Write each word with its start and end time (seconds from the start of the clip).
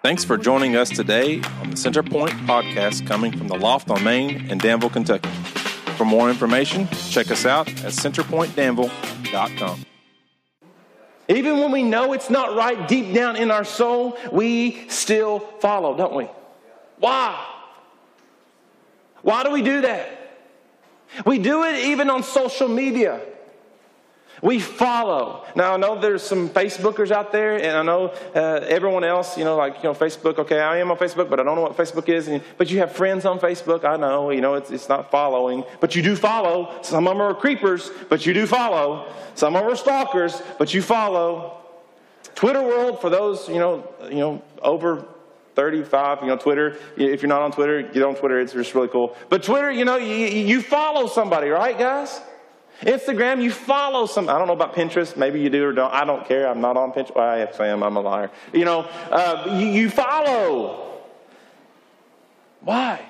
Thanks 0.00 0.22
for 0.22 0.36
joining 0.36 0.76
us 0.76 0.90
today 0.90 1.40
on 1.60 1.70
the 1.70 1.76
Centerpoint 1.76 2.30
podcast 2.46 3.04
coming 3.04 3.36
from 3.36 3.48
the 3.48 3.56
Loft 3.56 3.90
on 3.90 4.04
Main 4.04 4.48
in 4.48 4.58
Danville, 4.58 4.90
Kentucky. 4.90 5.28
For 5.96 6.04
more 6.04 6.30
information, 6.30 6.86
check 7.10 7.32
us 7.32 7.44
out 7.44 7.66
at 7.68 7.92
centerpointdanville.com. 7.92 9.84
Even 11.28 11.58
when 11.58 11.72
we 11.72 11.82
know 11.82 12.12
it's 12.12 12.30
not 12.30 12.54
right 12.54 12.86
deep 12.86 13.12
down 13.12 13.34
in 13.34 13.50
our 13.50 13.64
soul, 13.64 14.16
we 14.30 14.88
still 14.88 15.40
follow, 15.40 15.96
don't 15.96 16.14
we? 16.14 16.28
Why? 16.98 17.44
Why 19.22 19.42
do 19.42 19.50
we 19.50 19.62
do 19.62 19.80
that? 19.80 20.36
We 21.26 21.40
do 21.40 21.64
it 21.64 21.86
even 21.86 22.08
on 22.08 22.22
social 22.22 22.68
media. 22.68 23.20
We 24.42 24.60
follow. 24.60 25.44
Now, 25.56 25.74
I 25.74 25.76
know 25.76 26.00
there's 26.00 26.22
some 26.22 26.48
Facebookers 26.48 27.10
out 27.10 27.32
there, 27.32 27.56
and 27.56 27.76
I 27.76 27.82
know 27.82 28.12
uh, 28.34 28.60
everyone 28.68 29.04
else, 29.04 29.36
you 29.36 29.44
know, 29.44 29.56
like, 29.56 29.76
you 29.76 29.84
know, 29.84 29.94
Facebook, 29.94 30.38
okay, 30.38 30.60
I 30.60 30.78
am 30.78 30.90
on 30.90 30.96
Facebook, 30.96 31.28
but 31.28 31.40
I 31.40 31.42
don't 31.42 31.56
know 31.56 31.62
what 31.62 31.76
Facebook 31.76 32.08
is. 32.08 32.28
And, 32.28 32.42
but 32.56 32.70
you 32.70 32.78
have 32.78 32.92
friends 32.92 33.24
on 33.24 33.40
Facebook. 33.40 33.84
I 33.84 33.96
know, 33.96 34.30
you 34.30 34.40
know, 34.40 34.54
it's, 34.54 34.70
it's 34.70 34.88
not 34.88 35.10
following, 35.10 35.64
but 35.80 35.96
you 35.96 36.02
do 36.02 36.14
follow. 36.14 36.80
Some 36.82 37.06
of 37.06 37.14
them 37.14 37.20
are 37.20 37.34
creepers, 37.34 37.90
but 38.08 38.26
you 38.26 38.32
do 38.32 38.46
follow. 38.46 39.12
Some 39.34 39.56
of 39.56 39.62
them 39.62 39.72
are 39.72 39.76
stalkers, 39.76 40.40
but 40.58 40.72
you 40.72 40.82
follow. 40.82 41.56
Twitter 42.34 42.62
world, 42.62 43.00
for 43.00 43.10
those, 43.10 43.48
you 43.48 43.58
know, 43.58 43.88
you 44.04 44.18
know, 44.18 44.42
over 44.62 45.04
35, 45.56 46.20
you 46.22 46.28
know, 46.28 46.36
Twitter. 46.36 46.76
If 46.96 47.20
you're 47.20 47.28
not 47.28 47.42
on 47.42 47.50
Twitter, 47.50 47.82
get 47.82 48.04
on 48.04 48.14
Twitter. 48.14 48.38
It's 48.40 48.52
just 48.52 48.76
really 48.76 48.86
cool. 48.86 49.16
But 49.28 49.42
Twitter, 49.42 49.72
you 49.72 49.84
know, 49.84 49.96
you, 49.96 50.14
you 50.14 50.62
follow 50.62 51.08
somebody, 51.08 51.48
right, 51.48 51.76
guys? 51.76 52.20
Instagram, 52.82 53.42
you 53.42 53.50
follow 53.50 54.06
some. 54.06 54.28
I 54.28 54.38
don't 54.38 54.46
know 54.46 54.52
about 54.52 54.74
Pinterest. 54.74 55.16
Maybe 55.16 55.40
you 55.40 55.50
do 55.50 55.64
or 55.64 55.72
don't. 55.72 55.92
I 55.92 56.04
don't 56.04 56.26
care. 56.26 56.48
I'm 56.48 56.60
not 56.60 56.76
on 56.76 56.92
Pinterest. 56.92 57.14
Well, 57.16 57.48
I 57.60 57.66
am. 57.66 57.82
I'm 57.82 57.96
a 57.96 58.00
liar. 58.00 58.30
You 58.52 58.64
know, 58.64 58.80
uh, 59.10 59.56
you, 59.58 59.66
you 59.66 59.90
follow. 59.90 61.00
Why? 62.60 63.04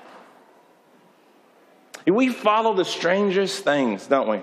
We 2.06 2.30
follow 2.30 2.74
the 2.74 2.84
strangest 2.84 3.64
things, 3.64 4.06
don't 4.06 4.28
we? 4.28 4.42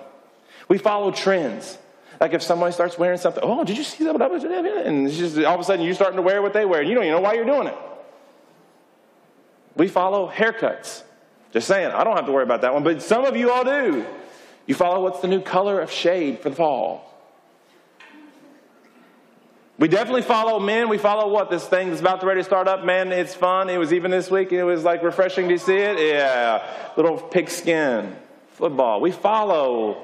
We 0.68 0.78
follow 0.78 1.12
trends. 1.12 1.78
Like 2.20 2.34
if 2.34 2.42
somebody 2.42 2.72
starts 2.72 2.98
wearing 2.98 3.18
something, 3.18 3.44
oh, 3.44 3.64
did 3.64 3.78
you 3.78 3.84
see 3.84 4.04
that? 4.06 4.16
And 4.16 5.08
it's 5.08 5.18
just 5.18 5.38
all 5.40 5.56
of 5.56 5.60
a 5.60 5.64
sudden 5.64 5.84
you're 5.84 5.96
starting 5.96 6.18
to 6.18 6.22
wear 6.22 6.42
what 6.42 6.54
they 6.54 6.66
wear. 6.66 6.82
And 6.82 6.90
you 6.90 6.96
don't 6.96 7.04
even 7.04 7.16
know 7.16 7.22
why 7.22 7.34
you're 7.34 7.46
doing 7.46 7.68
it. 7.68 7.78
We 9.76 9.88
follow 9.88 10.30
haircuts. 10.30 11.04
Just 11.52 11.68
saying, 11.68 11.92
I 11.92 12.04
don't 12.04 12.16
have 12.16 12.26
to 12.26 12.32
worry 12.32 12.44
about 12.44 12.62
that 12.62 12.74
one, 12.74 12.84
but 12.84 13.02
some 13.02 13.26
of 13.26 13.36
you 13.36 13.52
all 13.52 13.64
do. 13.64 14.06
You 14.66 14.74
follow 14.76 15.04
what's 15.04 15.20
the 15.20 15.28
new 15.28 15.42
color 15.42 15.80
of 15.80 15.92
shade 15.92 16.40
for 16.40 16.50
the 16.50 16.56
fall. 16.56 17.12
We 19.78 19.90
definitely 19.90 20.22
follow 20.22 20.60
men. 20.60 20.88
We 20.88 20.98
follow 20.98 21.28
what? 21.30 21.50
This 21.50 21.68
thing 21.68 21.90
that's 21.90 22.00
about 22.00 22.22
to 22.22 22.26
ready 22.26 22.40
to 22.40 22.46
start 22.46 22.68
up. 22.68 22.86
Man, 22.86 23.12
it's 23.12 23.36
fun. 23.36 23.70
It 23.70 23.78
was 23.78 23.92
even 23.92 24.10
this 24.10 24.32
week. 24.32 24.54
It 24.54 24.64
was 24.64 24.84
like 24.84 25.04
refreshing 25.04 25.50
to 25.50 25.60
see 25.60 25.76
it. 25.76 26.00
Yeah. 26.00 26.66
Little 26.96 27.18
pigskin 27.18 28.16
football. 28.52 29.02
We 29.02 29.12
follow. 29.12 30.02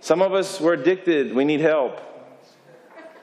Some 0.00 0.22
of 0.22 0.34
us, 0.34 0.60
we're 0.60 0.74
addicted. 0.74 1.34
We 1.34 1.44
need 1.44 1.60
help. 1.60 2.00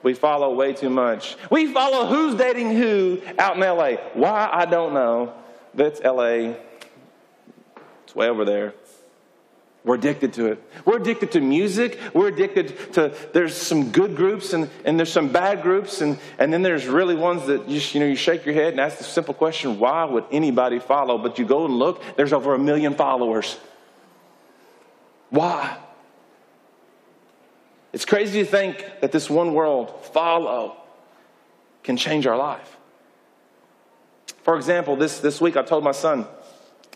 We 0.04 0.14
follow 0.14 0.54
way 0.54 0.74
too 0.74 0.90
much. 0.90 1.38
We 1.50 1.72
follow 1.74 2.06
who's 2.06 2.36
dating 2.36 2.76
who 2.76 3.22
out 3.38 3.56
in 3.58 3.62
LA. 3.62 3.96
Why? 4.14 4.50
I 4.52 4.66
don't 4.66 4.94
know. 4.94 5.34
That's 5.74 6.02
LA. 6.02 6.56
It's 8.04 8.16
way 8.16 8.30
over 8.30 8.46
there. 8.46 8.74
We're 9.86 9.96
addicted 9.96 10.34
to 10.34 10.46
it. 10.46 10.64
We're 10.86 10.98
addicted 10.98 11.34
to 11.34 11.42
music. 11.42 12.00
We're 12.14 12.30
addicted 12.30 12.94
to, 12.94 13.14
there's 13.34 13.56
some 13.56 13.92
good 13.92 14.16
groups 14.16 14.54
and, 14.54 14.70
and 14.86 14.98
there's 14.98 15.12
some 15.12 15.30
bad 15.30 15.62
groups. 15.62 16.00
And, 16.00 16.18
and 16.40 16.54
then 16.54 16.62
there's 16.62 16.88
really 16.88 17.16
ones 17.16 17.48
that 17.48 17.68
you, 17.68 17.82
you 17.92 18.00
know, 18.00 18.06
you 18.06 18.16
shake 18.16 18.46
your 18.46 18.56
head 18.56 18.72
and 18.72 18.80
ask 18.80 18.98
the 18.98 19.04
simple 19.04 19.34
question, 19.34 19.80
why 19.80 20.06
would 20.06 20.24
anybody 20.32 20.80
follow? 20.80 21.18
But 21.18 21.38
you 21.38 21.46
go 21.46 21.66
and 21.66 21.74
look, 21.74 22.02
there's 22.16 22.32
over 22.32 22.56
a 22.56 22.60
million 22.60 22.96
followers. 22.96 23.58
Why? 25.30 25.78
It's 27.92 28.06
crazy 28.06 28.44
to 28.44 28.50
think 28.50 28.86
that 29.02 29.12
this 29.12 29.30
one 29.30 29.54
world, 29.54 30.06
follow, 30.06 30.78
can 31.84 31.98
change 31.98 32.26
our 32.26 32.38
life. 32.38 32.78
For 34.44 34.56
example, 34.56 34.96
this, 34.96 35.20
this 35.20 35.42
week 35.42 35.58
I 35.58 35.62
told 35.62 35.84
my 35.84 35.92
son, 35.92 36.26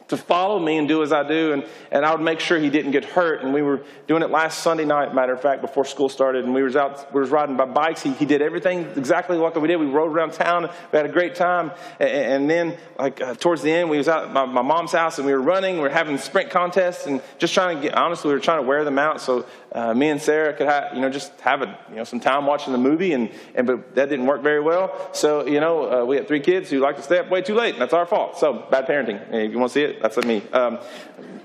to 0.07 0.18
follow 0.18 0.59
me 0.59 0.78
and 0.78 0.88
do 0.88 1.03
as 1.03 1.12
I 1.12 1.28
do, 1.28 1.53
and, 1.53 1.66
and 1.91 2.06
I 2.06 2.12
would 2.12 2.22
make 2.22 2.40
sure 2.40 2.57
he 2.57 2.69
didn't 2.69 2.91
get 2.91 3.03
hurt. 3.03 3.44
And 3.44 3.53
we 3.53 3.62
were 3.62 3.81
doing 4.07 4.23
it 4.23 4.29
last 4.29 4.63
Sunday 4.63 4.85
night, 4.85 5.13
matter 5.13 5.34
of 5.34 5.41
fact, 5.41 5.62
before 5.62 5.85
school 5.85 6.09
started, 6.09 6.45
and 6.45 6.53
we 6.53 6.63
was 6.63 6.75
out, 6.75 7.13
we 7.13 7.19
was 7.19 7.29
riding 7.29 7.57
by 7.57 7.66
bikes. 7.66 8.01
He, 8.01 8.12
he 8.13 8.25
did 8.25 8.41
everything 8.41 8.85
exactly 8.95 9.38
like 9.38 9.56
we 9.56 9.68
did. 9.68 9.78
We 9.78 9.88
rode 9.88 10.12
around 10.12 10.34
town, 10.34 10.69
we 10.91 10.97
had 10.97 11.06
a 11.06 11.12
great 11.12 11.35
time, 11.35 11.72
and, 12.00 12.09
and 12.09 12.50
then 12.50 12.78
like 12.97 13.22
uh, 13.22 13.35
towards 13.35 13.62
the 13.62 13.72
end, 13.72 13.90
we 13.90 13.97
was 13.97 14.07
out 14.07 14.25
at 14.25 14.34
my, 14.34 14.45
my, 14.45 14.62
mom's 14.62 14.91
house, 14.91 15.18
and 15.18 15.28
we 15.28 15.34
were 15.34 15.41
running, 15.41 15.75
we 15.75 15.81
were 15.81 15.90
having 15.90 16.18
sprint 16.18 16.50
contests, 16.50 17.06
and 17.06 17.22
just 17.38 17.53
trying 17.53 17.75
to 17.75 17.81
get. 17.81 17.95
Honestly, 17.95 18.29
we 18.29 18.34
were 18.34 18.39
trying 18.39 18.62
to 18.62 18.68
wear 18.68 18.84
them 18.84 19.00
out 19.00 19.19
so 19.19 19.45
uh, 19.72 19.94
me 19.94 20.10
and 20.10 20.22
Sarah 20.22 20.54
could 20.54 20.68
have, 20.68 20.94
you 20.94 21.02
know, 21.02 21.10
just 21.10 21.40
have 21.42 21.62
a, 21.62 21.78
you 21.90 21.98
know, 21.98 22.04
some 22.04 22.20
time 22.20 22.46
watching 22.46 22.72
the 22.72 22.80
movie, 22.80 23.14
and, 23.14 23.30
and 23.54 23.68
but 23.68 23.96
that 23.96 24.10
didn't 24.10 24.26
work 24.26 24.42
very 24.42 24.62
well. 24.62 25.10
So 25.14 25.46
you 25.46 25.60
know, 25.60 26.04
uh, 26.04 26.06
we 26.06 26.16
had 26.16 26.28
three 26.28 26.40
kids 26.40 26.70
who 26.70 26.80
like 26.80 26.96
to 26.96 27.02
stay 27.02 27.20
up 27.20 27.30
way 27.30 27.42
too 27.42 27.56
late. 27.56 27.74
And 27.74 27.82
that's 27.82 27.94
our 27.94 28.06
fault. 28.06 28.38
So 28.38 28.66
bad 28.72 28.88
parenting. 28.88 29.34
If 29.34 29.52
you 29.52 29.60
want 29.60 29.72
to 29.72 29.74
see 29.74 29.84
it, 29.84 30.02
that's 30.02 30.18
me. 30.18 30.42
Um, 30.54 30.80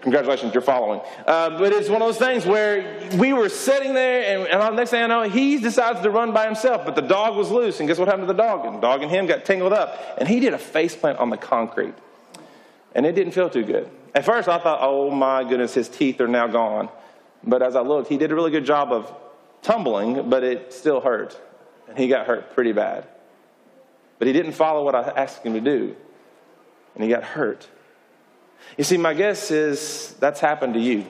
congratulations, 0.03 0.53
you're 0.53 0.62
following. 0.62 1.00
Uh, 1.27 1.59
but 1.59 1.72
it's 1.72 1.88
one 1.88 2.03
of 2.03 2.09
those 2.09 2.19
things 2.19 2.44
where 2.44 3.09
we 3.19 3.33
were 3.33 3.49
sitting 3.49 3.94
there, 3.94 4.39
and, 4.39 4.49
and 4.49 4.60
the 4.60 4.71
next 4.71 4.91
thing 4.91 5.03
I 5.03 5.06
know, 5.06 5.22
he 5.22 5.59
decides 5.59 6.00
to 6.00 6.10
run 6.10 6.33
by 6.33 6.44
himself, 6.44 6.84
but 6.84 6.94
the 6.94 7.03
dog 7.03 7.37
was 7.37 7.50
loose. 7.50 7.81
And 7.81 7.89
guess 7.89 7.99
what 7.99 8.09
happened 8.09 8.28
to 8.28 8.33
the 8.33 8.43
dog? 8.43 8.66
And 8.66 8.77
the 8.77 8.81
dog 8.81 9.03
and 9.03 9.10
him 9.10 9.27
got 9.27 9.44
tangled 9.44 9.72
up, 9.72 9.99
and 10.19 10.28
he 10.28 10.41
did 10.41 10.54
a 10.54 10.59
face 10.59 10.94
plant 10.94 11.19
on 11.19 11.31
the 11.31 11.37
concrete. 11.37 11.94
And 12.94 13.06
it 13.06 13.15
didn't 13.15 13.33
feel 13.33 13.49
too 13.49 13.65
good. 13.65 13.91
At 14.15 14.25
first, 14.25 14.49
I 14.49 14.59
thought, 14.59 14.81
oh 14.83 15.10
my 15.10 15.44
goodness, 15.44 15.72
his 15.72 15.89
teeth 15.89 16.21
are 16.21 16.28
now 16.28 16.47
gone. 16.47 16.91
But 17.44 17.62
as 17.62 17.76
I 17.76 17.80
looked, 17.80 18.08
he 18.08 18.16
did 18.16 18.30
a 18.32 18.34
really 18.34 18.50
good 18.50 18.64
job 18.64 18.92
of 18.92 19.12
tumbling, 19.62 20.28
but 20.28 20.42
it 20.44 20.72
still 20.72 21.00
hurt. 21.00 21.38
And 21.88 21.98
he 21.98 22.08
got 22.08 22.26
hurt 22.26 22.54
pretty 22.54 22.72
bad. 22.72 23.06
But 24.19 24.26
he 24.26 24.32
didn't 24.32 24.53
follow 24.53 24.84
what 24.84 24.94
I 24.94 25.03
asked 25.16 25.42
him 25.42 25.54
to 25.54 25.60
do, 25.60 25.97
and 26.94 27.03
he 27.03 27.10
got 27.10 27.25
hurt. 27.25 27.66
You 28.78 28.84
see, 28.84 28.97
my 28.97 29.14
guess 29.14 29.50
is 29.50 30.14
that's 30.20 30.41
happened 30.41 30.75
to 30.75 30.80
you. 30.80 31.06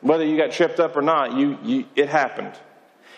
Whether 0.00 0.24
you 0.24 0.36
got 0.36 0.50
tripped 0.50 0.80
up 0.80 0.96
or 0.96 1.02
not, 1.02 1.34
you, 1.34 1.58
you, 1.62 1.84
it 1.94 2.08
happened. 2.08 2.52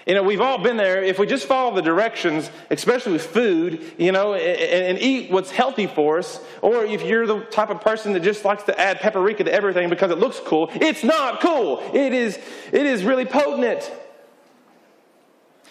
You 0.07 0.15
know, 0.15 0.23
we've 0.23 0.41
all 0.41 0.59
been 0.59 0.77
there. 0.77 1.03
If 1.03 1.19
we 1.19 1.27
just 1.27 1.47
follow 1.47 1.75
the 1.75 1.81
directions, 1.81 2.51
especially 2.71 3.13
with 3.13 3.27
food, 3.27 3.83
you 3.97 4.13
know, 4.13 4.35
and, 4.35 4.87
and, 4.87 4.99
eat 4.99 5.31
what's 5.31 5.51
healthy 5.51 5.87
for 5.87 6.19
us, 6.19 6.41
or 6.61 6.85
if 6.85 7.03
you're 7.03 7.27
the 7.27 7.41
type 7.41 7.71
of 7.71 7.81
person 7.81 8.13
that 8.13 8.21
just 8.21 8.45
likes 8.45 8.65
to 8.65 8.79
add 8.79 9.01
paprika 9.01 9.45
to 9.45 9.53
everything 9.53 9.89
because 9.89 10.11
it 10.11 10.19
looks 10.19 10.41
cool, 10.41 10.71
it's 10.75 11.03
not 11.03 11.41
cool. 11.41 11.83
It 11.95 12.13
is, 12.13 12.39
it 12.71 12.85
is 12.85 13.03
really 13.03 13.25
potent. 13.25 13.91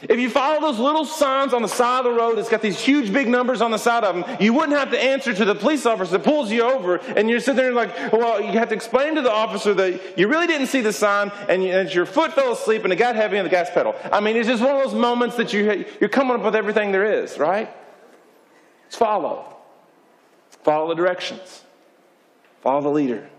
If 0.09 0.19
you 0.19 0.29
follow 0.29 0.59
those 0.59 0.79
little 0.79 1.05
signs 1.05 1.53
on 1.53 1.61
the 1.61 1.67
side 1.67 1.99
of 1.99 2.05
the 2.05 2.11
road, 2.11 2.37
it's 2.37 2.49
got 2.49 2.61
these 2.61 2.79
huge 2.79 3.13
big 3.13 3.27
numbers 3.27 3.61
on 3.61 3.71
the 3.71 3.77
side 3.77 4.03
of 4.03 4.15
them, 4.15 4.37
you 4.39 4.53
wouldn't 4.53 4.77
have 4.77 4.91
to 4.91 5.01
answer 5.01 5.33
to 5.33 5.45
the 5.45 5.55
police 5.55 5.85
officer 5.85 6.17
that 6.17 6.23
pulls 6.23 6.51
you 6.51 6.63
over, 6.63 6.97
and 6.97 7.29
you're 7.29 7.39
sitting 7.39 7.55
there 7.55 7.71
like, 7.71 8.11
well, 8.11 8.41
you 8.41 8.51
have 8.59 8.69
to 8.69 8.75
explain 8.75 9.15
to 9.15 9.21
the 9.21 9.31
officer 9.31 9.73
that 9.73 10.17
you 10.19 10.27
really 10.27 10.47
didn't 10.47 10.67
see 10.67 10.81
the 10.81 10.91
sign, 10.91 11.31
and, 11.47 11.63
you, 11.63 11.71
and 11.71 11.93
your 11.93 12.05
foot 12.05 12.33
fell 12.33 12.51
asleep, 12.51 12.83
and 12.83 12.91
it 12.91 12.97
got 12.97 13.15
heavy 13.15 13.37
on 13.37 13.45
the 13.45 13.49
gas 13.49 13.69
pedal. 13.69 13.95
I 14.11 14.19
mean, 14.19 14.35
it's 14.35 14.47
just 14.47 14.61
one 14.61 14.75
of 14.75 14.83
those 14.83 14.93
moments 14.93 15.37
that 15.37 15.53
you, 15.53 15.85
you're 15.99 16.09
coming 16.09 16.35
up 16.35 16.43
with 16.43 16.55
everything 16.55 16.91
there 16.91 17.23
is, 17.23 17.37
right? 17.37 17.73
It's 18.87 18.97
follow. 18.97 19.55
Follow 20.63 20.89
the 20.89 20.95
directions. 20.95 21.63
Follow 22.61 22.81
the 22.81 22.89
leader. 22.89 23.29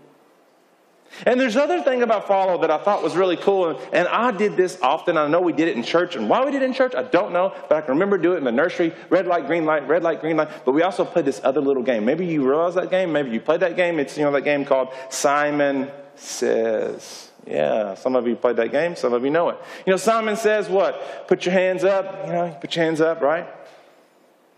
And 1.25 1.39
there's 1.39 1.55
another 1.55 1.81
thing 1.81 2.03
about 2.03 2.27
follow 2.27 2.59
that 2.61 2.71
I 2.71 2.77
thought 2.77 3.01
was 3.03 3.15
really 3.15 3.37
cool, 3.37 3.79
and 3.93 4.07
I 4.07 4.31
did 4.31 4.57
this 4.57 4.77
often. 4.81 5.17
I 5.17 5.27
know 5.27 5.41
we 5.41 5.53
did 5.53 5.67
it 5.67 5.77
in 5.77 5.83
church, 5.83 6.15
and 6.15 6.29
why 6.29 6.43
we 6.43 6.51
did 6.51 6.61
it 6.61 6.65
in 6.65 6.73
church, 6.73 6.93
I 6.95 7.03
don't 7.03 7.31
know, 7.31 7.53
but 7.69 7.77
I 7.77 7.81
can 7.81 7.91
remember 7.91 8.17
doing 8.17 8.35
it 8.35 8.39
in 8.39 8.43
the 8.43 8.51
nursery 8.51 8.93
red 9.09 9.27
light, 9.27 9.47
green 9.47 9.65
light, 9.65 9.87
red 9.87 10.03
light, 10.03 10.21
green 10.21 10.37
light. 10.37 10.49
But 10.65 10.73
we 10.73 10.81
also 10.81 11.05
played 11.05 11.25
this 11.25 11.39
other 11.43 11.61
little 11.61 11.83
game. 11.83 12.05
Maybe 12.05 12.25
you 12.25 12.47
realize 12.47 12.75
that 12.75 12.89
game, 12.89 13.11
maybe 13.11 13.31
you 13.31 13.39
played 13.39 13.61
that 13.61 13.75
game. 13.75 13.99
It's, 13.99 14.17
you 14.17 14.23
know, 14.25 14.31
that 14.31 14.41
game 14.41 14.65
called 14.65 14.89
Simon 15.09 15.89
Says. 16.15 17.31
Yeah, 17.47 17.93
some 17.93 18.15
of 18.15 18.27
you 18.27 18.35
played 18.35 18.55
that 18.55 18.71
game, 18.71 18.95
some 18.95 19.13
of 19.13 19.23
you 19.23 19.29
know 19.29 19.49
it. 19.49 19.57
You 19.85 19.91
know, 19.91 19.97
Simon 19.97 20.35
says 20.35 20.67
what? 20.67 21.27
Put 21.27 21.45
your 21.45 21.53
hands 21.53 21.83
up, 21.83 22.25
you 22.25 22.33
know, 22.33 22.57
put 22.59 22.75
your 22.75 22.85
hands 22.85 23.01
up, 23.01 23.21
right? 23.21 23.47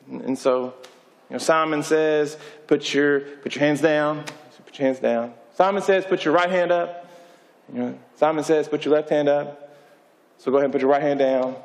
And 0.09 0.39
so, 0.39 0.74
you 1.30 1.33
know, 1.33 1.38
Simon 1.38 1.83
says, 1.83 2.38
put 2.65 2.94
your, 2.94 3.19
put 3.19 3.56
your 3.56 3.65
hands 3.65 3.81
down, 3.81 4.24
put 4.65 4.80
your 4.80 4.88
hands 4.88 5.00
down. 5.00 5.33
Simon 5.57 5.81
says, 5.81 6.06
put 6.06 6.24
your 6.24 6.36
right 6.36 6.51
hand 6.51 6.71
up. 6.71 7.09
You 7.74 7.80
know, 7.80 8.00
Simon 8.18 8.44
says, 8.44 8.68
put 8.68 8.86
your 8.86 8.94
left 8.94 9.09
hand 9.09 9.27
up. 9.27 9.75
So 10.38 10.51
go 10.51 10.57
ahead 10.57 10.65
and 10.65 10.71
put 10.71 10.81
your 10.81 10.92
right 10.92 11.01
hand 11.01 11.18
down. 11.18 11.56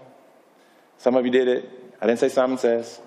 Some 0.97 1.15
of 1.15 1.27
you 1.27 1.31
did 1.31 1.47
it. 1.47 1.95
I 2.01 2.07
didn't 2.07 2.19
say 2.19 2.31
Simon 2.31 2.57
says. 2.57 2.99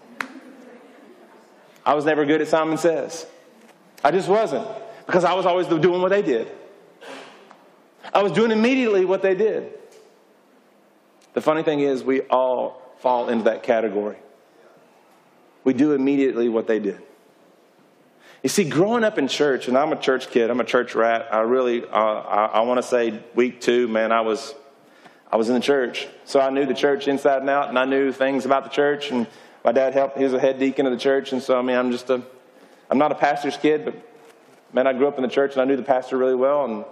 I 1.84 1.96
was 1.96 2.06
never 2.06 2.24
good 2.24 2.40
at 2.40 2.48
Simon 2.50 2.78
says. 2.78 3.26
I 4.04 4.12
just 4.12 4.30
wasn't 4.30 4.68
because 5.08 5.24
I 5.24 5.34
was 5.34 5.48
always 5.48 5.66
doing 5.66 6.04
what 6.04 6.10
they 6.10 6.22
did. 6.22 6.52
I 8.14 8.22
was 8.22 8.32
doing 8.32 8.52
immediately 8.52 9.06
what 9.06 9.24
they 9.24 9.34
did. 9.34 9.74
The 11.34 11.42
funny 11.42 11.64
thing 11.64 11.80
is, 11.80 12.04
we 12.04 12.22
all 12.22 12.94
fall 13.00 13.30
into 13.30 13.46
that 13.46 13.64
category. 13.64 14.18
we 15.64 15.74
do 15.74 15.94
immediately 15.94 16.48
what 16.48 16.68
they 16.68 16.78
did. 16.78 17.02
You 18.46 18.50
see, 18.50 18.64
growing 18.64 19.04
up 19.04 19.18
in 19.18 19.28
church, 19.28 19.68
and 19.68 19.76
I'm 19.76 19.92
a 19.92 19.96
church 19.96 20.30
kid, 20.30 20.52
I'm 20.52 20.60
a 20.60 20.64
church 20.64 20.94
rat. 20.94 21.30
I 21.32 21.40
really, 21.40 21.84
uh, 21.84 21.88
I, 21.90 22.46
I 22.46 22.62
want 22.62 22.78
to 22.78 22.84
say, 22.84 23.20
week 23.34 23.60
two, 23.60 23.88
man, 23.88 24.12
I 24.12 24.22
was, 24.22 24.54
I 25.32 25.36
was 25.36 25.50
in 25.50 25.56
the 25.56 25.62
church, 25.62 26.08
so 26.26 26.40
I 26.40 26.52
knew 26.52 26.68
the 26.68 26.76
church 26.76 27.08
inside 27.08 27.42
and 27.42 27.50
out, 27.50 27.70
and 27.70 27.80
I 27.80 27.86
knew 27.86 28.12
things 28.12 28.46
about 28.46 28.64
the 28.64 28.70
church. 28.70 29.10
And 29.10 29.26
my 29.64 29.72
dad 29.72 29.96
helped; 29.96 30.20
he 30.20 30.24
was 30.24 30.34
a 30.34 30.40
head 30.40 30.60
deacon 30.60 30.86
of 30.86 30.92
the 30.92 31.00
church, 31.00 31.34
and 31.34 31.42
so 31.42 31.58
I 31.58 31.64
mean, 31.64 31.76
I'm 31.76 31.92
just 31.92 32.08
a, 32.12 32.22
I'm 32.92 33.00
not 33.00 33.12
a 33.12 33.16
pastor's 33.16 33.58
kid, 33.58 33.84
but 33.84 33.96
man, 34.72 34.86
I 34.86 34.94
grew 34.94 35.08
up 35.08 35.18
in 35.18 35.24
the 35.24 35.28
church, 35.28 35.54
and 35.54 35.62
I 35.64 35.66
knew 35.66 35.76
the 35.76 35.82
pastor 35.82 36.16
really 36.16 36.36
well, 36.36 36.66
and 36.66 36.86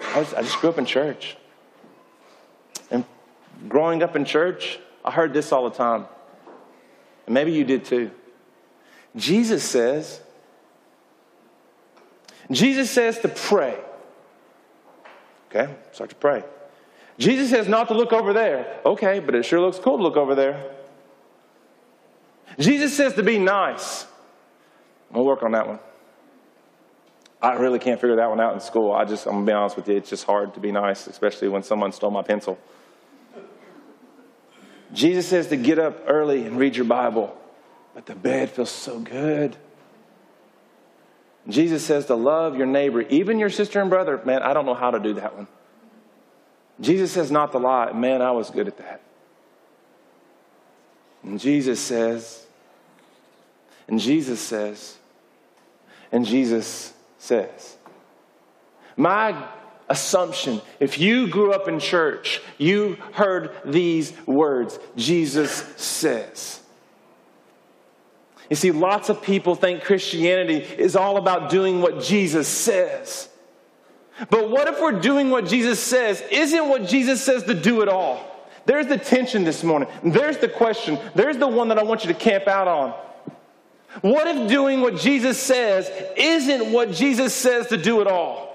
I, 0.00 0.18
was, 0.18 0.34
I 0.34 0.42
just 0.42 0.58
grew 0.58 0.70
up 0.70 0.78
in 0.78 0.84
church. 0.84 1.36
And 2.90 3.04
growing 3.68 4.02
up 4.02 4.16
in 4.16 4.24
church, 4.24 4.80
I 5.04 5.12
heard 5.12 5.32
this 5.32 5.52
all 5.52 5.70
the 5.70 5.76
time, 5.76 6.06
and 7.26 7.34
maybe 7.34 7.52
you 7.52 7.62
did 7.62 7.84
too. 7.84 8.10
Jesus 9.14 9.62
says, 9.62 10.22
Jesus 12.50 12.90
says 12.90 13.18
to 13.20 13.28
pray. 13.28 13.78
Okay, 15.50 15.72
start 15.92 16.10
to 16.10 16.16
pray. 16.16 16.44
Jesus 17.18 17.50
says 17.50 17.68
not 17.68 17.88
to 17.88 17.94
look 17.94 18.12
over 18.12 18.32
there. 18.32 18.80
Okay, 18.84 19.20
but 19.20 19.34
it 19.34 19.44
sure 19.44 19.60
looks 19.60 19.78
cool 19.78 19.96
to 19.96 20.02
look 20.02 20.16
over 20.16 20.34
there. 20.34 20.72
Jesus 22.58 22.96
says 22.96 23.14
to 23.14 23.22
be 23.22 23.38
nice. 23.38 24.06
We'll 25.10 25.24
work 25.24 25.42
on 25.42 25.52
that 25.52 25.66
one. 25.66 25.78
I 27.40 27.54
really 27.54 27.78
can't 27.78 28.00
figure 28.00 28.16
that 28.16 28.30
one 28.30 28.40
out 28.40 28.54
in 28.54 28.60
school. 28.60 28.92
I 28.92 29.04
just, 29.04 29.26
I'm 29.26 29.34
gonna 29.34 29.46
be 29.46 29.52
honest 29.52 29.76
with 29.76 29.88
you, 29.88 29.96
it's 29.96 30.10
just 30.10 30.24
hard 30.24 30.54
to 30.54 30.60
be 30.60 30.72
nice, 30.72 31.06
especially 31.06 31.48
when 31.48 31.62
someone 31.62 31.92
stole 31.92 32.10
my 32.10 32.22
pencil. 32.22 32.58
Jesus 34.92 35.28
says 35.28 35.48
to 35.48 35.56
get 35.56 35.78
up 35.78 36.04
early 36.06 36.46
and 36.46 36.58
read 36.58 36.74
your 36.74 36.86
Bible, 36.86 37.36
but 37.94 38.06
the 38.06 38.14
bed 38.14 38.50
feels 38.50 38.70
so 38.70 38.98
good. 38.98 39.56
Jesus 41.48 41.84
says 41.84 42.06
to 42.06 42.14
love 42.14 42.56
your 42.56 42.66
neighbor, 42.66 43.02
even 43.02 43.38
your 43.38 43.50
sister 43.50 43.80
and 43.80 43.90
brother. 43.90 44.20
Man, 44.24 44.42
I 44.42 44.54
don't 44.54 44.66
know 44.66 44.74
how 44.74 44.90
to 44.90 44.98
do 44.98 45.14
that 45.14 45.36
one. 45.36 45.46
Jesus 46.80 47.12
says 47.12 47.30
not 47.30 47.52
to 47.52 47.58
lie. 47.58 47.92
Man, 47.92 48.22
I 48.22 48.30
was 48.32 48.50
good 48.50 48.66
at 48.66 48.78
that. 48.78 49.00
And 51.22 51.38
Jesus 51.38 51.80
says, 51.80 52.46
and 53.88 54.00
Jesus 54.00 54.40
says, 54.40 54.96
and 56.10 56.24
Jesus 56.24 56.92
says. 57.18 57.76
My 58.96 59.48
assumption, 59.88 60.60
if 60.80 60.98
you 60.98 61.28
grew 61.28 61.52
up 61.52 61.68
in 61.68 61.78
church, 61.78 62.40
you 62.58 62.96
heard 63.12 63.50
these 63.64 64.12
words 64.26 64.78
Jesus 64.96 65.52
says. 65.76 66.60
You 68.50 68.56
see, 68.56 68.70
lots 68.70 69.08
of 69.08 69.22
people 69.22 69.54
think 69.54 69.84
Christianity 69.84 70.56
is 70.56 70.96
all 70.96 71.16
about 71.16 71.50
doing 71.50 71.80
what 71.80 72.02
Jesus 72.02 72.46
says. 72.46 73.28
But 74.30 74.50
what 74.50 74.68
if 74.68 74.80
we're 74.80 75.00
doing 75.00 75.30
what 75.30 75.46
Jesus 75.46 75.80
says 75.80 76.22
isn't 76.30 76.68
what 76.68 76.86
Jesus 76.86 77.22
says 77.22 77.42
to 77.44 77.54
do 77.54 77.82
at 77.82 77.88
all? 77.88 78.30
There's 78.66 78.86
the 78.86 78.98
tension 78.98 79.44
this 79.44 79.62
morning. 79.62 79.88
There's 80.02 80.38
the 80.38 80.48
question. 80.48 80.98
There's 81.14 81.36
the 81.36 81.48
one 81.48 81.68
that 81.68 81.78
I 81.78 81.82
want 81.82 82.04
you 82.04 82.12
to 82.12 82.18
camp 82.18 82.46
out 82.46 82.68
on. 82.68 82.90
What 84.00 84.26
if 84.26 84.48
doing 84.48 84.80
what 84.80 84.96
Jesus 84.96 85.38
says 85.38 85.90
isn't 86.16 86.72
what 86.72 86.90
Jesus 86.92 87.34
says 87.34 87.68
to 87.68 87.76
do 87.76 88.00
at 88.00 88.06
all? 88.06 88.50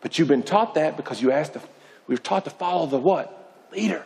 But 0.00 0.18
you've 0.18 0.28
been 0.28 0.42
taught 0.42 0.74
that 0.74 0.96
because 0.96 1.22
you 1.22 1.30
asked, 1.30 1.54
to, 1.54 1.60
we 2.06 2.14
were 2.14 2.20
taught 2.20 2.44
to 2.44 2.50
follow 2.50 2.86
the 2.86 2.98
what? 2.98 3.68
Leader. 3.72 4.04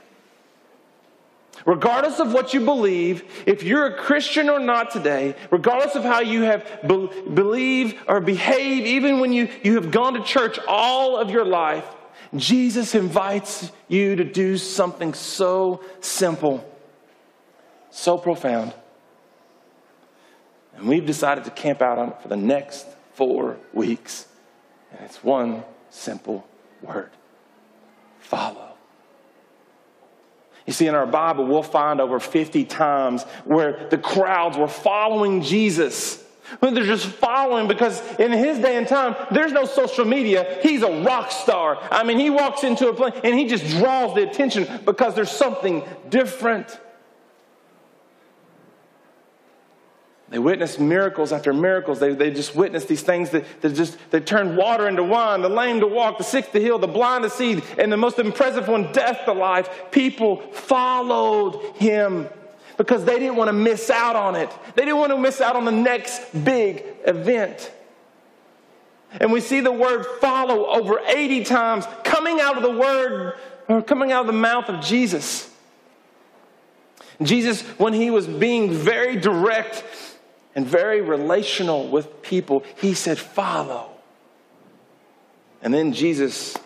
Regardless 1.67 2.21
of 2.21 2.33
what 2.33 2.55
you 2.55 2.61
believe, 2.61 3.25
if 3.45 3.65
you're 3.65 3.87
a 3.87 3.97
Christian 3.97 4.49
or 4.49 4.61
not 4.61 4.93
today, 4.93 5.35
regardless 5.51 5.97
of 5.97 6.05
how 6.05 6.21
you 6.21 6.43
have 6.43 6.65
be- 6.87 7.11
believe 7.35 8.01
or 8.07 8.21
behave, 8.21 8.87
even 8.87 9.19
when 9.19 9.33
you, 9.33 9.49
you 9.65 9.75
have 9.75 9.91
gone 9.91 10.15
to 10.15 10.23
church 10.23 10.61
all 10.69 11.17
of 11.17 11.29
your 11.29 11.45
life, 11.45 11.85
Jesus 12.37 12.95
invites 12.95 13.73
you 13.89 14.15
to 14.15 14.23
do 14.23 14.57
something 14.57 15.13
so 15.13 15.83
simple, 16.01 16.65
so 17.91 18.17
profound. 18.17 18.73
And 20.77 20.87
we've 20.87 21.07
decided 21.07 21.45
to 21.45 21.51
camp 21.51 21.83
out 21.83 21.99
on 21.99 22.11
it 22.11 22.23
for 22.23 22.29
the 22.29 22.37
next 22.37 22.87
four 23.15 23.57
weeks. 23.73 24.29
And 24.93 25.01
it's 25.05 25.25
one 25.25 25.65
simple 25.91 26.47
word 26.81 27.11
follow. 28.21 28.76
You 30.67 30.73
see, 30.73 30.87
in 30.87 30.95
our 30.95 31.07
Bible, 31.07 31.47
we'll 31.47 31.63
find 31.63 32.01
over 32.01 32.19
50 32.19 32.65
times 32.65 33.23
where 33.45 33.87
the 33.89 33.99
crowds 33.99 34.59
were 34.59 34.69
following 34.69 35.43
Jesus. 35.43 36.23
They're 36.61 36.85
just 36.85 37.07
following 37.07 37.69
because 37.69 38.01
in 38.19 38.33
his 38.33 38.59
day 38.59 38.77
and 38.77 38.87
time, 38.87 39.17
there's 39.31 39.53
no 39.53 39.65
social 39.65 40.05
media. 40.05 40.59
He's 40.63 40.83
a 40.83 41.03
rock 41.03 41.31
star. 41.31 41.79
I 41.91 42.05
mean, 42.05 42.19
he 42.19 42.31
walks 42.31 42.65
into 42.65 42.89
a 42.89 42.95
place 42.95 43.15
and 43.25 43.35
he 43.35 43.47
just 43.47 43.67
draws 43.79 44.15
the 44.15 44.29
attention 44.29 44.67
because 44.85 45.15
there's 45.15 45.31
something 45.31 45.85
different. 46.09 46.81
They 50.37 50.41
witnessed 50.41 50.79
miracles 50.79 51.33
after 51.33 51.55
miracles. 51.55 51.99
They, 51.99 52.13
they 52.13 52.31
just 52.31 52.55
witnessed 52.55 52.89
these 52.89 53.01
things 53.01 53.31
that, 53.31 53.63
that 53.63 53.71
just 53.71 53.97
they 54.11 54.21
turned 54.21 54.59
water 54.59 54.87
into 54.87 55.03
wine, 55.03 55.41
the 55.41 55.49
lame 55.49 55.81
to 55.81 55.87
walk, 55.87 56.19
the 56.19 56.25
sick 56.25 56.53
to 56.53 56.61
heal, 56.61 56.79
the 56.79 56.87
blind 56.87 57.25
to 57.25 57.31
see, 57.31 57.63
and 57.79 57.91
the 57.91 57.97
most 57.97 58.19
impressive 58.19 58.69
one, 58.69 58.93
death 58.93 59.25
to 59.25 59.33
life. 59.33 59.91
People 59.91 60.43
followed 60.53 61.77
him 61.77 62.29
because 62.77 63.03
they 63.07 63.19
didn't 63.19 63.37
want 63.37 63.49
to 63.49 63.55
miss 63.55 63.89
out 63.89 64.15
on 64.15 64.37
it. 64.37 64.51
They 64.75 64.85
didn't 64.85 64.99
want 64.99 65.13
to 65.13 65.17
miss 65.17 65.41
out 65.41 65.57
on 65.57 65.65
the 65.65 65.73
next 65.73 66.21
big 66.45 66.85
event. 67.07 67.73
And 69.13 69.33
we 69.33 69.41
see 69.41 69.61
the 69.61 69.73
word 69.73 70.05
follow 70.21 70.67
over 70.67 71.01
80 71.07 71.45
times 71.45 71.87
coming 72.05 72.41
out 72.41 72.59
of 72.59 72.63
the 72.63 72.79
word 72.79 73.39
or 73.69 73.81
coming 73.81 74.13
out 74.13 74.21
of 74.21 74.27
the 74.27 74.35
mouth 74.35 74.69
of 74.69 74.85
Jesus. 74.85 75.51
Jesus, 77.23 77.63
when 77.79 77.95
he 77.95 78.11
was 78.11 78.27
being 78.27 78.71
very 78.71 79.17
direct 79.17 79.83
and 80.57 80.67
very 80.67 81.03
relational 81.03 81.89
with 81.89 82.23
people, 82.23 82.65
he 82.81 82.95
said, 82.95 83.19
Follow. 83.19 83.91
And 85.63 85.73
then 85.73 85.93
Jesus. 85.93 86.57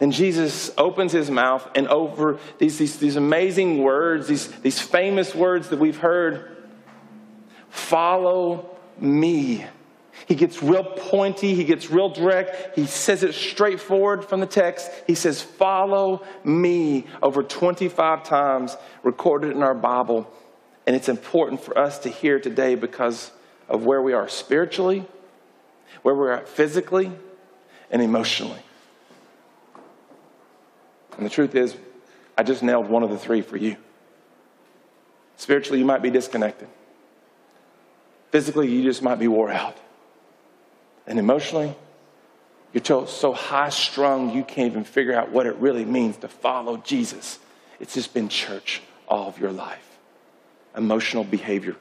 Then 0.00 0.10
Jesus 0.10 0.72
opens 0.76 1.12
his 1.12 1.30
mouth 1.30 1.66
and 1.76 1.86
over 1.86 2.40
these, 2.58 2.78
these, 2.78 2.98
these 2.98 3.14
amazing 3.14 3.78
words, 3.78 4.26
these, 4.26 4.48
these 4.48 4.80
famous 4.80 5.34
words 5.36 5.68
that 5.68 5.78
we've 5.78 5.98
heard 5.98 6.56
follow 7.70 8.76
me. 8.98 9.64
He 10.26 10.34
gets 10.34 10.60
real 10.62 10.84
pointy, 10.84 11.54
he 11.54 11.62
gets 11.62 11.90
real 11.90 12.08
direct, 12.08 12.74
he 12.74 12.86
says 12.86 13.22
it 13.22 13.34
straightforward 13.34 14.24
from 14.24 14.40
the 14.40 14.46
text. 14.46 14.90
He 15.06 15.14
says, 15.14 15.40
Follow 15.40 16.24
me 16.42 17.06
over 17.22 17.44
25 17.44 18.24
times, 18.24 18.76
recorded 19.04 19.52
in 19.52 19.62
our 19.62 19.74
Bible. 19.74 20.28
And 20.86 20.94
it's 20.94 21.08
important 21.08 21.60
for 21.62 21.76
us 21.78 21.98
to 22.00 22.08
hear 22.08 22.38
today 22.38 22.74
because 22.74 23.30
of 23.68 23.84
where 23.86 24.02
we 24.02 24.12
are 24.12 24.28
spiritually, 24.28 25.04
where 26.02 26.14
we're 26.14 26.32
at 26.32 26.48
physically, 26.48 27.10
and 27.90 28.02
emotionally. 28.02 28.60
And 31.16 31.24
the 31.24 31.30
truth 31.30 31.54
is, 31.54 31.76
I 32.36 32.42
just 32.42 32.62
nailed 32.62 32.88
one 32.88 33.02
of 33.02 33.10
the 33.10 33.18
three 33.18 33.40
for 33.40 33.56
you. 33.56 33.76
Spiritually, 35.36 35.78
you 35.78 35.84
might 35.84 36.02
be 36.02 36.10
disconnected. 36.10 36.68
Physically, 38.30 38.70
you 38.70 38.82
just 38.82 39.02
might 39.02 39.18
be 39.18 39.28
wore 39.28 39.50
out. 39.50 39.76
And 41.06 41.18
emotionally, 41.18 41.74
you're 42.72 43.06
so 43.06 43.32
high 43.32 43.68
strung 43.68 44.34
you 44.34 44.42
can't 44.42 44.70
even 44.70 44.84
figure 44.84 45.14
out 45.14 45.30
what 45.30 45.46
it 45.46 45.54
really 45.56 45.84
means 45.84 46.16
to 46.18 46.28
follow 46.28 46.78
Jesus. 46.78 47.38
It's 47.78 47.94
just 47.94 48.12
been 48.12 48.28
church 48.28 48.82
all 49.06 49.28
of 49.28 49.38
your 49.38 49.52
life 49.52 49.93
emotional 50.76 51.24
behavior. 51.24 51.76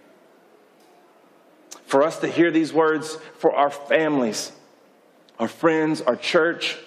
For 1.85 2.03
us 2.03 2.19
to 2.19 2.27
hear 2.27 2.51
these 2.51 2.73
words 2.73 3.17
for 3.37 3.55
our 3.55 3.69
families, 3.69 4.51
our 5.39 5.47
friends, 5.47 6.01
our 6.01 6.15
church, 6.15 6.77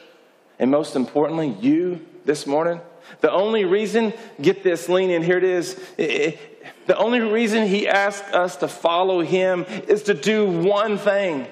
and 0.59 0.71
most 0.71 0.97
importantly, 0.97 1.57
you 1.61 2.05
this 2.25 2.47
morning, 2.47 2.81
the 3.21 3.31
only 3.31 3.65
reason, 3.65 4.13
get 4.41 4.63
this, 4.63 4.89
lean 4.89 5.11
in, 5.11 5.23
here 5.23 5.39
it 5.39 5.45
is. 5.45 5.75
The 5.97 6.97
only 6.97 7.21
reason 7.21 7.67
he 7.67 7.87
asked 7.87 8.35
us 8.35 8.57
to 8.57 8.69
follow 8.69 9.21
him 9.21 9.65
is 9.87 10.05
to 10.05 10.15
do 10.15 10.47
one 10.49 10.99
thing, 10.99 11.47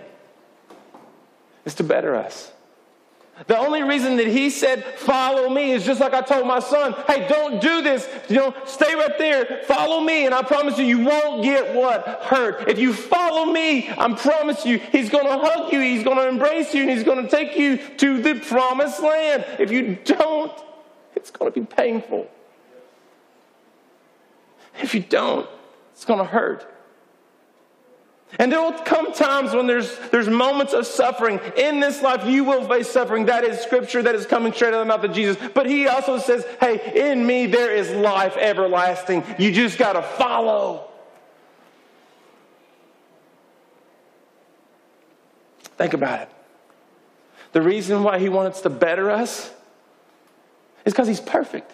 is 1.64 1.75
to 1.76 1.84
better 1.84 2.16
us. 2.16 2.50
The 3.48 3.58
only 3.58 3.82
reason 3.82 4.16
that 4.18 4.28
he 4.28 4.48
said, 4.48 4.84
follow 4.96 5.48
me 5.50 5.72
is 5.72 5.84
just 5.84 6.00
like 6.00 6.14
I 6.14 6.20
told 6.20 6.46
my 6.46 6.60
son, 6.60 6.94
hey, 7.08 7.26
don't 7.28 7.60
do 7.60 7.82
this. 7.82 8.08
You 8.28 8.36
know, 8.36 8.54
stay 8.64 8.94
right 8.94 9.18
there. 9.18 9.62
Follow 9.64 10.00
me. 10.00 10.24
And 10.24 10.34
I 10.34 10.42
promise 10.42 10.78
you, 10.78 10.84
you 10.84 11.00
won't 11.00 11.42
get 11.42 11.74
what? 11.74 12.06
Hurt. 12.22 12.68
If 12.68 12.78
you 12.78 12.92
follow 12.92 13.50
me, 13.50 13.88
I 13.90 14.14
promise 14.14 14.64
you, 14.64 14.78
he's 14.78 15.10
going 15.10 15.26
to 15.26 15.36
hug 15.36 15.72
you. 15.72 15.80
He's 15.80 16.04
going 16.04 16.16
to 16.16 16.28
embrace 16.28 16.72
you 16.74 16.82
and 16.82 16.90
he's 16.90 17.02
going 17.02 17.24
to 17.24 17.28
take 17.28 17.58
you 17.58 17.76
to 17.76 18.22
the 18.22 18.36
promised 18.36 19.02
land. 19.02 19.44
If 19.58 19.72
you 19.72 19.98
don't, 20.04 20.52
it's 21.16 21.32
going 21.32 21.52
to 21.52 21.60
be 21.60 21.66
painful. 21.66 22.30
If 24.80 24.94
you 24.94 25.00
don't, 25.00 25.48
it's 25.92 26.04
going 26.04 26.20
to 26.20 26.24
hurt. 26.24 26.72
And 28.38 28.50
there 28.50 28.60
will 28.60 28.72
come 28.72 29.12
times 29.12 29.54
when 29.54 29.66
there's, 29.66 29.96
there's 30.10 30.28
moments 30.28 30.72
of 30.72 30.86
suffering. 30.86 31.40
In 31.56 31.78
this 31.78 32.02
life, 32.02 32.26
you 32.26 32.42
will 32.44 32.66
face 32.66 32.88
suffering. 32.88 33.26
That 33.26 33.44
is 33.44 33.60
scripture 33.60 34.02
that 34.02 34.14
is 34.14 34.26
coming 34.26 34.52
straight 34.52 34.68
out 34.68 34.74
of 34.74 34.80
the 34.80 34.84
mouth 34.86 35.04
of 35.04 35.12
Jesus. 35.12 35.36
But 35.54 35.66
he 35.66 35.86
also 35.86 36.18
says, 36.18 36.44
hey, 36.60 37.10
in 37.10 37.24
me 37.24 37.46
there 37.46 37.70
is 37.70 37.90
life 37.92 38.36
everlasting. 38.36 39.22
You 39.38 39.52
just 39.52 39.78
got 39.78 39.92
to 39.92 40.02
follow. 40.02 40.90
Think 45.76 45.94
about 45.94 46.22
it. 46.22 46.28
The 47.52 47.62
reason 47.62 48.02
why 48.02 48.18
he 48.18 48.28
wants 48.28 48.62
to 48.62 48.70
better 48.70 49.10
us 49.10 49.52
is 50.84 50.92
because 50.92 51.06
he's 51.06 51.20
perfect. 51.20 51.70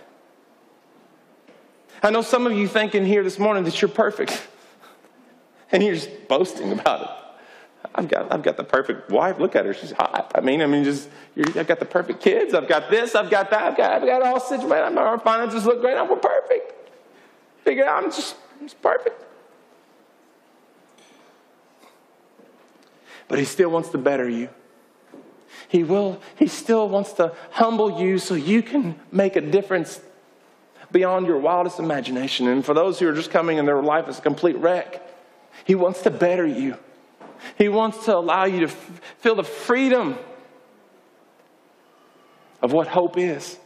I 2.03 2.11
know 2.11 2.23
some 2.23 2.47
of 2.47 2.53
you 2.53 2.69
thinking 2.69 3.07
here 3.07 3.23
this 3.23 3.39
morning 3.39 3.65
that 3.65 3.81
you're 3.81 3.91
perfect. 3.91 4.47
And 5.73 5.83
you're 5.83 5.95
just 5.95 6.29
boasting 6.29 6.73
about 6.73 7.03
it. 7.03 7.09
I've 7.95 8.09
got, 8.09 8.33
I've 8.33 8.43
got 8.43 8.57
the 8.57 8.65
perfect 8.65 9.11
wife. 9.11 9.39
Look 9.39 9.57
at 9.57 9.65
her. 9.65 9.75
She's 9.75 9.93
hot. 9.93 10.33
I 10.35 10.41
mean, 10.41 10.63
I 10.63 10.67
mean, 10.67 10.85
just, 10.85 11.09
I've 11.37 11.67
got 11.67 11.81
the 11.81 11.87
perfect 11.87 12.21
kids. 12.21 12.55
I've 12.55 12.69
got 12.69 12.91
this. 12.91 13.15
I've 13.15 13.31
got 13.31 13.51
that. 13.51 13.63
I've 13.63 13.77
got, 13.77 13.93
I've 13.93 14.07
got 14.07 14.23
all 14.23 14.41
situated. 14.41 14.97
Our 14.97 15.19
finances 15.19 15.65
look 15.65 15.81
great. 15.81 15.97
I'm 15.97 16.09
perfect. 16.21 16.73
Figure 17.65 17.85
out 17.87 18.05
I'm 18.05 18.11
just, 18.11 18.37
I'm 18.61 18.67
just 18.67 18.81
perfect. 18.83 19.25
But 23.29 23.39
he 23.39 23.45
still 23.45 23.71
wants 23.71 23.91
to 23.91 23.99
better 23.99 24.29
you. 24.29 24.49
He 25.69 25.85
will, 25.85 26.21
he 26.37 26.49
still 26.49 26.89
wants 26.89 27.13
to 27.15 27.33
humble 27.53 28.01
you 28.01 28.19
so 28.19 28.35
you 28.35 28.63
can 28.63 28.99
make 29.13 29.37
a 29.37 29.41
difference 29.41 30.01
beyond 30.91 31.27
your 31.27 31.39
wildest 31.39 31.79
imagination. 31.79 32.49
And 32.49 32.65
for 32.65 32.75
those 32.75 32.99
who 32.99 33.09
are 33.09 33.13
just 33.13 33.31
coming 33.31 33.59
and 33.59 33.69
their 33.69 33.83
life 33.83 34.09
is 34.09 34.19
a 34.19 34.23
complete 34.23 34.57
wreck, 34.57 35.01
he 35.71 35.77
wants 35.77 36.03
to 36.03 36.11
better 36.11 36.45
you. 36.45 36.77
He 37.57 37.69
wants 37.69 38.07
to 38.07 38.17
allow 38.17 38.45
you 38.45 38.59
to 38.59 38.67
f- 38.67 39.01
feel 39.19 39.37
the 39.37 39.45
freedom 39.45 40.19
of 42.61 42.73
what 42.73 42.89
hope 42.89 43.17
is. 43.17 43.57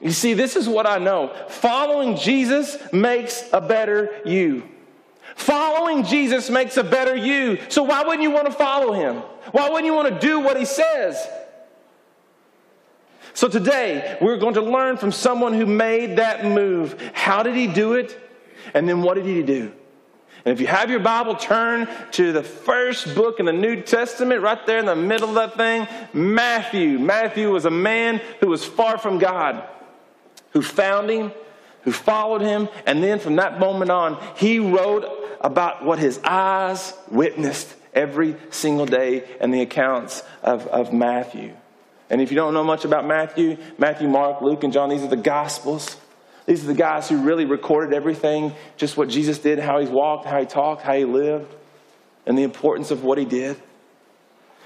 You 0.00 0.12
see, 0.12 0.32
this 0.32 0.56
is 0.56 0.66
what 0.66 0.86
I 0.86 0.96
know. 0.96 1.36
Following 1.50 2.16
Jesus 2.16 2.78
makes 2.90 3.44
a 3.52 3.60
better 3.60 4.18
you. 4.24 4.66
Following 5.36 6.04
Jesus 6.04 6.48
makes 6.48 6.78
a 6.78 6.84
better 6.84 7.14
you. 7.14 7.58
So 7.68 7.82
why 7.82 8.02
wouldn't 8.02 8.22
you 8.22 8.30
want 8.30 8.46
to 8.46 8.52
follow 8.52 8.94
him? 8.94 9.16
Why 9.52 9.68
wouldn't 9.68 9.84
you 9.84 9.92
want 9.92 10.08
to 10.08 10.26
do 10.26 10.40
what 10.40 10.56
he 10.56 10.64
says? 10.64 11.22
So 13.34 13.46
today, 13.46 14.16
we're 14.22 14.38
going 14.38 14.54
to 14.54 14.62
learn 14.62 14.96
from 14.96 15.12
someone 15.12 15.52
who 15.52 15.66
made 15.66 16.16
that 16.16 16.46
move. 16.46 16.98
How 17.12 17.42
did 17.42 17.56
he 17.56 17.66
do 17.66 17.92
it? 17.92 18.18
And 18.72 18.88
then 18.88 19.02
what 19.02 19.16
did 19.16 19.26
he 19.26 19.42
do? 19.42 19.74
And 20.44 20.52
if 20.52 20.60
you 20.60 20.66
have 20.66 20.90
your 20.90 21.00
Bible, 21.00 21.34
turn 21.34 21.88
to 22.12 22.32
the 22.32 22.42
first 22.42 23.14
book 23.14 23.40
in 23.40 23.46
the 23.46 23.52
New 23.52 23.82
Testament, 23.82 24.42
right 24.42 24.64
there 24.66 24.78
in 24.78 24.86
the 24.86 24.96
middle 24.96 25.28
of 25.28 25.34
that 25.34 25.56
thing 25.56 25.86
Matthew. 26.12 26.98
Matthew 26.98 27.50
was 27.50 27.64
a 27.64 27.70
man 27.70 28.20
who 28.40 28.48
was 28.48 28.64
far 28.64 28.98
from 28.98 29.18
God, 29.18 29.62
who 30.52 30.62
found 30.62 31.10
him, 31.10 31.32
who 31.82 31.92
followed 31.92 32.40
him, 32.40 32.68
and 32.86 33.02
then 33.02 33.18
from 33.18 33.36
that 33.36 33.58
moment 33.58 33.90
on, 33.90 34.22
he 34.36 34.58
wrote 34.58 35.06
about 35.40 35.84
what 35.84 35.98
his 35.98 36.20
eyes 36.24 36.92
witnessed 37.10 37.74
every 37.94 38.36
single 38.50 38.86
day 38.86 39.24
in 39.40 39.50
the 39.50 39.62
accounts 39.62 40.22
of, 40.42 40.66
of 40.68 40.92
Matthew. 40.92 41.54
And 42.08 42.20
if 42.20 42.30
you 42.30 42.36
don't 42.36 42.54
know 42.54 42.64
much 42.64 42.84
about 42.84 43.06
Matthew, 43.06 43.56
Matthew, 43.78 44.08
Mark, 44.08 44.42
Luke, 44.42 44.64
and 44.64 44.72
John, 44.72 44.90
these 44.90 45.02
are 45.02 45.08
the 45.08 45.16
Gospels. 45.16 45.96
These 46.46 46.64
are 46.64 46.68
the 46.68 46.74
guys 46.74 47.08
who 47.08 47.18
really 47.18 47.44
recorded 47.44 47.94
everything, 47.94 48.52
just 48.76 48.96
what 48.96 49.08
Jesus 49.08 49.38
did, 49.38 49.58
how 49.58 49.78
he 49.78 49.86
walked, 49.86 50.26
how 50.26 50.40
he 50.40 50.46
talked, 50.46 50.82
how 50.82 50.94
he 50.94 51.04
lived, 51.04 51.52
and 52.26 52.36
the 52.36 52.42
importance 52.42 52.90
of 52.90 53.04
what 53.04 53.18
he 53.18 53.24
did. 53.24 53.60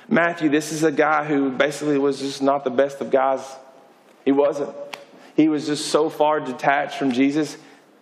Matthew, 0.09 0.49
this 0.49 0.73
is 0.73 0.83
a 0.83 0.93
guy 0.93 1.25
who 1.25 1.51
basically 1.51 1.99
was 1.99 2.21
just 2.21 2.43
not 2.43 2.65
the 2.65 2.71
best 2.71 3.01
of 3.01 3.11
guys. 3.11 3.41
He 4.25 4.33
wasn't. 4.33 4.75
He 5.37 5.49
was 5.49 5.67
just 5.67 5.87
so 5.89 6.09
far 6.09 6.41
detached 6.41 6.99
from 6.99 7.13
Jesus. 7.13 7.57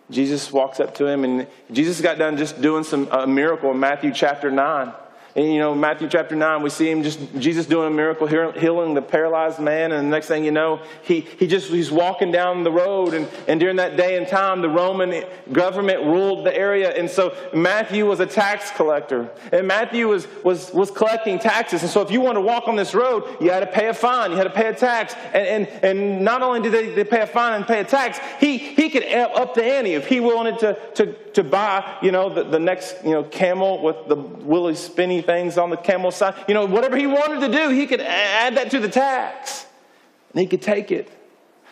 Jesus 0.09 0.51
walks 0.51 0.79
up 0.79 0.95
to 0.95 1.07
him, 1.07 1.23
and 1.23 1.47
Jesus 1.71 2.01
got 2.01 2.17
done 2.17 2.37
just 2.37 2.61
doing 2.61 2.83
some 2.83 3.07
a 3.11 3.25
miracle 3.25 3.71
in 3.71 3.79
Matthew 3.79 4.11
chapter 4.13 4.51
9. 4.51 4.93
And, 5.35 5.51
you 5.51 5.57
know, 5.57 5.73
Matthew 5.73 6.07
chapter 6.07 6.35
9, 6.35 6.61
we 6.61 6.69
see 6.69 6.91
him 6.91 7.01
just, 7.01 7.19
Jesus 7.39 7.65
doing 7.65 7.87
a 7.87 7.95
miracle, 7.95 8.27
healing 8.27 8.93
the 8.93 9.01
paralyzed 9.01 9.59
man. 9.59 9.91
And 9.91 10.05
the 10.05 10.11
next 10.11 10.27
thing 10.27 10.45
you 10.45 10.51
know, 10.51 10.79
he, 11.01 11.21
he 11.21 11.47
just, 11.47 11.71
he's 11.71 11.91
walking 11.91 12.31
down 12.31 12.63
the 12.63 12.71
road. 12.71 13.15
And, 13.15 13.27
and 13.47 13.59
during 13.59 13.77
that 13.77 13.97
day 13.97 14.17
and 14.17 14.27
time, 14.27 14.61
the 14.61 14.69
Roman 14.69 15.25
government 15.51 16.03
ruled 16.03 16.45
the 16.45 16.55
area. 16.55 16.91
And 16.91 17.09
so 17.09 17.35
Matthew 17.51 18.05
was 18.05 18.19
a 18.19 18.27
tax 18.27 18.69
collector. 18.71 19.31
And 19.51 19.67
Matthew 19.67 20.07
was, 20.07 20.27
was, 20.43 20.71
was 20.71 20.91
collecting 20.91 21.39
taxes. 21.39 21.81
And 21.81 21.89
so 21.89 22.01
if 22.01 22.11
you 22.11 22.21
want 22.21 22.35
to 22.35 22.41
walk 22.41 22.67
on 22.67 22.75
this 22.75 22.93
road, 22.93 23.23
you 23.41 23.49
had 23.49 23.61
to 23.61 23.67
pay 23.67 23.87
a 23.87 23.93
fine, 23.93 24.29
you 24.29 24.37
had 24.37 24.43
to 24.43 24.51
pay 24.51 24.67
a 24.67 24.75
tax. 24.75 25.15
And, 25.33 25.67
and, 25.67 25.83
and 25.83 26.23
not 26.23 26.43
only 26.43 26.61
did 26.61 26.73
they, 26.73 26.93
they 26.93 27.03
pay 27.03 27.21
a 27.21 27.27
fine 27.27 27.53
and 27.53 27.65
pay 27.65 27.79
a 27.79 27.83
tax, 27.83 28.19
he, 28.39 28.59
he 28.59 28.89
could 28.91 29.03
up 29.03 29.55
the 29.55 29.63
ante 29.63 29.93
if 29.95 30.07
he 30.07 30.19
wanted 30.19 30.59
to, 30.59 30.77
to, 30.93 31.13
to 31.33 31.43
buy, 31.43 31.97
you 32.03 32.11
know, 32.11 32.29
the, 32.29 32.43
the 32.43 32.59
next, 32.59 33.03
you 33.03 33.11
know, 33.11 33.23
camel 33.23 33.81
with 33.81 34.07
the 34.07 34.15
willy 34.15 34.75
spinny 34.75 35.22
things 35.23 35.57
on 35.57 35.69
the 35.69 35.77
camel's 35.77 36.15
side. 36.15 36.35
You 36.47 36.53
know, 36.53 36.65
whatever 36.65 36.95
he 36.97 37.07
wanted 37.07 37.39
to 37.41 37.51
do, 37.51 37.69
he 37.69 37.87
could 37.87 38.01
add 38.01 38.57
that 38.57 38.71
to 38.71 38.79
the 38.79 38.89
tax. 38.89 39.65
And 40.31 40.41
he 40.41 40.47
could 40.47 40.61
take 40.61 40.91
it. 40.91 41.11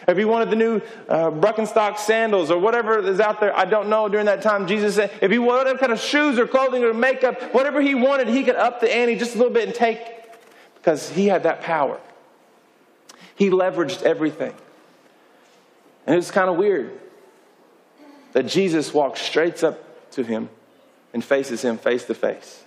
If 0.07 0.17
he 0.17 0.25
wanted 0.25 0.49
the 0.49 0.55
new 0.55 0.81
uh, 1.07 1.29
Birkenstock 1.29 1.99
sandals 1.99 2.49
or 2.49 2.57
whatever 2.57 2.99
is 2.99 3.19
out 3.19 3.39
there, 3.39 3.55
I 3.55 3.65
don't 3.65 3.87
know 3.87 4.09
during 4.09 4.25
that 4.25 4.41
time. 4.41 4.65
Jesus 4.65 4.95
said, 4.95 5.11
if 5.21 5.29
he 5.29 5.37
wanted 5.37 5.59
whatever 5.59 5.79
kind 5.79 5.91
of 5.91 5.99
shoes 5.99 6.39
or 6.39 6.47
clothing 6.47 6.83
or 6.83 6.93
makeup, 6.93 7.53
whatever 7.53 7.81
he 7.81 7.93
wanted, 7.93 8.27
he 8.27 8.43
could 8.43 8.55
up 8.55 8.79
the 8.79 8.93
ante 8.93 9.15
just 9.15 9.35
a 9.35 9.37
little 9.37 9.53
bit 9.53 9.67
and 9.67 9.75
take 9.75 9.99
because 10.75 11.09
he 11.09 11.27
had 11.27 11.43
that 11.43 11.61
power. 11.61 11.99
He 13.35 13.49
leveraged 13.49 14.01
everything. 14.01 14.53
And 16.07 16.15
it 16.15 16.17
was 16.17 16.31
kind 16.31 16.49
of 16.49 16.57
weird 16.57 16.99
that 18.33 18.47
Jesus 18.47 18.93
walks 18.93 19.21
straight 19.21 19.63
up 19.63 20.11
to 20.11 20.23
him 20.23 20.49
and 21.13 21.23
faces 21.23 21.61
him 21.63 21.77
face 21.77 22.05
to 22.05 22.15
face. 22.15 22.60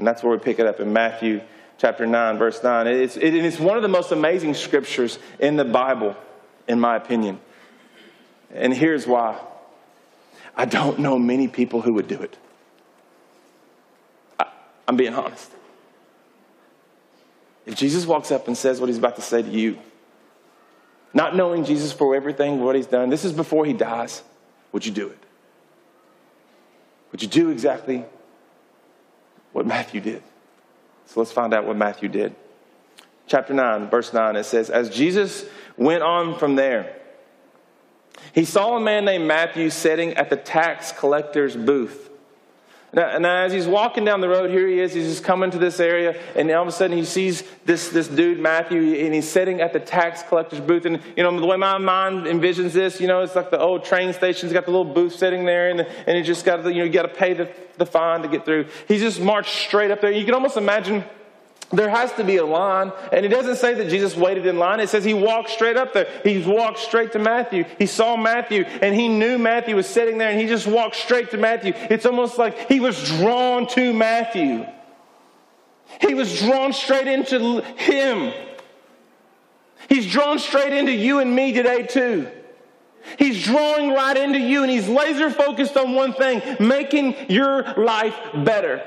And 0.00 0.06
that's 0.06 0.22
where 0.22 0.32
we 0.32 0.38
pick 0.38 0.58
it 0.58 0.64
up 0.64 0.80
in 0.80 0.94
Matthew 0.94 1.42
chapter 1.76 2.06
9, 2.06 2.38
verse 2.38 2.62
9. 2.62 2.86
It's, 2.86 3.18
it, 3.18 3.34
it's 3.34 3.60
one 3.60 3.76
of 3.76 3.82
the 3.82 3.88
most 3.88 4.12
amazing 4.12 4.54
scriptures 4.54 5.18
in 5.38 5.56
the 5.56 5.64
Bible, 5.66 6.16
in 6.66 6.80
my 6.80 6.96
opinion. 6.96 7.38
And 8.50 8.72
here's 8.72 9.06
why 9.06 9.38
I 10.56 10.64
don't 10.64 11.00
know 11.00 11.18
many 11.18 11.48
people 11.48 11.82
who 11.82 11.92
would 11.96 12.08
do 12.08 12.18
it. 12.22 12.38
I, 14.38 14.46
I'm 14.88 14.96
being 14.96 15.12
honest. 15.12 15.50
If 17.66 17.74
Jesus 17.74 18.06
walks 18.06 18.32
up 18.32 18.46
and 18.46 18.56
says 18.56 18.80
what 18.80 18.86
he's 18.86 18.96
about 18.96 19.16
to 19.16 19.22
say 19.22 19.42
to 19.42 19.50
you, 19.50 19.78
not 21.12 21.36
knowing 21.36 21.66
Jesus 21.66 21.92
for 21.92 22.16
everything, 22.16 22.64
what 22.64 22.74
he's 22.74 22.86
done, 22.86 23.10
this 23.10 23.26
is 23.26 23.34
before 23.34 23.66
he 23.66 23.74
dies, 23.74 24.22
would 24.72 24.86
you 24.86 24.92
do 24.92 25.08
it? 25.08 25.18
Would 27.12 27.20
you 27.20 27.28
do 27.28 27.50
exactly 27.50 28.06
what 29.52 29.66
Matthew 29.66 30.00
did. 30.00 30.22
So 31.06 31.20
let's 31.20 31.32
find 31.32 31.52
out 31.54 31.66
what 31.66 31.76
Matthew 31.76 32.08
did. 32.08 32.34
Chapter 33.26 33.54
9, 33.54 33.88
verse 33.90 34.12
9, 34.12 34.36
it 34.36 34.44
says, 34.44 34.70
As 34.70 34.90
Jesus 34.90 35.44
went 35.76 36.02
on 36.02 36.38
from 36.38 36.56
there, 36.56 36.96
he 38.32 38.44
saw 38.44 38.76
a 38.76 38.80
man 38.80 39.04
named 39.04 39.26
Matthew 39.26 39.70
sitting 39.70 40.14
at 40.14 40.30
the 40.30 40.36
tax 40.36 40.92
collector's 40.92 41.56
booth. 41.56 42.09
Now, 42.92 43.18
now, 43.18 43.44
as 43.44 43.52
he's 43.52 43.68
walking 43.68 44.04
down 44.04 44.20
the 44.20 44.28
road, 44.28 44.50
here 44.50 44.66
he 44.66 44.80
is. 44.80 44.92
He's 44.92 45.06
just 45.06 45.22
coming 45.22 45.50
to 45.52 45.58
this 45.58 45.78
area, 45.78 46.20
and 46.34 46.50
all 46.50 46.62
of 46.62 46.68
a 46.68 46.72
sudden 46.72 46.96
he 46.96 47.04
sees 47.04 47.44
this, 47.64 47.88
this 47.90 48.08
dude, 48.08 48.40
Matthew, 48.40 48.80
and 49.04 49.14
he's 49.14 49.28
sitting 49.28 49.60
at 49.60 49.72
the 49.72 49.78
tax 49.78 50.24
collector's 50.24 50.60
booth. 50.60 50.86
And, 50.86 51.00
you 51.16 51.22
know, 51.22 51.38
the 51.38 51.46
way 51.46 51.56
my 51.56 51.78
mind 51.78 52.26
envisions 52.26 52.72
this, 52.72 53.00
you 53.00 53.06
know, 53.06 53.22
it's 53.22 53.36
like 53.36 53.50
the 53.50 53.60
old 53.60 53.84
train 53.84 54.12
station. 54.12 54.48
He's 54.48 54.52
got 54.52 54.64
the 54.64 54.72
little 54.72 54.92
booth 54.92 55.14
sitting 55.14 55.44
there, 55.44 55.70
and, 55.70 55.80
and 55.80 56.16
he 56.16 56.24
just 56.24 56.44
got, 56.44 56.64
to, 56.64 56.72
you 56.72 56.78
know, 56.78 56.84
you 56.84 56.90
got 56.90 57.02
to 57.02 57.14
pay 57.14 57.32
the, 57.32 57.48
the 57.78 57.86
fine 57.86 58.22
to 58.22 58.28
get 58.28 58.44
through. 58.44 58.66
He 58.88 58.98
just 58.98 59.20
marched 59.20 59.54
straight 59.54 59.92
up 59.92 60.00
there. 60.00 60.10
You 60.10 60.24
can 60.24 60.34
almost 60.34 60.56
imagine 60.56 61.04
there 61.72 61.88
has 61.88 62.12
to 62.14 62.24
be 62.24 62.36
a 62.36 62.44
line. 62.44 62.92
And 63.12 63.24
it 63.24 63.28
doesn't 63.28 63.56
say 63.56 63.74
that 63.74 63.88
Jesus 63.88 64.16
waited 64.16 64.46
in 64.46 64.58
line. 64.58 64.80
It 64.80 64.88
says 64.88 65.04
he 65.04 65.14
walked 65.14 65.50
straight 65.50 65.76
up 65.76 65.92
there. 65.92 66.08
He 66.24 66.44
walked 66.44 66.78
straight 66.78 67.12
to 67.12 67.18
Matthew. 67.18 67.64
He 67.78 67.86
saw 67.86 68.16
Matthew 68.16 68.64
and 68.64 68.94
he 68.94 69.08
knew 69.08 69.38
Matthew 69.38 69.76
was 69.76 69.86
sitting 69.86 70.18
there 70.18 70.30
and 70.30 70.40
he 70.40 70.46
just 70.46 70.66
walked 70.66 70.96
straight 70.96 71.30
to 71.30 71.36
Matthew. 71.36 71.72
It's 71.76 72.06
almost 72.06 72.38
like 72.38 72.68
he 72.68 72.80
was 72.80 73.08
drawn 73.18 73.66
to 73.68 73.92
Matthew. 73.92 74.66
He 76.00 76.14
was 76.14 76.40
drawn 76.40 76.72
straight 76.72 77.06
into 77.06 77.60
him. 77.60 78.32
He's 79.88 80.10
drawn 80.10 80.38
straight 80.38 80.72
into 80.72 80.92
you 80.92 81.18
and 81.18 81.34
me 81.34 81.52
today, 81.52 81.82
too. 81.84 82.28
He's 83.18 83.42
drawing 83.42 83.92
right 83.92 84.16
into 84.16 84.38
you 84.38 84.62
and 84.62 84.70
he's 84.70 84.88
laser 84.88 85.30
focused 85.30 85.76
on 85.76 85.94
one 85.94 86.12
thing 86.12 86.42
making 86.60 87.30
your 87.30 87.62
life 87.74 88.14
better. 88.44 88.86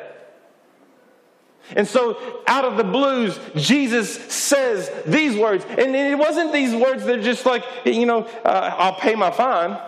And 1.75 1.87
so, 1.87 2.41
out 2.45 2.65
of 2.65 2.77
the 2.77 2.83
blues, 2.83 3.39
Jesus 3.55 4.13
says 4.33 4.91
these 5.05 5.35
words. 5.37 5.65
And 5.65 5.95
it 5.95 6.17
wasn't 6.17 6.51
these 6.51 6.75
words 6.75 7.05
that 7.05 7.19
are 7.19 7.23
just 7.23 7.45
like, 7.45 7.63
you 7.85 8.05
know, 8.05 8.25
uh, 8.43 8.75
I'll 8.77 8.95
pay 8.95 9.15
my 9.15 9.31
fine. 9.31 9.79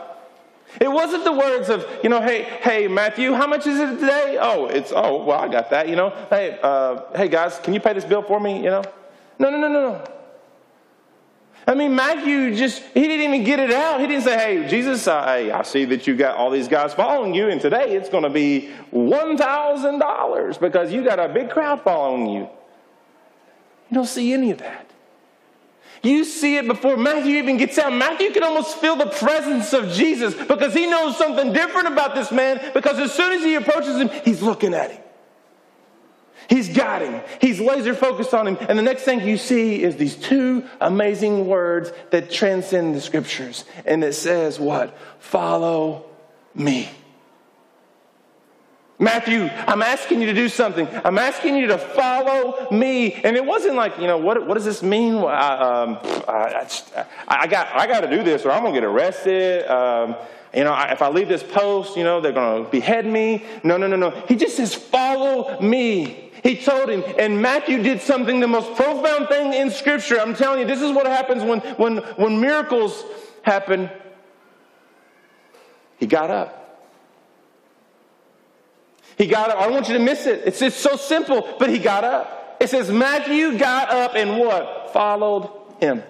It 0.79 0.91
wasn't 0.91 1.24
the 1.24 1.32
words 1.32 1.70
of, 1.70 1.88
you 2.03 2.10
know, 2.10 2.22
hey, 2.22 2.44
hey, 2.44 2.88
Matthew, 2.88 3.34
how 3.34 3.48
much 3.48 3.65
is 3.67 3.79
it 3.79 4.00
today? 4.00 4.38
Oh, 4.39 4.65
it's, 4.65 4.91
oh, 4.94 5.24
well, 5.24 5.39
I 5.39 5.48
got 5.48 5.70
that, 5.70 5.88
you 5.88 5.96
know. 5.96 6.10
Hey, 6.29 6.60
uh, 6.62 7.01
hey, 7.15 7.27
guys, 7.27 7.60
can 7.60 7.74
you 7.74 7.79
pay 7.79 7.94
this 7.94 8.03
bill 8.05 8.22
for 8.22 8.39
me, 8.39 8.58
you 8.58 8.70
know? 8.70 8.84
No, 9.39 9.50
no, 9.50 9.58
no, 9.58 9.67
no, 9.70 9.89
no. 9.89 10.14
I 11.67 11.74
mean, 11.74 11.95
Matthew 11.95 12.55
just, 12.55 12.84
he 12.93 13.01
didn't 13.01 13.34
even 13.34 13.43
get 13.43 13.60
it 13.60 13.72
out. 13.72 14.00
He 14.00 14.05
didn't 14.05 14.24
say, 14.24 14.38
hey, 14.38 14.67
Jesus, 14.67 15.03
hey, 15.05 15.50
I 15.50 15.63
see 15.63 15.86
that 15.86 16.05
you 16.05 16.15
got 16.15 16.36
all 16.36 16.51
these 16.51 16.67
guys 16.67 16.93
following 16.93 17.34
you, 17.34 17.50
and 17.50 17.60
today 17.60 17.95
it's 17.95 18.10
going 18.10 18.24
to 18.24 18.29
be 18.29 18.69
$1,000 18.93 20.60
because 20.60 20.93
you 20.93 21.03
got 21.03 21.19
a 21.19 21.27
big 21.27 21.50
crowd 21.50 21.81
following 21.81 22.27
you. 22.27 22.50
You 23.89 23.95
don't 23.95 24.05
see 24.05 24.31
any 24.31 24.51
of 24.51 24.60
that. 24.60 24.91
You 26.03 26.24
see 26.24 26.57
it 26.57 26.67
before 26.67 26.98
Matthew 26.98 27.38
even 27.38 27.57
gets 27.57 27.79
out. 27.79 27.91
Matthew 27.91 28.29
can 28.31 28.43
almost 28.43 28.77
feel 28.77 28.95
the 28.95 29.07
presence 29.07 29.74
of 29.74 29.91
Jesus 29.91 30.36
because 30.36 30.72
he 30.72 30.86
knows 30.86 31.17
something 31.17 31.51
different 31.51 31.88
about 31.88 32.13
this 32.13 32.31
man 32.31 32.62
because 32.75 33.00
as 33.00 33.12
soon 33.12 33.34
as 33.34 33.43
he 33.43 33.55
approaches 33.55 33.98
him, 33.98 34.10
he's 34.24 34.43
looking 34.43 34.75
at 34.75 34.91
him. 34.91 35.01
He's 36.49 36.69
got 36.69 37.01
him. 37.01 37.21
He's 37.41 37.59
laser 37.59 37.93
focused 37.93 38.33
on 38.33 38.47
him. 38.47 38.57
And 38.69 38.77
the 38.77 38.83
next 38.83 39.03
thing 39.03 39.21
you 39.21 39.37
see 39.37 39.83
is 39.83 39.95
these 39.95 40.15
two 40.15 40.65
amazing 40.79 41.47
words 41.47 41.91
that 42.11 42.31
transcend 42.31 42.95
the 42.95 43.01
scriptures. 43.01 43.65
And 43.85 44.03
it 44.03 44.13
says, 44.13 44.59
What? 44.59 44.97
Follow 45.19 46.05
me. 46.53 46.89
Matthew, 48.97 49.49
I'm 49.67 49.81
asking 49.81 50.21
you 50.21 50.27
to 50.27 50.33
do 50.33 50.47
something. 50.47 50.87
I'm 51.03 51.17
asking 51.17 51.57
you 51.57 51.67
to 51.67 51.77
follow 51.77 52.69
me. 52.71 53.13
And 53.13 53.35
it 53.35 53.43
wasn't 53.43 53.75
like, 53.75 53.97
you 53.99 54.07
know, 54.07 54.17
what, 54.17 54.47
what 54.47 54.53
does 54.53 54.63
this 54.63 54.81
mean? 54.81 55.15
I, 55.15 55.57
um, 55.57 55.99
I, 56.29 56.65
I, 56.95 57.05
I, 57.27 57.47
got, 57.47 57.67
I 57.75 57.87
got 57.87 58.01
to 58.01 58.09
do 58.09 58.23
this 58.23 58.45
or 58.45 58.51
I'm 58.51 58.61
going 58.61 58.73
to 58.73 58.79
get 58.79 58.87
arrested. 58.87 59.69
Um, 59.69 60.15
you 60.53 60.63
know, 60.63 60.73
if 60.89 61.01
I 61.01 61.09
leave 61.09 61.27
this 61.27 61.43
post, 61.43 61.97
you 61.97 62.05
know, 62.05 62.21
they're 62.21 62.31
going 62.31 62.63
to 62.63 62.71
behead 62.71 63.05
me. 63.05 63.43
No, 63.65 63.75
no, 63.75 63.87
no, 63.87 63.97
no. 63.97 64.11
He 64.29 64.37
just 64.37 64.55
says, 64.55 64.73
follow 64.73 65.59
me. 65.59 66.25
He 66.45 66.55
told 66.55 66.89
him, 66.89 67.03
and 67.17 67.41
Matthew 67.41 67.81
did 67.81 68.01
something, 68.01 68.39
the 68.39 68.47
most 68.47 68.75
profound 68.75 69.29
thing 69.29 69.51
in 69.53 69.71
Scripture. 69.71 70.19
I'm 70.19 70.35
telling 70.35 70.59
you, 70.59 70.67
this 70.67 70.79
is 70.79 70.91
what 70.91 71.07
happens 71.07 71.41
when, 71.41 71.59
when, 71.77 71.97
when 72.17 72.39
miracles 72.39 73.03
happen. 73.41 73.89
He 75.97 76.05
got 76.05 76.29
up. 76.29 76.87
He 79.17 79.25
got 79.25 79.49
up. 79.49 79.57
I 79.57 79.63
don't 79.63 79.73
want 79.73 79.87
you 79.87 79.97
to 79.97 80.03
miss 80.03 80.27
it. 80.27 80.43
It's 80.45 80.59
just 80.59 80.81
so 80.81 80.97
simple, 80.97 81.55
but 81.57 81.71
he 81.71 81.79
got 81.79 82.03
up. 82.03 82.57
It 82.59 82.69
says 82.69 82.91
Matthew 82.91 83.57
got 83.57 83.89
up 83.89 84.13
and 84.13 84.37
what? 84.37 84.93
Followed 84.93 85.49
him. 85.79 86.03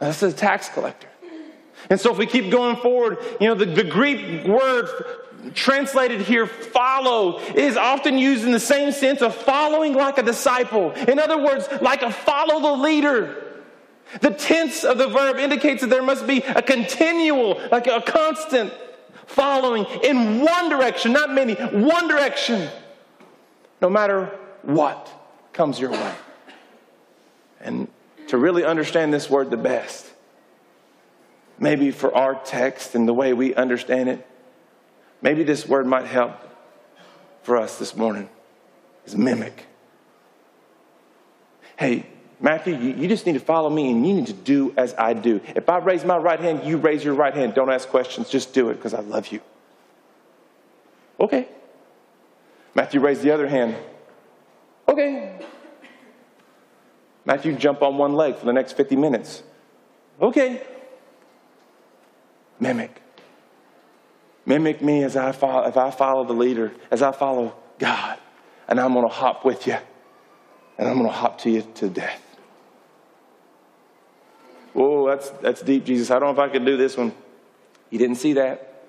That's 0.00 0.24
a 0.24 0.32
tax 0.32 0.68
collector. 0.70 1.06
And 1.88 2.00
so 2.00 2.10
if 2.10 2.18
we 2.18 2.26
keep 2.26 2.50
going 2.50 2.74
forward, 2.74 3.18
you 3.40 3.46
know, 3.46 3.54
the, 3.54 3.66
the 3.66 3.84
Greek 3.84 4.44
word 4.44 4.88
translated 5.54 6.20
here, 6.20 6.46
follow, 6.46 7.38
is 7.38 7.76
often 7.76 8.18
used 8.18 8.44
in 8.44 8.52
the 8.52 8.60
same 8.60 8.92
sense 8.92 9.22
of 9.22 9.34
following 9.34 9.94
like 9.94 10.18
a 10.18 10.22
disciple. 10.22 10.92
In 10.92 11.18
other 11.18 11.38
words, 11.38 11.68
like 11.80 12.02
a 12.02 12.10
follow 12.10 12.60
the 12.60 12.82
leader. 12.82 13.44
The 14.20 14.30
tense 14.30 14.84
of 14.84 14.98
the 14.98 15.08
verb 15.08 15.36
indicates 15.36 15.82
that 15.82 15.90
there 15.90 16.02
must 16.02 16.26
be 16.26 16.38
a 16.38 16.62
continual, 16.62 17.60
like 17.70 17.86
a 17.86 18.00
constant 18.00 18.72
following 19.26 19.84
in 20.02 20.40
one 20.40 20.70
direction, 20.70 21.12
not 21.12 21.30
many, 21.30 21.54
one 21.54 22.08
direction, 22.08 22.68
no 23.82 23.90
matter 23.90 24.26
what 24.62 25.10
comes 25.52 25.78
your 25.78 25.90
way. 25.90 26.14
And 27.60 27.88
to 28.28 28.38
really 28.38 28.64
understand 28.64 29.12
this 29.12 29.28
word 29.28 29.50
the 29.50 29.56
best, 29.56 30.06
maybe 31.58 31.90
for 31.90 32.14
our 32.14 32.34
text 32.34 32.94
and 32.94 33.06
the 33.06 33.14
way 33.14 33.32
we 33.32 33.54
understand 33.54 34.08
it, 34.08 34.27
Maybe 35.20 35.42
this 35.42 35.66
word 35.66 35.86
might 35.86 36.06
help 36.06 36.32
for 37.42 37.56
us 37.56 37.78
this 37.78 37.96
morning 37.96 38.28
is 39.04 39.16
mimic. 39.16 39.66
Hey, 41.76 42.06
Matthew, 42.40 42.76
you, 42.76 43.08
just 43.08 43.26
need 43.26 43.32
to 43.32 43.40
follow 43.40 43.68
me 43.70 43.90
and 43.90 44.06
you 44.06 44.14
need 44.14 44.26
to 44.26 44.32
do 44.32 44.72
as 44.76 44.94
I 44.94 45.12
do. 45.12 45.40
If 45.56 45.68
I 45.68 45.78
raise 45.78 46.04
my 46.04 46.16
right 46.16 46.38
hand, 46.38 46.64
you 46.64 46.76
raise 46.76 47.02
your 47.02 47.14
right 47.14 47.34
hand. 47.34 47.54
Don't 47.54 47.70
ask 47.70 47.88
questions, 47.88 48.28
just 48.28 48.52
do 48.52 48.68
it 48.70 48.74
because 48.74 48.94
I 48.94 49.00
love 49.00 49.28
you. 49.28 49.40
Okay. 51.18 51.48
Matthew 52.74 53.00
raised 53.00 53.22
the 53.22 53.32
other 53.32 53.48
hand. 53.48 53.76
Okay. 54.88 55.36
Matthew, 57.24 57.54
jump 57.54 57.82
on 57.82 57.98
one 57.98 58.14
leg 58.14 58.36
for 58.36 58.46
the 58.46 58.52
next 58.52 58.72
50 58.72 58.94
minutes. 58.96 59.42
Okay. 60.20 60.62
Mimic. 62.60 63.02
Mimic 64.48 64.80
me 64.80 65.04
as 65.04 65.14
I 65.14 65.32
follow, 65.32 65.68
if 65.68 65.76
I 65.76 65.90
follow 65.90 66.24
the 66.24 66.32
leader, 66.32 66.72
as 66.90 67.02
I 67.02 67.12
follow 67.12 67.54
God. 67.78 68.18
And 68.66 68.80
I'm 68.80 68.94
going 68.94 69.06
to 69.06 69.12
hop 69.12 69.44
with 69.44 69.66
you. 69.66 69.76
And 70.78 70.88
I'm 70.88 70.94
going 70.94 71.06
to 71.06 71.12
hop 71.12 71.42
to 71.42 71.50
you 71.50 71.68
to 71.74 71.90
death. 71.90 72.22
Oh, 74.74 75.06
that's, 75.06 75.28
that's 75.42 75.60
deep, 75.60 75.84
Jesus. 75.84 76.10
I 76.10 76.18
don't 76.18 76.34
know 76.34 76.42
if 76.42 76.50
I 76.50 76.50
could 76.50 76.64
do 76.64 76.78
this 76.78 76.96
one. 76.96 77.12
He 77.90 77.98
didn't 77.98 78.16
see 78.16 78.34
that. 78.34 78.84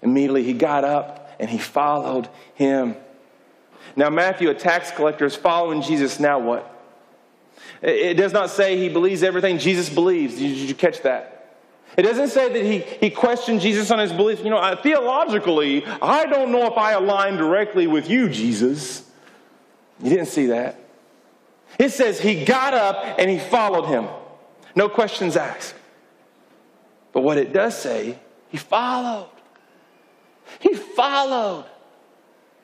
Immediately, 0.00 0.44
he 0.44 0.52
got 0.52 0.84
up 0.84 1.28
and 1.40 1.50
he 1.50 1.58
followed 1.58 2.28
him. 2.54 2.94
Now, 3.96 4.10
Matthew, 4.10 4.48
a 4.48 4.54
tax 4.54 4.92
collector, 4.92 5.24
is 5.24 5.34
following 5.34 5.82
Jesus. 5.82 6.20
Now 6.20 6.38
what? 6.38 6.70
It 7.82 8.14
does 8.14 8.32
not 8.32 8.50
say 8.50 8.78
he 8.78 8.88
believes 8.88 9.24
everything 9.24 9.58
Jesus 9.58 9.88
believes. 9.88 10.36
Did 10.36 10.56
you 10.56 10.74
catch 10.74 11.02
that? 11.02 11.33
It 11.96 12.02
doesn't 12.02 12.28
say 12.28 12.52
that 12.52 12.64
he, 12.64 12.78
he 12.78 13.10
questioned 13.10 13.60
Jesus 13.60 13.90
on 13.90 13.98
his 13.98 14.12
belief. 14.12 14.42
You 14.42 14.50
know, 14.50 14.56
uh, 14.56 14.80
theologically, 14.80 15.84
I 15.86 16.26
don't 16.26 16.50
know 16.50 16.66
if 16.66 16.76
I 16.76 16.92
align 16.92 17.36
directly 17.36 17.86
with 17.86 18.10
you, 18.10 18.28
Jesus. 18.28 19.08
You 20.02 20.10
didn't 20.10 20.26
see 20.26 20.46
that. 20.46 20.78
It 21.78 21.90
says 21.90 22.20
he 22.20 22.44
got 22.44 22.74
up 22.74 23.18
and 23.18 23.30
he 23.30 23.38
followed 23.38 23.86
him. 23.86 24.08
No 24.74 24.88
questions 24.88 25.36
asked. 25.36 25.74
But 27.12 27.20
what 27.20 27.38
it 27.38 27.52
does 27.52 27.78
say, 27.78 28.18
he 28.48 28.56
followed. 28.56 29.30
He 30.58 30.74
followed. 30.74 31.66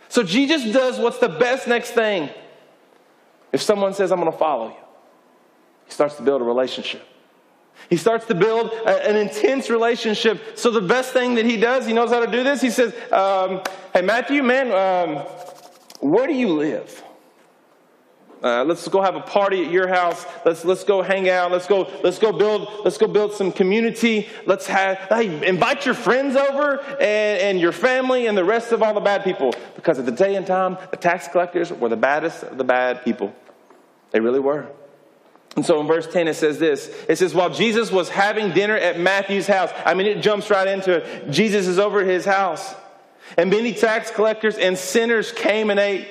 So 0.09 0.25
Jesus 0.25 0.73
does 0.73 0.99
what's 0.99 1.19
the 1.19 1.29
best 1.29 1.69
next 1.69 1.93
thing. 1.93 2.31
If 3.53 3.63
someone 3.63 3.95
says, 3.95 4.11
I'm 4.11 4.21
going 4.21 4.31
to 4.31 4.37
follow 4.39 4.69
you, 4.69 4.77
he 5.87 5.93
starts 5.93 6.17
to 6.17 6.23
build 6.23 6.41
a 6.41 6.45
relationship. 6.45 7.07
He 7.89 7.97
starts 7.97 8.27
to 8.27 8.35
build 8.35 8.71
a, 8.71 9.09
an 9.09 9.17
intense 9.17 9.71
relationship. 9.71 10.59
So 10.59 10.71
the 10.71 10.81
best 10.81 11.13
thing 11.13 11.35
that 11.37 11.45
he 11.45 11.57
does, 11.57 11.87
he 11.87 11.93
knows 11.93 12.11
how 12.11 12.25
to 12.25 12.31
do 12.31 12.45
this. 12.45 12.61
He 12.61 12.71
says, 12.71 12.95
um, 13.13 13.63
"Hey 13.93 14.03
Matthew, 14.03 14.43
man, 14.43 14.71
um, 14.73 15.17
where 16.01 16.27
do 16.27 16.35
you 16.35 16.49
live? 16.49 17.03
Uh, 18.43 18.65
let's 18.65 18.89
go 18.89 19.03
have 19.03 19.17
a 19.17 19.21
party 19.21 19.67
at 19.67 19.71
your 19.71 19.87
house. 19.87 20.25
Let's 20.47 20.65
let's 20.65 20.83
go 20.83 21.03
hang 21.03 21.29
out. 21.29 21.53
Let's 21.53 21.67
go 21.67 21.91
let's 22.03 22.19
go 22.19 22.33
build 22.33 22.69
let's 22.85 22.97
go 22.97 23.07
build 23.07 23.35
some 23.35 23.53
community. 23.53 24.29
Let's 24.47 24.67
have 24.67 24.97
hey, 25.11 25.47
invite 25.47 25.85
your 25.85 25.95
friends 25.95 26.37
over 26.37 26.81
and, 26.81 27.01
and 27.41 27.61
your 27.61 27.73
family 27.73 28.29
and 28.29 28.39
the 28.39 28.45
rest 28.45 28.73
of 28.73 28.83
all 28.83 28.95
the 28.95 29.01
bad 29.01 29.25
people 29.25 29.53
because 29.77 29.99
at 29.99 30.07
the 30.07 30.13
day 30.13 30.37
and 30.37 30.47
time 30.47 30.79
the 30.91 30.97
tax 30.97 31.29
collectors 31.29 31.71
were 31.71 31.91
the 31.91 31.97
baddest 31.97 32.45
of 32.45 32.57
the 32.57 32.65
bad 32.65 33.05
people. 33.05 33.35
They 34.11 34.21
really 34.21 34.41
were. 34.41 34.71
And 35.57 35.67
so 35.67 35.81
in 35.81 35.87
verse 35.87 36.07
10, 36.07 36.29
it 36.29 36.35
says 36.35 36.59
this 36.59 36.89
It 37.09 37.19
says, 37.19 37.35
While 37.35 37.51
Jesus 37.51 37.91
was 37.91 38.09
having 38.09 38.53
dinner 38.53 38.77
at 38.77 38.99
Matthew's 38.99 39.47
house, 39.47 39.71
I 39.85 39.95
mean, 39.95 40.07
it 40.07 40.21
jumps 40.23 40.51
right 40.51 40.69
into 40.69 40.99
it. 40.99 41.31
Jesus 41.31 41.67
is 41.67 41.79
over 41.79 42.05
his 42.05 42.25
house. 42.25 42.75
And 43.37 43.51
many 43.51 43.73
tax 43.73 44.11
collectors 44.11 44.57
and 44.59 44.77
sinners 44.77 45.33
came 45.33 45.71
and 45.71 45.79
ate. 45.79 46.09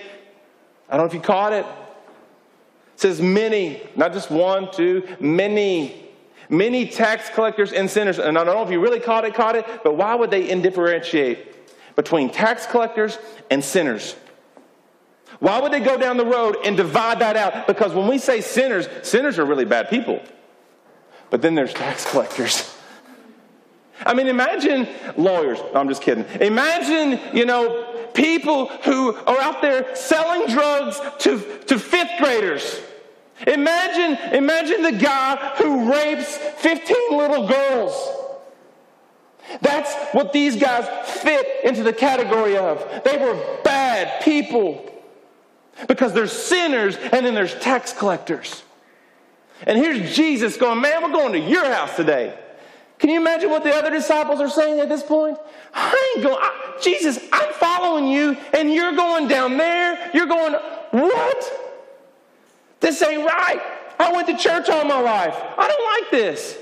I 0.89 0.97
don't 0.97 1.05
know 1.05 1.07
if 1.07 1.13
you 1.13 1.19
caught 1.19 1.53
it. 1.53 1.65
It 1.65 2.99
says 2.99 3.21
many, 3.21 3.81
not 3.95 4.13
just 4.13 4.31
one, 4.31 4.71
two, 4.71 5.07
many. 5.19 6.05
Many 6.49 6.87
tax 6.87 7.29
collectors 7.29 7.71
and 7.71 7.89
sinners. 7.89 8.17
And 8.17 8.37
I 8.37 8.43
don't 8.43 8.55
know 8.55 8.63
if 8.63 8.71
you 8.71 8.79
really 8.79 8.99
caught 8.99 9.23
it, 9.23 9.35
caught 9.35 9.55
it, 9.55 9.65
but 9.83 9.95
why 9.95 10.15
would 10.15 10.31
they 10.31 10.53
differentiate 10.59 11.95
between 11.95 12.29
tax 12.29 12.65
collectors 12.65 13.19
and 13.51 13.63
sinners? 13.63 14.15
Why 15.39 15.59
would 15.59 15.71
they 15.71 15.79
go 15.79 15.97
down 15.97 16.17
the 16.17 16.25
road 16.25 16.57
and 16.65 16.75
divide 16.75 17.19
that 17.19 17.37
out? 17.37 17.65
Because 17.65 17.93
when 17.93 18.07
we 18.07 18.17
say 18.17 18.41
sinners, 18.41 18.87
sinners 19.03 19.39
are 19.39 19.45
really 19.45 19.65
bad 19.65 19.89
people. 19.89 20.21
But 21.29 21.41
then 21.41 21.55
there's 21.55 21.73
tax 21.73 22.05
collectors. 22.11 22.75
I 24.05 24.13
mean, 24.13 24.27
imagine 24.27 24.87
lawyers. 25.17 25.59
I'm 25.75 25.89
just 25.89 26.01
kidding. 26.01 26.25
Imagine, 26.41 27.35
you 27.35 27.45
know, 27.45 28.09
people 28.13 28.67
who 28.67 29.13
are 29.13 29.39
out 29.41 29.61
there 29.61 29.95
selling 29.95 30.47
drugs 30.53 30.99
to, 31.19 31.39
to 31.67 31.77
fifth 31.77 32.11
graders. 32.17 32.81
Imagine, 33.47 34.33
imagine 34.33 34.81
the 34.83 34.91
guy 34.91 35.55
who 35.57 35.91
rapes 35.91 36.37
15 36.37 36.95
little 37.11 37.47
girls. 37.47 38.15
That's 39.61 39.93
what 40.13 40.31
these 40.31 40.55
guys 40.55 40.85
fit 41.21 41.65
into 41.65 41.83
the 41.83 41.93
category 41.93 42.57
of. 42.57 43.03
They 43.03 43.17
were 43.17 43.35
bad 43.63 44.21
people. 44.23 44.85
Because 45.87 46.13
there's 46.13 46.31
sinners 46.31 46.95
and 46.97 47.25
then 47.25 47.33
there's 47.33 47.55
tax 47.55 47.93
collectors. 47.93 48.63
And 49.65 49.77
here's 49.77 50.15
Jesus 50.15 50.57
going, 50.57 50.81
Man, 50.81 51.03
we're 51.03 51.11
going 51.11 51.33
to 51.33 51.39
your 51.39 51.65
house 51.65 51.95
today. 51.95 52.37
Can 52.99 53.09
you 53.09 53.19
imagine 53.19 53.49
what 53.49 53.63
the 53.63 53.73
other 53.73 53.89
disciples 53.89 54.41
are 54.41 54.49
saying 54.49 54.79
at 54.81 54.89
this 54.89 55.03
point? 55.03 55.37
I 55.73 56.13
ain't 56.15 56.23
going, 56.23 56.37
I, 56.37 56.77
Jesus, 56.81 57.19
I'm 57.31 57.53
following 57.53 58.07
you, 58.07 58.35
and 58.53 58.73
you're 58.73 58.93
going 58.93 59.29
down 59.29 59.57
there. 59.57 60.11
You're 60.13 60.25
going, 60.25 60.53
what? 60.91 61.53
This 62.81 63.01
ain't 63.01 63.25
right. 63.25 63.61
I 63.99 64.11
went 64.11 64.27
to 64.27 64.37
church 64.37 64.69
all 64.69 64.83
my 64.83 64.99
life. 64.99 65.35
I 65.57 65.67
don't 65.67 66.03
like 66.03 66.11
this. 66.11 66.57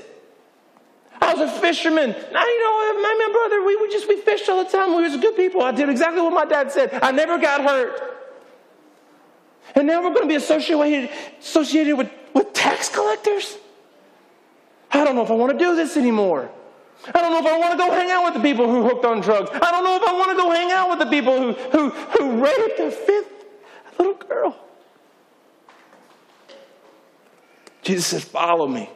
I 1.20 1.34
was 1.34 1.50
a 1.50 1.60
fisherman. 1.60 2.10
Now, 2.10 2.44
you 2.44 2.60
know, 2.60 2.90
uh, 2.90 3.02
my, 3.02 3.26
my 3.26 3.32
brother, 3.32 3.64
we 3.64 3.74
would 3.76 3.90
just, 3.90 4.06
we 4.06 4.20
fished 4.20 4.48
all 4.48 4.62
the 4.62 4.70
time. 4.70 4.94
We 4.94 5.02
was 5.02 5.16
good 5.16 5.34
people. 5.34 5.62
I 5.62 5.72
did 5.72 5.88
exactly 5.88 6.20
what 6.20 6.32
my 6.32 6.44
dad 6.44 6.70
said. 6.70 6.96
I 7.02 7.10
never 7.10 7.38
got 7.38 7.62
hurt. 7.62 8.17
And 9.74 9.86
now 9.86 10.02
we're 10.02 10.14
going 10.14 10.22
to 10.22 10.28
be 10.28 10.34
associated, 10.34 11.10
associated 11.40 11.96
with, 11.96 12.10
with 12.34 12.52
tax 12.52 12.88
collectors? 12.88 13.56
I 14.90 15.04
don't 15.04 15.14
know 15.14 15.22
if 15.22 15.30
I 15.30 15.34
want 15.34 15.52
to 15.52 15.58
do 15.58 15.76
this 15.76 15.96
anymore. 15.96 16.50
I 17.14 17.20
don't 17.20 17.32
know 17.32 17.38
if 17.38 17.46
I 17.46 17.58
want 17.58 17.72
to 17.72 17.78
go 17.78 17.90
hang 17.90 18.10
out 18.10 18.24
with 18.24 18.34
the 18.34 18.40
people 18.40 18.68
who 18.68 18.82
hooked 18.82 19.04
on 19.04 19.20
drugs. 19.20 19.50
I 19.52 19.70
don't 19.70 19.84
know 19.84 19.96
if 19.96 20.02
I 20.02 20.12
want 20.12 20.30
to 20.30 20.36
go 20.36 20.50
hang 20.50 20.72
out 20.72 20.90
with 20.90 20.98
the 20.98 21.06
people 21.06 21.38
who, 21.38 21.52
who, 21.70 21.90
who 21.90 22.44
raped 22.44 22.80
a 22.80 22.90
fifth 22.90 23.44
little 23.98 24.14
girl. 24.14 24.56
Jesus 27.82 28.06
says, 28.06 28.24
Follow 28.24 28.66
me. 28.66 28.90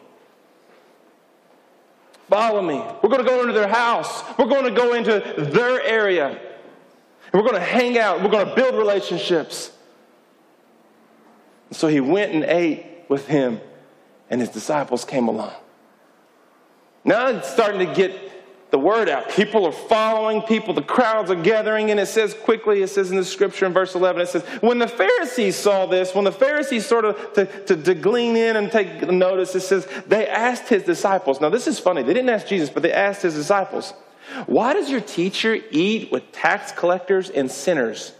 Follow 2.29 2.63
me. 2.63 2.83
We're 3.03 3.11
going 3.11 3.25
to 3.25 3.29
go 3.29 3.41
into 3.43 3.53
their 3.53 3.69
house. 3.69 4.25
We're 4.39 4.47
going 4.47 4.65
to 4.65 4.71
go 4.71 4.95
into 4.95 5.35
their 5.39 5.83
area. 5.83 6.29
And 6.29 7.33
we're 7.33 7.49
going 7.49 7.55
to 7.55 7.61
hang 7.61 7.99
out. 7.99 8.23
We're 8.23 8.31
going 8.31 8.49
to 8.49 8.55
build 8.55 8.75
relationships. 8.75 9.71
So 11.73 11.89
he 11.89 12.01
went 12.01 12.33
and 12.33 12.45
ate 12.45 12.85
with 13.09 13.27
him, 13.27 13.61
and 14.31 14.41
his 14.41 14.51
disciples 14.51 15.05
came 15.05 15.29
along. 15.29 15.53
Now 17.05 17.29
it's 17.29 17.51
starting 17.51 17.87
to 17.87 17.95
get 17.95 18.33
the 18.73 18.79
word 18.79 19.11
out. 19.11 19.29
People 19.29 19.67
are 19.67 19.73
following 19.73 20.41
people, 20.41 20.73
the 20.73 20.81
crowds 20.81 21.31
are 21.31 21.41
gathering, 21.41 21.91
and 21.91 22.01
it 22.01 22.07
says 22.07 22.33
quickly, 22.33 22.81
it 22.81 22.89
says 22.89 23.11
in 23.11 23.19
the 23.19 23.25
scripture 23.25 23.67
in 23.67 23.73
verse 23.75 23.95
11, 23.95 24.23
it 24.23 24.29
says, 24.29 24.43
When 24.63 24.79
the 24.79 24.89
Pharisees 24.89 25.57
saw 25.57 25.85
this, 25.85 26.15
when 26.15 26.25
the 26.25 26.33
Pharisees 26.33 26.87
sort 26.87 27.05
of 27.05 27.35
to, 27.35 27.45
to, 27.67 27.77
to 27.77 27.95
glean 27.95 28.35
in 28.35 28.57
and 28.57 28.73
take 28.73 29.03
notice, 29.11 29.55
it 29.55 29.61
says, 29.61 29.87
they 30.07 30.27
asked 30.27 30.69
his 30.69 30.85
disciples. 30.85 31.39
Now, 31.39 31.51
this 31.51 31.67
is 31.67 31.79
funny. 31.79 32.03
They 32.03 32.15
didn't 32.15 32.31
ask 32.31 32.47
Jesus, 32.47 32.71
but 32.71 32.83
they 32.83 32.93
asked 32.93 33.21
his 33.21 33.35
disciples, 33.35 33.93
Why 34.47 34.73
does 34.73 34.91
your 34.91 35.03
teacher 35.03 35.59
eat 35.71 36.11
with 36.11 36.33
tax 36.33 36.73
collectors 36.73 37.29
and 37.29 37.51
sinners? 37.51 38.13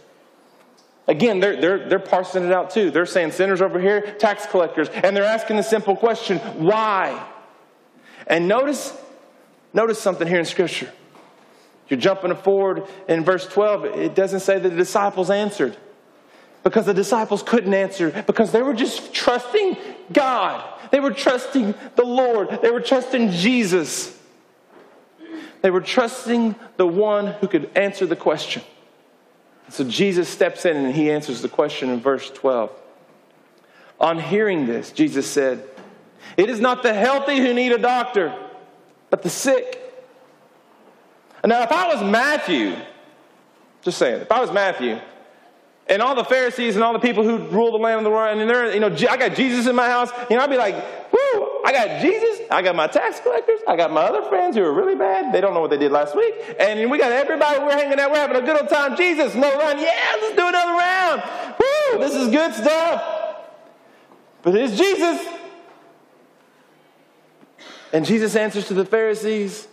Again, 1.07 1.39
they're, 1.39 1.59
they're, 1.59 1.89
they're 1.89 1.99
parsing 1.99 2.45
it 2.45 2.51
out 2.51 2.69
too. 2.69 2.89
They're 2.89 3.05
saying 3.05 3.31
sinners 3.31 3.61
over 3.61 3.79
here, 3.79 4.01
tax 4.19 4.45
collectors, 4.45 4.87
and 4.89 5.15
they're 5.15 5.25
asking 5.25 5.57
the 5.57 5.63
simple 5.63 5.95
question, 5.95 6.39
why? 6.39 7.27
And 8.25 8.47
notice, 8.47 8.95
notice 9.73 9.99
something 9.99 10.27
here 10.27 10.39
in 10.39 10.45
Scripture. 10.45 10.91
You're 11.89 11.99
jumping 11.99 12.33
forward 12.35 12.87
in 13.09 13.25
verse 13.25 13.45
12, 13.45 13.85
it 13.85 14.15
doesn't 14.15 14.39
say 14.39 14.59
that 14.59 14.69
the 14.69 14.75
disciples 14.75 15.29
answered. 15.29 15.77
Because 16.63 16.85
the 16.85 16.93
disciples 16.93 17.43
couldn't 17.43 17.73
answer, 17.73 18.23
because 18.25 18.53
they 18.53 18.61
were 18.61 18.73
just 18.73 19.13
trusting 19.13 19.75
God. 20.13 20.63
They 20.91 21.01
were 21.01 21.11
trusting 21.11 21.75
the 21.97 22.05
Lord. 22.05 22.61
They 22.61 22.71
were 22.71 22.79
trusting 22.79 23.31
Jesus. 23.31 24.17
They 25.61 25.71
were 25.71 25.81
trusting 25.81 26.55
the 26.77 26.87
one 26.87 27.27
who 27.27 27.47
could 27.47 27.69
answer 27.75 28.05
the 28.05 28.15
question. 28.15 28.63
So 29.69 29.83
Jesus 29.83 30.29
steps 30.29 30.65
in 30.65 30.77
and 30.77 30.93
he 30.93 31.11
answers 31.11 31.41
the 31.41 31.49
question 31.49 31.89
in 31.89 31.99
verse 31.99 32.29
12. 32.31 32.71
On 33.99 34.19
hearing 34.19 34.65
this, 34.65 34.91
Jesus 34.91 35.29
said, 35.29 35.67
It 36.37 36.49
is 36.49 36.59
not 36.59 36.83
the 36.83 36.93
healthy 36.93 37.37
who 37.37 37.53
need 37.53 37.71
a 37.71 37.77
doctor, 37.77 38.37
but 39.09 39.21
the 39.21 39.29
sick. 39.29 39.79
Now, 41.45 41.63
if 41.63 41.71
I 41.71 41.93
was 41.93 42.03
Matthew, 42.03 42.75
just 43.81 43.97
saying, 43.97 44.21
if 44.21 44.31
I 44.31 44.39
was 44.39 44.51
Matthew, 44.51 44.99
and 45.87 46.01
all 46.01 46.15
the 46.15 46.23
Pharisees 46.23 46.75
and 46.75 46.83
all 46.83 46.93
the 46.93 46.99
people 46.99 47.23
who 47.23 47.37
rule 47.49 47.71
the 47.71 47.77
land 47.77 47.97
of 47.97 48.03
the 48.03 48.09
world, 48.09 48.37
and 48.37 48.49
they're, 48.49 48.73
you 48.73 48.79
know, 48.79 48.87
I 49.09 49.17
got 49.17 49.35
Jesus 49.35 49.67
in 49.67 49.75
my 49.75 49.87
house, 49.87 50.09
you 50.29 50.37
know, 50.37 50.43
I'd 50.43 50.49
be 50.49 50.57
like, 50.57 50.75
whoo, 51.11 51.52
I 51.63 51.71
got 51.71 52.01
Jesus, 52.01 52.41
I 52.51 52.61
got 52.61 52.75
my 52.75 52.87
tax 52.87 53.21
collectors, 53.21 53.61
I 53.65 53.77
got 53.77 53.91
my 53.91 54.01
other 54.01 54.27
friends 54.27 54.57
who 54.57 54.63
are 54.63 54.73
really 54.73 54.95
bad. 54.95 55.33
They 55.33 55.39
don't 55.39 55.53
know 55.53 55.61
what 55.61 55.69
they 55.69 55.77
did 55.77 55.93
last 55.93 56.15
week. 56.15 56.35
And 56.59 56.91
we 56.91 56.97
got 56.97 57.11
everybody, 57.11 57.59
we're 57.59 57.71
hanging 57.71 57.99
out, 57.99 58.11
we're 58.11 58.17
having 58.17 58.35
a 58.35 58.41
good 58.41 58.59
old 58.59 58.69
time. 58.69 58.97
Jesus, 58.97 59.33
no 59.33 59.57
run. 59.57 59.79
Yeah, 59.79 60.17
let's 60.21 60.35
do 60.35 60.47
another 60.47 60.71
round. 60.73 61.23
Woo, 61.59 61.99
this 61.99 62.15
is 62.15 62.29
good 62.29 62.53
stuff. 62.53 63.01
But 64.41 64.55
it's 64.55 64.77
Jesus. 64.77 65.25
And 67.93 68.05
Jesus 68.05 68.35
answers 68.35 68.67
to 68.67 68.73
the 68.73 68.85
Pharisees 68.85 69.67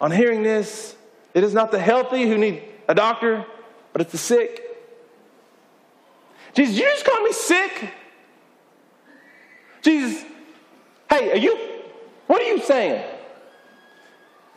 on 0.00 0.12
hearing 0.12 0.42
this, 0.42 0.94
it 1.32 1.42
is 1.42 1.52
not 1.52 1.72
the 1.72 1.80
healthy 1.80 2.28
who 2.28 2.38
need 2.38 2.62
a 2.86 2.94
doctor, 2.94 3.44
but 3.92 4.02
it's 4.02 4.12
the 4.12 4.18
sick. 4.18 4.60
Jesus, 6.52 6.76
you 6.76 6.84
just 6.84 7.04
call 7.04 7.20
me 7.22 7.32
sick? 7.32 7.92
Jesus, 9.84 10.24
hey, 11.10 11.32
are 11.32 11.36
you, 11.36 11.56
what 12.26 12.40
are 12.40 12.46
you 12.46 12.60
saying? 12.60 13.04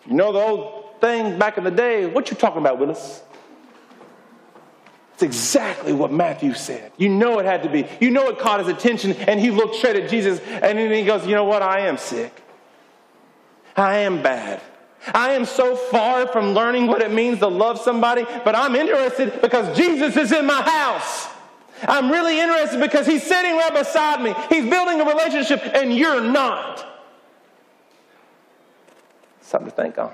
You 0.08 0.14
know 0.14 0.32
the 0.32 0.40
old 0.40 1.02
thing 1.02 1.38
back 1.38 1.58
in 1.58 1.66
the 1.66 1.72
day, 1.72 2.06
what 2.06 2.32
you 2.32 2.38
talking 2.38 2.62
about, 2.62 2.80
Willis? 2.80 3.22
It's 5.14 5.24
exactly 5.24 5.94
what 5.94 6.14
Matthew 6.14 6.54
said. 6.54 6.92
You 6.98 7.10
know 7.10 7.40
it 7.40 7.46
had 7.46 7.64
to 7.64 7.70
be. 7.70 7.88
You 8.00 8.12
know 8.12 8.30
it 8.30 8.40
caught 8.40 8.60
his 8.60 8.70
attention, 8.70 9.14
and 9.14 9.40
he 9.40 9.52
looked 9.52 9.76
straight 9.76 9.96
at 9.96 10.10
Jesus, 10.10 10.40
and 10.40 10.78
then 10.78 10.92
he 10.92 11.04
goes, 11.04 11.26
You 11.26 11.36
know 11.36 11.44
what? 11.44 11.62
I 11.64 11.88
am 11.88 11.98
sick. 11.98 12.32
I 13.76 14.00
am 14.00 14.22
bad. 14.22 14.62
I 15.14 15.32
am 15.32 15.46
so 15.46 15.76
far 15.76 16.28
from 16.28 16.54
learning 16.54 16.88
what 16.88 17.02
it 17.02 17.12
means 17.12 17.40
to 17.40 17.48
love 17.48 17.80
somebody, 17.80 18.26
but 18.46 18.56
I'm 18.56 18.76
interested 18.76 19.42
because 19.42 19.76
Jesus 19.76 20.16
is 20.16 20.32
in 20.32 20.46
my 20.46 20.62
house. 20.62 21.28
I'm 21.84 22.12
really 22.12 22.40
interested 22.40 22.80
because 22.80 23.06
he's 23.06 23.24
sitting 23.24 23.56
right 23.56 23.74
beside 23.74 24.22
me. 24.22 24.34
He's 24.50 24.70
building 24.70 25.02
a 25.02 25.06
relationship, 25.06 25.62
and 25.74 25.94
you're 25.94 26.22
not. 26.22 26.86
Something 29.42 29.70
to 29.70 29.76
think 29.76 29.98
on. 29.98 30.14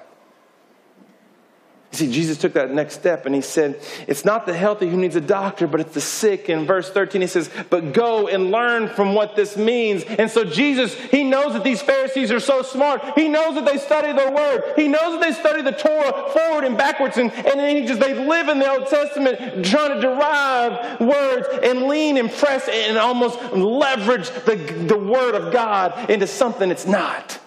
You 1.94 1.98
see, 1.98 2.12
Jesus 2.12 2.40
took 2.40 2.54
that 2.54 2.72
next 2.72 2.96
step 2.96 3.28
and 3.28 3.36
he 3.36 3.42
said, 3.42 3.80
It's 4.08 4.26
not 4.26 4.48
the 4.48 4.54
healthy 4.54 4.90
who 4.90 4.98
needs 4.98 5.16
a 5.16 5.22
doctor, 5.22 5.68
but 5.68 5.80
it's 5.80 5.94
the 5.94 6.02
sick. 6.02 6.50
In 6.50 6.66
verse 6.66 6.90
13, 6.90 7.22
he 7.22 7.28
says, 7.28 7.52
But 7.70 7.94
go 7.94 8.28
and 8.28 8.50
learn 8.50 8.90
from 8.90 9.14
what 9.14 9.36
this 9.36 9.56
means. 9.56 10.04
And 10.04 10.32
so 10.32 10.44
Jesus, 10.44 10.96
he 10.96 11.24
knows 11.24 11.54
that 11.54 11.64
these 11.64 11.84
Pharisees 11.84 12.32
are 12.32 12.40
so 12.40 12.64
smart. 12.64 13.04
He 13.14 13.30
knows 13.30 13.54
that 13.54 13.66
they 13.66 13.78
study 13.78 14.12
their 14.12 14.32
word. 14.32 14.74
He 14.76 14.88
knows 14.88 15.20
that 15.20 15.22
they 15.22 15.40
study 15.40 15.62
the 15.62 15.72
Torah 15.72 16.32
forward 16.32 16.64
and 16.64 16.76
backwards. 16.76 17.18
And, 17.18 17.32
and 17.32 17.78
he 17.78 17.86
just, 17.86 18.00
they 18.00 18.16
live 18.16 18.50
in 18.50 18.58
the 18.58 18.72
Old 18.72 18.88
Testament 18.88 19.64
trying 19.64 19.94
to 19.94 20.02
derive 20.02 21.00
words 21.00 21.48
and 21.62 21.84
lean 21.84 22.18
and 22.18 22.32
press 22.32 22.68
and 22.68 22.98
almost 22.98 23.40
leverage 23.54 24.32
the, 24.46 24.56
the 24.88 24.98
word 24.98 25.36
of 25.36 25.54
God 25.54 26.10
into 26.10 26.26
something 26.26 26.72
it's 26.72 26.88
not. 26.88 27.40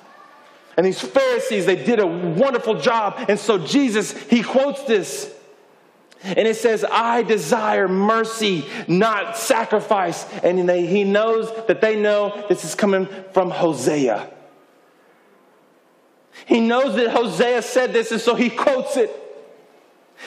And 0.77 0.85
these 0.85 1.01
Pharisees, 1.01 1.67
they 1.67 1.77
did 1.77 1.99
a 1.99 2.07
wonderful 2.07 2.81
job. 2.81 3.17
And 3.29 3.39
so 3.39 3.59
Jesus, 3.59 4.13
he 4.25 4.43
quotes 4.43 4.83
this. 4.85 5.33
And 6.23 6.49
it 6.49 6.57
says, 6.57 6.85
I 6.85 7.23
desire 7.23 7.89
mercy, 7.89 8.67
not 8.89 9.37
sacrifice. 9.37 10.31
And 10.43 10.69
they, 10.69 10.87
he 10.87 11.05
knows 11.05 11.51
that 11.67 11.81
they 11.81 12.01
know 12.01 12.45
this 12.49 12.65
is 12.65 12.75
coming 12.75 13.09
from 13.33 13.51
Hosea. 13.51 14.31
He 16.47 16.61
knows 16.61 16.97
that 16.97 17.11
Hosea 17.11 17.63
said 17.63 17.93
this, 17.93 18.13
and 18.13 18.21
so 18.21 18.35
he 18.35 18.51
quotes 18.51 18.97
it. 18.97 19.11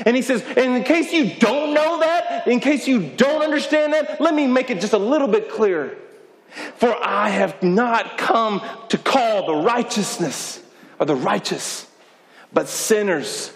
And 0.06 0.16
he 0.16 0.22
says, 0.22 0.42
and 0.42 0.76
in 0.76 0.84
case 0.84 1.12
you 1.12 1.36
don't 1.36 1.74
know 1.74 2.00
that, 2.00 2.48
in 2.48 2.60
case 2.60 2.88
you 2.88 3.02
don't 3.02 3.42
understand 3.42 3.94
that, 3.94 4.20
let 4.20 4.34
me 4.34 4.48
make 4.48 4.70
it 4.70 4.82
just 4.82 4.94
a 4.94 4.98
little 4.98 5.28
bit 5.28 5.50
clearer. 5.50 5.96
For 6.76 6.96
I 7.04 7.30
have 7.30 7.62
not 7.62 8.18
come 8.18 8.62
to 8.90 8.98
call 8.98 9.46
the 9.46 9.64
righteousness 9.64 10.62
or 11.00 11.06
the 11.06 11.16
righteous, 11.16 11.88
but 12.52 12.68
sinners. 12.68 13.52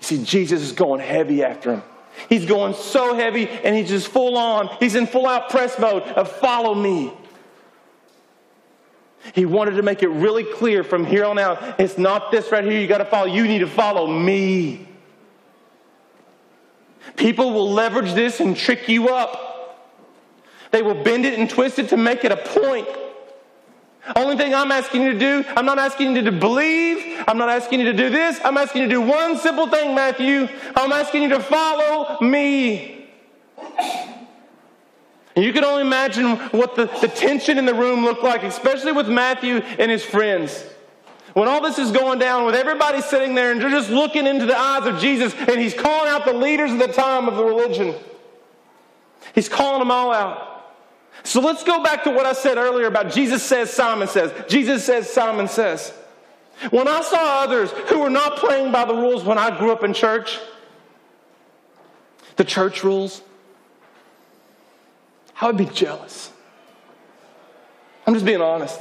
You 0.00 0.06
see, 0.06 0.24
Jesus 0.24 0.62
is 0.62 0.72
going 0.72 1.00
heavy 1.00 1.42
after 1.42 1.74
him. 1.74 1.82
He's 2.28 2.44
going 2.44 2.74
so 2.74 3.14
heavy 3.14 3.48
and 3.48 3.74
he's 3.74 3.88
just 3.88 4.08
full 4.08 4.36
on. 4.36 4.68
He's 4.78 4.94
in 4.94 5.06
full 5.06 5.26
out 5.26 5.50
press 5.50 5.78
mode 5.78 6.02
of 6.02 6.30
follow 6.30 6.74
me. 6.74 7.12
He 9.34 9.44
wanted 9.44 9.72
to 9.72 9.82
make 9.82 10.02
it 10.02 10.08
really 10.08 10.44
clear 10.44 10.82
from 10.82 11.04
here 11.04 11.24
on 11.24 11.38
out 11.38 11.78
it's 11.78 11.98
not 11.98 12.30
this 12.30 12.50
right 12.50 12.64
here 12.64 12.80
you 12.80 12.86
got 12.86 12.98
to 12.98 13.04
follow. 13.04 13.26
You 13.26 13.46
need 13.46 13.60
to 13.60 13.66
follow 13.66 14.06
me. 14.06 14.88
People 17.16 17.52
will 17.52 17.70
leverage 17.70 18.14
this 18.14 18.40
and 18.40 18.56
trick 18.56 18.88
you 18.88 19.08
up. 19.08 19.49
They 20.70 20.82
will 20.82 21.02
bend 21.02 21.26
it 21.26 21.38
and 21.38 21.48
twist 21.48 21.78
it 21.78 21.88
to 21.90 21.96
make 21.96 22.24
it 22.24 22.32
a 22.32 22.36
point. 22.36 22.88
Only 24.16 24.36
thing 24.36 24.54
I'm 24.54 24.72
asking 24.72 25.02
you 25.02 25.12
to 25.12 25.18
do, 25.18 25.44
I'm 25.56 25.66
not 25.66 25.78
asking 25.78 26.16
you 26.16 26.22
to 26.22 26.32
believe. 26.32 27.22
I'm 27.28 27.38
not 27.38 27.48
asking 27.48 27.80
you 27.80 27.86
to 27.86 27.92
do 27.92 28.08
this. 28.08 28.40
I'm 28.44 28.56
asking 28.56 28.82
you 28.82 28.88
to 28.88 28.94
do 28.94 29.00
one 29.02 29.36
simple 29.38 29.68
thing, 29.68 29.94
Matthew. 29.94 30.48
I'm 30.74 30.92
asking 30.92 31.22
you 31.22 31.28
to 31.30 31.40
follow 31.40 32.18
me. 32.20 33.08
And 35.36 35.44
you 35.44 35.52
can 35.52 35.64
only 35.64 35.82
imagine 35.82 36.36
what 36.50 36.76
the, 36.76 36.86
the 37.00 37.08
tension 37.08 37.58
in 37.58 37.66
the 37.66 37.74
room 37.74 38.04
looked 38.04 38.22
like, 38.22 38.42
especially 38.42 38.92
with 38.92 39.08
Matthew 39.08 39.56
and 39.56 39.90
his 39.90 40.04
friends. 40.04 40.64
When 41.34 41.46
all 41.46 41.60
this 41.60 41.78
is 41.78 41.92
going 41.92 42.18
down, 42.18 42.46
with 42.46 42.56
everybody 42.56 43.00
sitting 43.00 43.36
there 43.36 43.52
and 43.52 43.60
they're 43.60 43.70
just 43.70 43.90
looking 43.90 44.26
into 44.26 44.46
the 44.46 44.58
eyes 44.58 44.86
of 44.86 44.98
Jesus, 44.98 45.32
and 45.34 45.60
he's 45.60 45.74
calling 45.74 46.10
out 46.10 46.24
the 46.24 46.32
leaders 46.32 46.72
of 46.72 46.78
the 46.78 46.88
time 46.88 47.28
of 47.28 47.36
the 47.36 47.44
religion. 47.44 47.94
He's 49.34 49.48
calling 49.48 49.78
them 49.78 49.92
all 49.92 50.12
out. 50.12 50.49
So 51.22 51.40
let's 51.40 51.62
go 51.64 51.82
back 51.82 52.04
to 52.04 52.10
what 52.10 52.26
I 52.26 52.32
said 52.32 52.56
earlier 52.56 52.86
about 52.86 53.12
Jesus 53.12 53.42
says, 53.42 53.70
Simon 53.70 54.08
says. 54.08 54.32
Jesus 54.48 54.84
says, 54.84 55.08
Simon 55.10 55.48
says. 55.48 55.92
When 56.70 56.88
I 56.88 57.00
saw 57.02 57.42
others 57.42 57.70
who 57.88 58.00
were 58.00 58.10
not 58.10 58.36
playing 58.36 58.72
by 58.72 58.84
the 58.84 58.94
rules 58.94 59.24
when 59.24 59.38
I 59.38 59.56
grew 59.56 59.72
up 59.72 59.82
in 59.82 59.94
church, 59.94 60.38
the 62.36 62.44
church 62.44 62.84
rules, 62.84 63.22
I 65.40 65.46
would 65.46 65.56
be 65.56 65.66
jealous. 65.66 66.30
I'm 68.06 68.14
just 68.14 68.26
being 68.26 68.42
honest. 68.42 68.78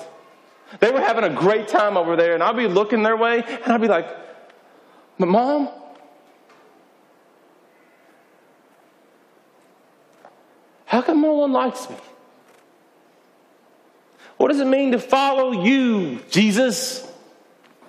They 0.80 0.92
were 0.92 1.00
having 1.00 1.24
a 1.24 1.30
great 1.30 1.68
time 1.68 1.98
over 1.98 2.16
there, 2.16 2.34
and 2.34 2.44
I'd 2.44 2.56
be 2.56 2.68
looking 2.68 3.02
their 3.02 3.18
way, 3.18 3.44
and 3.44 3.74
I'd 3.74 3.82
be 3.82 3.88
like, 3.88 4.08
but 5.18 5.28
mom, 5.28 5.70
how 10.86 11.02
come 11.02 11.22
no 11.22 11.34
one 11.34 11.52
likes 11.52 11.90
me? 11.90 11.96
What 14.40 14.48
does 14.48 14.62
it 14.62 14.68
mean 14.68 14.94
to 14.94 15.00
follow 15.00 15.52
you, 15.52 16.22
Jesus? 16.30 17.06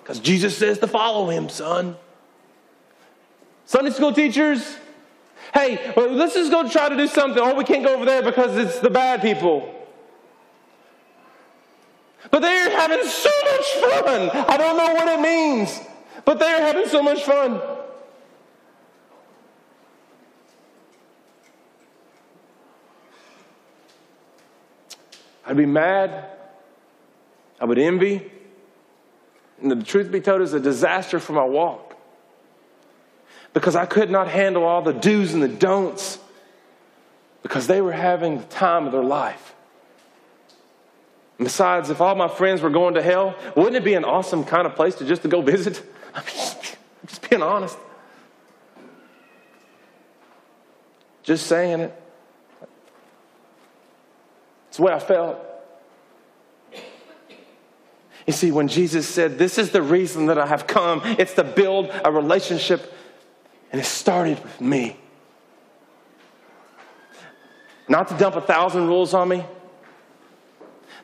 Because 0.03 0.19
Jesus 0.19 0.57
says 0.57 0.79
to 0.79 0.87
follow 0.87 1.29
him, 1.29 1.47
son. 1.47 1.95
Sunday 3.63 3.91
school 3.91 4.11
teachers, 4.11 4.75
hey, 5.53 5.93
well, 5.95 6.11
let's 6.11 6.33
just 6.33 6.51
go 6.51 6.67
try 6.67 6.89
to 6.89 6.97
do 6.97 7.07
something. 7.07 7.41
Oh, 7.41 7.55
we 7.55 7.63
can't 7.63 7.85
go 7.85 7.95
over 7.95 8.03
there 8.03 8.21
because 8.21 8.57
it's 8.57 8.79
the 8.79 8.89
bad 8.89 9.21
people. 9.21 9.73
But 12.29 12.41
they're 12.41 12.69
having 12.71 13.05
so 13.05 13.31
much 13.45 13.65
fun. 13.75 14.29
I 14.31 14.57
don't 14.57 14.75
know 14.75 14.93
what 14.93 15.07
it 15.07 15.21
means, 15.21 15.79
but 16.25 16.37
they're 16.37 16.59
having 16.59 16.85
so 16.89 17.01
much 17.01 17.23
fun. 17.23 17.61
I'd 25.45 25.55
be 25.55 25.65
mad. 25.65 26.39
I 27.61 27.65
would 27.65 27.77
envy. 27.77 28.29
And 29.61 29.71
the 29.71 29.83
truth 29.83 30.11
be 30.11 30.19
told, 30.19 30.41
is 30.41 30.53
a 30.53 30.59
disaster 30.59 31.19
for 31.19 31.33
my 31.33 31.43
walk. 31.43 31.95
Because 33.53 33.75
I 33.75 33.85
could 33.85 34.09
not 34.09 34.27
handle 34.27 34.63
all 34.63 34.81
the 34.81 34.93
do's 34.93 35.33
and 35.33 35.43
the 35.43 35.47
don'ts 35.47 36.17
because 37.43 37.67
they 37.67 37.81
were 37.81 37.91
having 37.91 38.39
the 38.39 38.43
time 38.45 38.87
of 38.87 38.91
their 38.91 39.03
life. 39.03 39.53
And 41.37 41.45
besides, 41.45 41.89
if 41.89 42.01
all 42.01 42.15
my 42.15 42.27
friends 42.27 42.61
were 42.61 42.69
going 42.69 42.95
to 42.95 43.01
hell, 43.01 43.35
wouldn't 43.55 43.75
it 43.75 43.83
be 43.83 43.93
an 43.93 44.05
awesome 44.05 44.43
kind 44.43 44.65
of 44.65 44.75
place 44.75 44.95
to 44.95 45.05
just 45.05 45.21
to 45.23 45.27
go 45.27 45.41
visit? 45.41 45.83
I'm 46.15 46.23
just, 46.23 46.77
just 47.05 47.29
being 47.29 47.41
honest. 47.41 47.77
Just 51.23 51.45
saying 51.45 51.81
it. 51.81 52.03
It's 54.69 54.77
the 54.77 54.83
way 54.83 54.93
I 54.93 54.99
felt. 54.99 55.50
You 58.27 58.33
see, 58.33 58.51
when 58.51 58.67
Jesus 58.67 59.07
said, 59.07 59.37
This 59.37 59.57
is 59.57 59.71
the 59.71 59.81
reason 59.81 60.27
that 60.27 60.37
I 60.37 60.45
have 60.45 60.67
come, 60.67 61.01
it's 61.03 61.33
to 61.33 61.43
build 61.43 61.91
a 62.05 62.11
relationship, 62.11 62.93
and 63.71 63.81
it 63.81 63.85
started 63.85 64.41
with 64.41 64.61
me. 64.61 64.97
Not 67.87 68.07
to 68.09 68.17
dump 68.17 68.35
a 68.35 68.41
thousand 68.41 68.87
rules 68.87 69.13
on 69.13 69.27
me, 69.27 69.43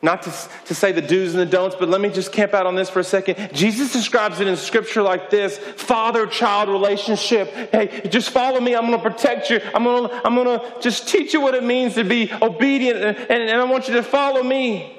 not 0.02 0.22
to, 0.24 0.34
to 0.66 0.76
say 0.76 0.92
the 0.92 1.02
do's 1.02 1.34
and 1.34 1.42
the 1.42 1.46
don'ts, 1.46 1.76
but 1.78 1.90
let 1.90 2.02
me 2.02 2.10
just 2.10 2.32
camp 2.32 2.54
out 2.54 2.68
on 2.68 2.76
this 2.76 2.90
for 2.90 3.00
a 3.00 3.04
second. 3.04 3.54
Jesus 3.54 3.92
describes 3.92 4.40
it 4.40 4.48
in 4.48 4.56
scripture 4.56 5.02
like 5.02 5.30
this 5.30 5.58
father 5.58 6.28
child 6.28 6.70
relationship. 6.70 7.52
Hey, 7.72 8.08
just 8.10 8.30
follow 8.30 8.60
me. 8.60 8.76
I'm 8.76 8.86
going 8.86 9.02
to 9.02 9.10
protect 9.10 9.50
you. 9.50 9.60
I'm 9.74 9.84
going 9.84 10.10
to, 10.10 10.22
I'm 10.26 10.36
going 10.36 10.60
to 10.60 10.82
just 10.82 11.08
teach 11.08 11.34
you 11.34 11.42
what 11.42 11.56
it 11.56 11.64
means 11.64 11.96
to 11.96 12.04
be 12.04 12.32
obedient, 12.42 12.98
and, 12.98 13.18
and, 13.18 13.50
and 13.50 13.60
I 13.60 13.64
want 13.64 13.88
you 13.88 13.96
to 13.96 14.04
follow 14.04 14.44
me. 14.44 14.97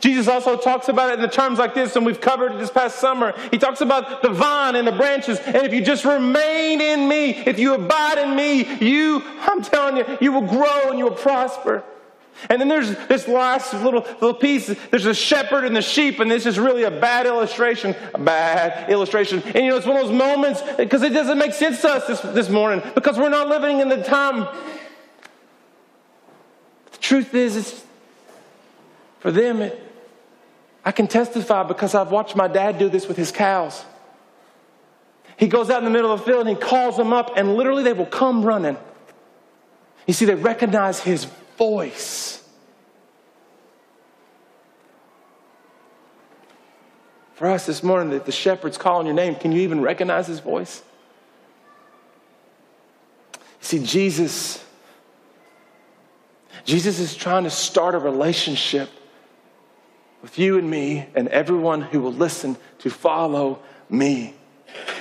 Jesus 0.00 0.28
also 0.28 0.56
talks 0.56 0.88
about 0.88 1.10
it 1.10 1.14
in 1.14 1.20
the 1.20 1.28
terms 1.28 1.58
like 1.58 1.74
this, 1.74 1.96
and 1.96 2.04
we've 2.04 2.20
covered 2.20 2.52
it 2.52 2.58
this 2.58 2.70
past 2.70 2.98
summer. 2.98 3.34
He 3.50 3.58
talks 3.58 3.80
about 3.80 4.22
the 4.22 4.28
vine 4.28 4.76
and 4.76 4.86
the 4.86 4.92
branches, 4.92 5.38
and 5.38 5.56
if 5.56 5.72
you 5.72 5.82
just 5.82 6.04
remain 6.04 6.80
in 6.80 7.08
me, 7.08 7.30
if 7.30 7.58
you 7.58 7.74
abide 7.74 8.18
in 8.18 8.36
me, 8.36 8.76
you, 8.84 9.22
I'm 9.40 9.62
telling 9.62 9.96
you, 9.96 10.18
you 10.20 10.32
will 10.32 10.46
grow 10.46 10.90
and 10.90 10.98
you 10.98 11.06
will 11.06 11.12
prosper. 11.12 11.82
And 12.48 12.60
then 12.60 12.68
there's 12.68 12.94
this 13.08 13.26
last 13.26 13.74
little, 13.74 14.02
little 14.20 14.34
piece. 14.34 14.68
There's 14.90 15.06
a 15.06 15.14
shepherd 15.14 15.64
and 15.64 15.74
the 15.74 15.82
sheep, 15.82 16.20
and 16.20 16.30
this 16.30 16.46
is 16.46 16.58
really 16.58 16.84
a 16.84 16.90
bad 16.90 17.26
illustration. 17.26 17.96
A 18.14 18.18
bad 18.18 18.88
illustration. 18.90 19.42
And 19.42 19.56
you 19.56 19.70
know, 19.70 19.76
it's 19.76 19.86
one 19.86 19.96
of 19.96 20.06
those 20.06 20.16
moments 20.16 20.62
because 20.76 21.02
it 21.02 21.12
doesn't 21.12 21.38
make 21.38 21.52
sense 21.52 21.80
to 21.80 21.88
us 21.88 22.06
this, 22.06 22.20
this 22.20 22.48
morning 22.48 22.82
because 22.94 23.18
we're 23.18 23.28
not 23.28 23.48
living 23.48 23.80
in 23.80 23.88
the 23.88 24.02
time. 24.04 24.46
The 26.92 26.98
truth 26.98 27.34
is, 27.34 27.56
it's 27.56 27.84
for 29.20 29.30
them, 29.30 29.60
it, 29.62 29.82
I 30.84 30.92
can 30.92 31.06
testify 31.06 31.64
because 31.64 31.94
I've 31.94 32.10
watched 32.10 32.36
my 32.36 32.48
dad 32.48 32.78
do 32.78 32.88
this 32.88 33.08
with 33.08 33.16
his 33.16 33.32
cows. 33.32 33.84
He 35.36 35.46
goes 35.46 35.70
out 35.70 35.78
in 35.78 35.84
the 35.84 35.90
middle 35.90 36.12
of 36.12 36.20
the 36.20 36.26
field 36.26 36.46
and 36.46 36.56
he 36.56 36.62
calls 36.62 36.96
them 36.96 37.12
up, 37.12 37.32
and 37.36 37.54
literally 37.54 37.82
they 37.82 37.92
will 37.92 38.06
come 38.06 38.44
running. 38.44 38.76
You 40.06 40.14
see, 40.14 40.24
they 40.24 40.34
recognize 40.34 41.00
his 41.00 41.26
voice. 41.56 42.42
For 47.34 47.46
us 47.46 47.66
this 47.66 47.84
morning, 47.84 48.10
that 48.10 48.24
the 48.24 48.32
shepherd's 48.32 48.78
calling 48.78 49.06
your 49.06 49.14
name, 49.14 49.36
can 49.36 49.52
you 49.52 49.60
even 49.60 49.80
recognize 49.80 50.26
his 50.26 50.40
voice? 50.40 50.82
You 53.34 53.38
see, 53.60 53.78
Jesus, 53.84 54.64
Jesus 56.64 56.98
is 56.98 57.14
trying 57.14 57.44
to 57.44 57.50
start 57.50 57.94
a 57.94 57.98
relationship 57.98 58.88
with 60.22 60.38
you 60.38 60.58
and 60.58 60.68
me 60.68 61.06
and 61.14 61.28
everyone 61.28 61.82
who 61.82 62.00
will 62.00 62.12
listen 62.12 62.56
to 62.80 62.90
follow 62.90 63.60
me. 63.88 64.34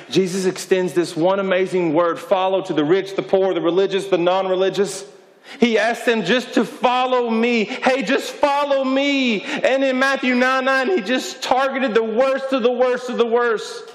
Jesus 0.09 0.45
extends 0.45 0.93
this 0.93 1.15
one 1.15 1.39
amazing 1.39 1.93
word 1.93 2.19
follow 2.19 2.61
to 2.61 2.73
the 2.73 2.85
rich, 2.85 3.15
the 3.15 3.21
poor, 3.21 3.53
the 3.53 3.61
religious, 3.61 4.05
the 4.07 4.17
non 4.17 4.47
religious. 4.47 5.05
He 5.59 5.77
asked 5.77 6.05
them 6.05 6.23
just 6.23 6.53
to 6.55 6.65
follow 6.65 7.29
me. 7.29 7.63
Hey, 7.63 8.03
just 8.03 8.31
follow 8.31 8.83
me. 8.83 9.43
And 9.43 9.83
in 9.83 9.97
Matthew 9.99 10.35
9 10.35 10.65
9, 10.65 10.87
he 10.89 11.01
just 11.01 11.41
targeted 11.41 11.93
the 11.93 12.03
worst 12.03 12.51
of 12.53 12.63
the 12.63 12.71
worst 12.71 13.09
of 13.09 13.17
the 13.17 13.25
worst. 13.25 13.91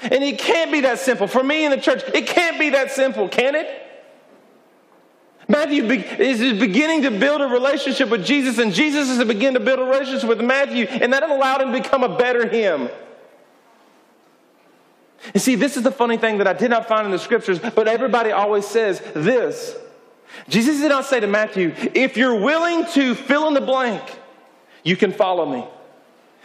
And 0.00 0.22
it 0.22 0.38
can't 0.38 0.70
be 0.70 0.82
that 0.82 0.98
simple. 0.98 1.26
For 1.26 1.42
me 1.42 1.64
in 1.64 1.70
the 1.70 1.80
church, 1.80 2.02
it 2.14 2.26
can't 2.26 2.58
be 2.58 2.70
that 2.70 2.92
simple, 2.92 3.28
can 3.28 3.54
it? 3.54 3.87
Matthew 5.50 5.84
is 5.84 6.60
beginning 6.60 7.02
to 7.02 7.10
build 7.10 7.40
a 7.40 7.46
relationship 7.46 8.10
with 8.10 8.24
Jesus, 8.24 8.58
and 8.58 8.72
Jesus 8.72 9.08
is 9.08 9.24
beginning 9.24 9.54
to 9.54 9.60
build 9.60 9.78
a 9.78 9.84
relationship 9.84 10.28
with 10.28 10.42
Matthew, 10.42 10.84
and 10.84 11.12
that 11.14 11.22
allowed 11.22 11.62
him 11.62 11.72
to 11.72 11.80
become 11.80 12.02
a 12.04 12.18
better 12.18 12.46
him. 12.46 12.90
And 15.32 15.42
see, 15.42 15.54
this 15.54 15.78
is 15.78 15.82
the 15.82 15.90
funny 15.90 16.18
thing 16.18 16.38
that 16.38 16.46
I 16.46 16.52
did 16.52 16.70
not 16.70 16.86
find 16.86 17.06
in 17.06 17.12
the 17.12 17.18
scriptures, 17.18 17.58
but 17.58 17.88
everybody 17.88 18.30
always 18.30 18.66
says 18.66 19.00
this. 19.14 19.74
Jesus 20.48 20.80
did 20.80 20.90
not 20.90 21.06
say 21.06 21.18
to 21.20 21.26
Matthew, 21.26 21.74
if 21.94 22.18
you're 22.18 22.38
willing 22.38 22.84
to 22.92 23.14
fill 23.14 23.48
in 23.48 23.54
the 23.54 23.62
blank, 23.62 24.02
you 24.84 24.96
can 24.96 25.12
follow 25.12 25.46
me. 25.46 25.66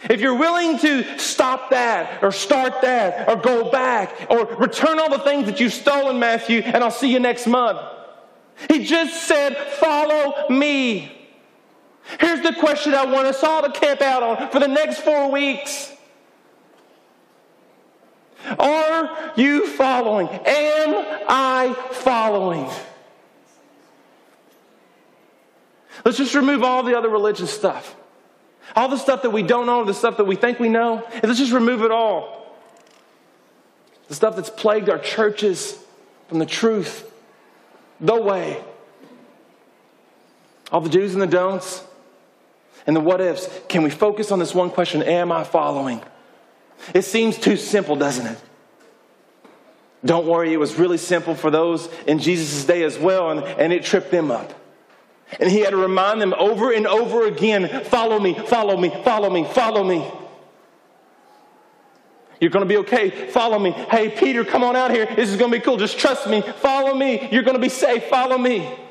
If 0.08 0.20
you're 0.20 0.36
willing 0.36 0.78
to 0.78 1.18
stop 1.18 1.70
that 1.70 2.22
or 2.22 2.32
start 2.32 2.80
that 2.82 3.28
or 3.28 3.36
go 3.36 3.70
back 3.70 4.26
or 4.30 4.44
return 4.56 4.98
all 4.98 5.10
the 5.10 5.20
things 5.20 5.46
that 5.46 5.60
you've 5.60 5.72
stolen, 5.74 6.18
Matthew, 6.18 6.60
and 6.60 6.82
I'll 6.82 6.90
see 6.90 7.12
you 7.12 7.20
next 7.20 7.46
month. 7.46 7.80
He 8.70 8.84
just 8.84 9.26
said, 9.26 9.56
Follow 9.56 10.48
me. 10.48 11.10
Here's 12.20 12.42
the 12.42 12.52
question 12.52 12.94
I 12.94 13.06
want 13.06 13.26
us 13.26 13.42
all 13.42 13.62
to 13.62 13.70
camp 13.70 14.02
out 14.02 14.22
on 14.22 14.50
for 14.50 14.60
the 14.60 14.68
next 14.68 15.00
four 15.00 15.30
weeks. 15.30 15.90
Are 18.58 19.32
you 19.36 19.66
following? 19.66 20.28
Am 20.28 21.22
I 21.28 21.74
following? 21.92 22.70
Let's 26.04 26.18
just 26.18 26.34
remove 26.34 26.62
all 26.62 26.82
the 26.82 26.96
other 26.96 27.08
religious 27.08 27.50
stuff. 27.50 27.96
All 28.76 28.88
the 28.88 28.98
stuff 28.98 29.22
that 29.22 29.30
we 29.30 29.42
don't 29.42 29.66
know, 29.66 29.84
the 29.84 29.94
stuff 29.94 30.18
that 30.18 30.24
we 30.24 30.36
think 30.36 30.58
we 30.58 30.68
know, 30.68 31.02
and 31.12 31.24
let's 31.24 31.38
just 31.38 31.52
remove 31.52 31.82
it 31.82 31.90
all. 31.90 32.54
The 34.08 34.14
stuff 34.14 34.36
that's 34.36 34.50
plagued 34.50 34.90
our 34.90 34.98
churches 34.98 35.78
from 36.28 36.38
the 36.38 36.46
truth 36.46 37.10
the 38.04 38.20
way. 38.20 38.62
All 40.70 40.80
the 40.80 40.90
do's 40.90 41.14
and 41.14 41.22
the 41.22 41.26
don'ts 41.26 41.82
and 42.86 42.94
the 42.94 43.00
what 43.00 43.20
ifs. 43.20 43.48
Can 43.68 43.82
we 43.82 43.90
focus 43.90 44.30
on 44.30 44.38
this 44.38 44.54
one 44.54 44.70
question 44.70 45.02
Am 45.02 45.32
I 45.32 45.44
following? 45.44 46.02
It 46.92 47.02
seems 47.02 47.38
too 47.38 47.56
simple, 47.56 47.96
doesn't 47.96 48.26
it? 48.26 48.38
Don't 50.04 50.26
worry, 50.26 50.52
it 50.52 50.58
was 50.58 50.78
really 50.78 50.98
simple 50.98 51.34
for 51.34 51.50
those 51.50 51.88
in 52.06 52.18
Jesus' 52.18 52.64
day 52.64 52.82
as 52.82 52.98
well, 52.98 53.30
and, 53.30 53.40
and 53.40 53.72
it 53.72 53.84
tripped 53.84 54.10
them 54.10 54.30
up. 54.30 54.52
And 55.40 55.50
he 55.50 55.60
had 55.60 55.70
to 55.70 55.78
remind 55.78 56.20
them 56.20 56.34
over 56.34 56.72
and 56.72 56.86
over 56.86 57.26
again 57.26 57.84
follow 57.84 58.18
me, 58.20 58.34
follow 58.34 58.76
me, 58.76 58.90
follow 59.02 59.30
me, 59.30 59.44
follow 59.44 59.82
me. 59.82 60.12
You're 62.40 62.50
going 62.50 62.64
to 62.64 62.68
be 62.68 62.76
okay. 62.78 63.28
Follow 63.30 63.58
me. 63.58 63.70
Hey, 63.70 64.10
Peter, 64.10 64.44
come 64.44 64.62
on 64.64 64.76
out 64.76 64.90
here. 64.90 65.06
This 65.14 65.30
is 65.30 65.36
going 65.36 65.50
to 65.50 65.58
be 65.58 65.64
cool. 65.64 65.76
Just 65.76 65.98
trust 65.98 66.28
me. 66.28 66.40
Follow 66.40 66.94
me. 66.94 67.28
You're 67.30 67.42
going 67.42 67.56
to 67.56 67.60
be 67.60 67.68
safe. 67.68 68.04
Follow 68.04 68.38
me. 68.38 68.83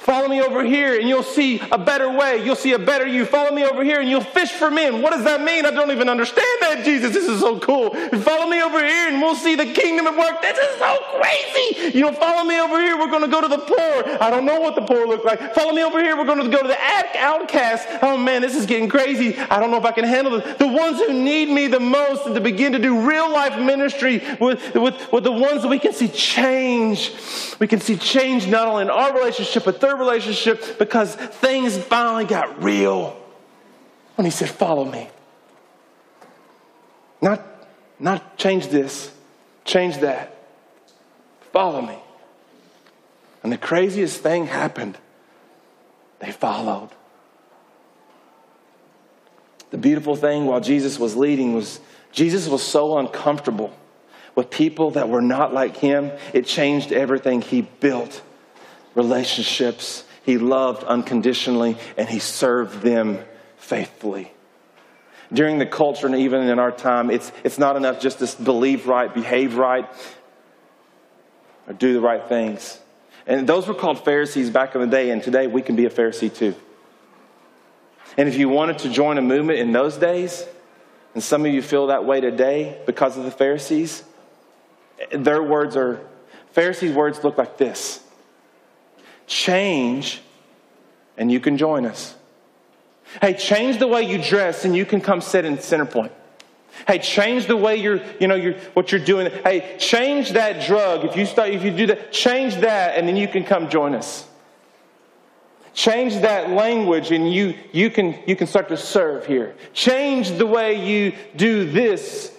Follow 0.00 0.28
me 0.28 0.40
over 0.40 0.64
here 0.64 0.98
and 0.98 1.06
you'll 1.06 1.22
see 1.22 1.60
a 1.70 1.76
better 1.76 2.08
way. 2.10 2.42
You'll 2.42 2.56
see 2.56 2.72
a 2.72 2.78
better 2.78 3.06
you. 3.06 3.26
Follow 3.26 3.54
me 3.54 3.64
over 3.64 3.84
here 3.84 4.00
and 4.00 4.08
you'll 4.08 4.22
fish 4.22 4.50
for 4.50 4.70
men. 4.70 5.02
What 5.02 5.10
does 5.10 5.24
that 5.24 5.42
mean? 5.42 5.66
I 5.66 5.70
don't 5.70 5.90
even 5.90 6.08
understand 6.08 6.56
that, 6.62 6.86
Jesus. 6.86 7.12
This 7.12 7.28
is 7.28 7.40
so 7.40 7.58
cool. 7.60 7.90
Follow 8.22 8.48
me 8.48 8.62
over 8.62 8.78
here 8.78 9.08
and 9.08 9.20
we'll 9.20 9.34
see 9.34 9.56
the 9.56 9.66
kingdom 9.66 10.06
at 10.06 10.16
work. 10.16 10.40
This 10.40 10.56
is 10.56 10.78
so 10.78 10.96
crazy. 11.20 11.98
You 11.98 12.00
know, 12.00 12.12
follow 12.12 12.48
me 12.48 12.58
over 12.58 12.80
here. 12.80 12.98
We're 12.98 13.10
going 13.10 13.24
to 13.24 13.28
go 13.28 13.42
to 13.42 13.48
the 13.48 13.58
poor. 13.58 14.18
I 14.22 14.30
don't 14.30 14.46
know 14.46 14.58
what 14.58 14.74
the 14.74 14.80
poor 14.80 15.06
look 15.06 15.22
like. 15.22 15.54
Follow 15.54 15.72
me 15.72 15.84
over 15.84 16.02
here. 16.02 16.16
We're 16.16 16.24
going 16.24 16.42
to 16.42 16.48
go 16.48 16.62
to 16.62 16.68
the 16.68 16.80
outcast. 17.18 17.86
Oh 18.00 18.16
man, 18.16 18.40
this 18.40 18.56
is 18.56 18.64
getting 18.64 18.88
crazy. 18.88 19.36
I 19.38 19.60
don't 19.60 19.70
know 19.70 19.78
if 19.78 19.84
I 19.84 19.92
can 19.92 20.04
handle 20.04 20.34
it. 20.36 20.58
The 20.58 20.66
ones 20.66 20.96
who 20.96 21.12
need 21.12 21.50
me 21.50 21.66
the 21.66 21.78
most 21.78 22.24
and 22.24 22.34
to 22.34 22.40
begin 22.40 22.72
to 22.72 22.78
do 22.78 23.06
real 23.06 23.30
life 23.30 23.60
ministry 23.60 24.22
with, 24.40 24.74
with, 24.74 25.12
with 25.12 25.24
the 25.24 25.32
ones 25.32 25.60
that 25.60 25.68
we 25.68 25.78
can 25.78 25.92
see 25.92 26.08
change. 26.08 27.12
We 27.58 27.66
can 27.66 27.80
see 27.80 27.96
change 27.96 28.46
not 28.46 28.66
only 28.66 28.82
in 28.82 28.90
our 28.90 29.12
relationship, 29.12 29.64
but 29.66 29.78
relationship 29.96 30.78
because 30.78 31.14
things 31.14 31.76
finally 31.76 32.24
got 32.24 32.62
real 32.62 33.16
when 34.16 34.24
he 34.24 34.30
said, 34.30 34.48
Follow 34.48 34.84
me. 34.84 35.08
Not, 37.22 37.44
not 37.98 38.36
change 38.38 38.68
this, 38.68 39.12
change 39.64 39.98
that. 39.98 40.36
Follow 41.52 41.82
me. 41.82 41.98
And 43.42 43.52
the 43.52 43.58
craziest 43.58 44.22
thing 44.22 44.46
happened. 44.46 44.96
They 46.20 46.32
followed. 46.32 46.90
The 49.70 49.78
beautiful 49.78 50.16
thing 50.16 50.46
while 50.46 50.60
Jesus 50.60 50.98
was 50.98 51.16
leading 51.16 51.54
was 51.54 51.80
Jesus 52.12 52.48
was 52.48 52.62
so 52.62 52.98
uncomfortable 52.98 53.72
with 54.34 54.50
people 54.50 54.92
that 54.92 55.08
were 55.08 55.22
not 55.22 55.54
like 55.54 55.76
him, 55.76 56.10
it 56.32 56.46
changed 56.46 56.92
everything 56.92 57.40
he 57.40 57.62
built 57.62 58.22
relationships. 58.94 60.04
He 60.24 60.38
loved 60.38 60.84
unconditionally 60.84 61.76
and 61.96 62.08
he 62.08 62.18
served 62.18 62.82
them 62.82 63.18
faithfully. 63.56 64.32
During 65.32 65.58
the 65.58 65.66
culture 65.66 66.06
and 66.06 66.16
even 66.16 66.48
in 66.48 66.58
our 66.58 66.72
time, 66.72 67.10
it's, 67.10 67.30
it's 67.44 67.58
not 67.58 67.76
enough 67.76 68.00
just 68.00 68.18
to 68.18 68.42
believe 68.42 68.86
right, 68.86 69.12
behave 69.12 69.56
right, 69.56 69.88
or 71.68 71.72
do 71.72 71.92
the 71.92 72.00
right 72.00 72.28
things. 72.28 72.80
And 73.26 73.48
those 73.48 73.68
were 73.68 73.74
called 73.74 74.04
Pharisees 74.04 74.50
back 74.50 74.74
in 74.74 74.80
the 74.80 74.88
day, 74.88 75.10
and 75.10 75.22
today 75.22 75.46
we 75.46 75.62
can 75.62 75.76
be 75.76 75.84
a 75.84 75.90
Pharisee 75.90 76.34
too. 76.34 76.56
And 78.16 78.28
if 78.28 78.36
you 78.36 78.48
wanted 78.48 78.78
to 78.78 78.88
join 78.88 79.18
a 79.18 79.22
movement 79.22 79.60
in 79.60 79.70
those 79.70 79.96
days, 79.96 80.44
and 81.14 81.22
some 81.22 81.46
of 81.46 81.52
you 81.52 81.62
feel 81.62 81.88
that 81.88 82.04
way 82.04 82.20
today 82.20 82.80
because 82.86 83.16
of 83.16 83.24
the 83.24 83.30
Pharisees, 83.30 84.02
their 85.12 85.42
words 85.42 85.76
are, 85.76 86.00
Pharisees' 86.52 86.92
words 86.92 87.22
look 87.22 87.38
like 87.38 87.56
this 87.56 88.00
change 89.30 90.20
and 91.16 91.30
you 91.30 91.40
can 91.40 91.56
join 91.56 91.86
us. 91.86 92.16
Hey, 93.22 93.34
change 93.34 93.78
the 93.78 93.86
way 93.86 94.02
you 94.02 94.22
dress 94.22 94.64
and 94.64 94.76
you 94.76 94.84
can 94.84 95.00
come 95.00 95.20
sit 95.20 95.44
in 95.44 95.58
center 95.60 95.86
point. 95.86 96.12
Hey, 96.86 96.98
change 96.98 97.46
the 97.46 97.56
way 97.56 97.76
you're, 97.76 98.00
you 98.18 98.26
know, 98.26 98.34
you're, 98.34 98.54
what 98.74 98.90
you're 98.90 99.04
doing. 99.04 99.30
Hey, 99.44 99.76
change 99.78 100.30
that 100.32 100.66
drug. 100.66 101.04
If 101.04 101.16
you 101.16 101.26
start, 101.26 101.50
if 101.50 101.64
you 101.64 101.70
do 101.70 101.86
that, 101.86 102.12
change 102.12 102.56
that 102.56 102.96
and 102.96 103.06
then 103.06 103.16
you 103.16 103.28
can 103.28 103.44
come 103.44 103.68
join 103.70 103.94
us. 103.94 104.26
Change 105.74 106.14
that 106.22 106.50
language 106.50 107.12
and 107.12 107.32
you, 107.32 107.54
you 107.72 107.90
can, 107.90 108.18
you 108.26 108.34
can 108.34 108.48
start 108.48 108.68
to 108.68 108.76
serve 108.76 109.26
here. 109.26 109.54
Change 109.72 110.30
the 110.38 110.46
way 110.46 110.84
you 110.84 111.14
do 111.36 111.70
this 111.70 112.36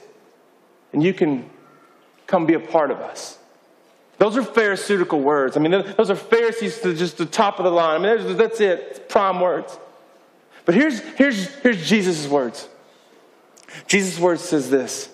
and 0.91 1.01
you 1.01 1.13
can 1.13 1.49
come 2.27 2.45
be 2.45 2.53
a 2.53 2.59
part 2.59 2.91
of 2.91 2.97
us. 2.97 3.37
Those 4.21 4.37
are 4.37 4.43
Pharisaical 4.43 5.19
words. 5.19 5.57
I 5.57 5.61
mean, 5.61 5.71
those 5.71 6.11
are 6.11 6.15
Pharisees 6.15 6.79
to 6.81 6.93
just 6.93 7.17
the 7.17 7.25
top 7.25 7.57
of 7.57 7.65
the 7.65 7.71
line. 7.71 8.05
I 8.05 8.17
mean, 8.17 8.37
that's 8.37 8.61
it. 8.61 8.79
It's 8.91 8.99
prime 9.11 9.39
words. 9.39 9.79
But 10.63 10.75
here's, 10.75 10.99
here's, 11.15 11.47
here's 11.55 11.89
Jesus' 11.89 12.27
words. 12.27 12.69
Jesus' 13.87 14.19
words 14.19 14.43
says 14.43 14.69
this 14.69 15.09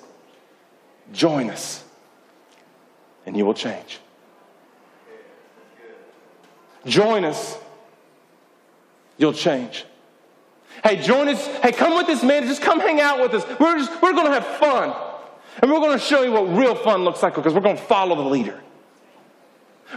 Join 1.13 1.49
us, 1.49 1.85
and 3.25 3.37
you 3.37 3.45
will 3.45 3.53
change. 3.53 4.01
Join 6.85 7.23
us, 7.23 7.57
you'll 9.17 9.31
change. 9.31 9.85
Hey, 10.83 10.97
join 10.97 11.29
us. 11.29 11.47
Hey, 11.63 11.71
come 11.71 11.95
with 11.95 12.07
this 12.07 12.23
man. 12.23 12.43
Just 12.43 12.61
come 12.61 12.81
hang 12.81 12.99
out 12.99 13.21
with 13.21 13.33
us. 13.35 13.45
We're, 13.57 13.77
we're 14.01 14.11
going 14.11 14.25
to 14.25 14.33
have 14.33 14.45
fun. 14.57 14.93
And 15.61 15.71
we're 15.71 15.79
going 15.79 15.97
to 15.97 16.03
show 16.03 16.23
you 16.23 16.33
what 16.33 16.57
real 16.57 16.75
fun 16.75 17.05
looks 17.05 17.23
like 17.23 17.35
because 17.35 17.53
we're 17.53 17.61
going 17.61 17.77
to 17.77 17.83
follow 17.83 18.13
the 18.13 18.29
leader. 18.29 18.61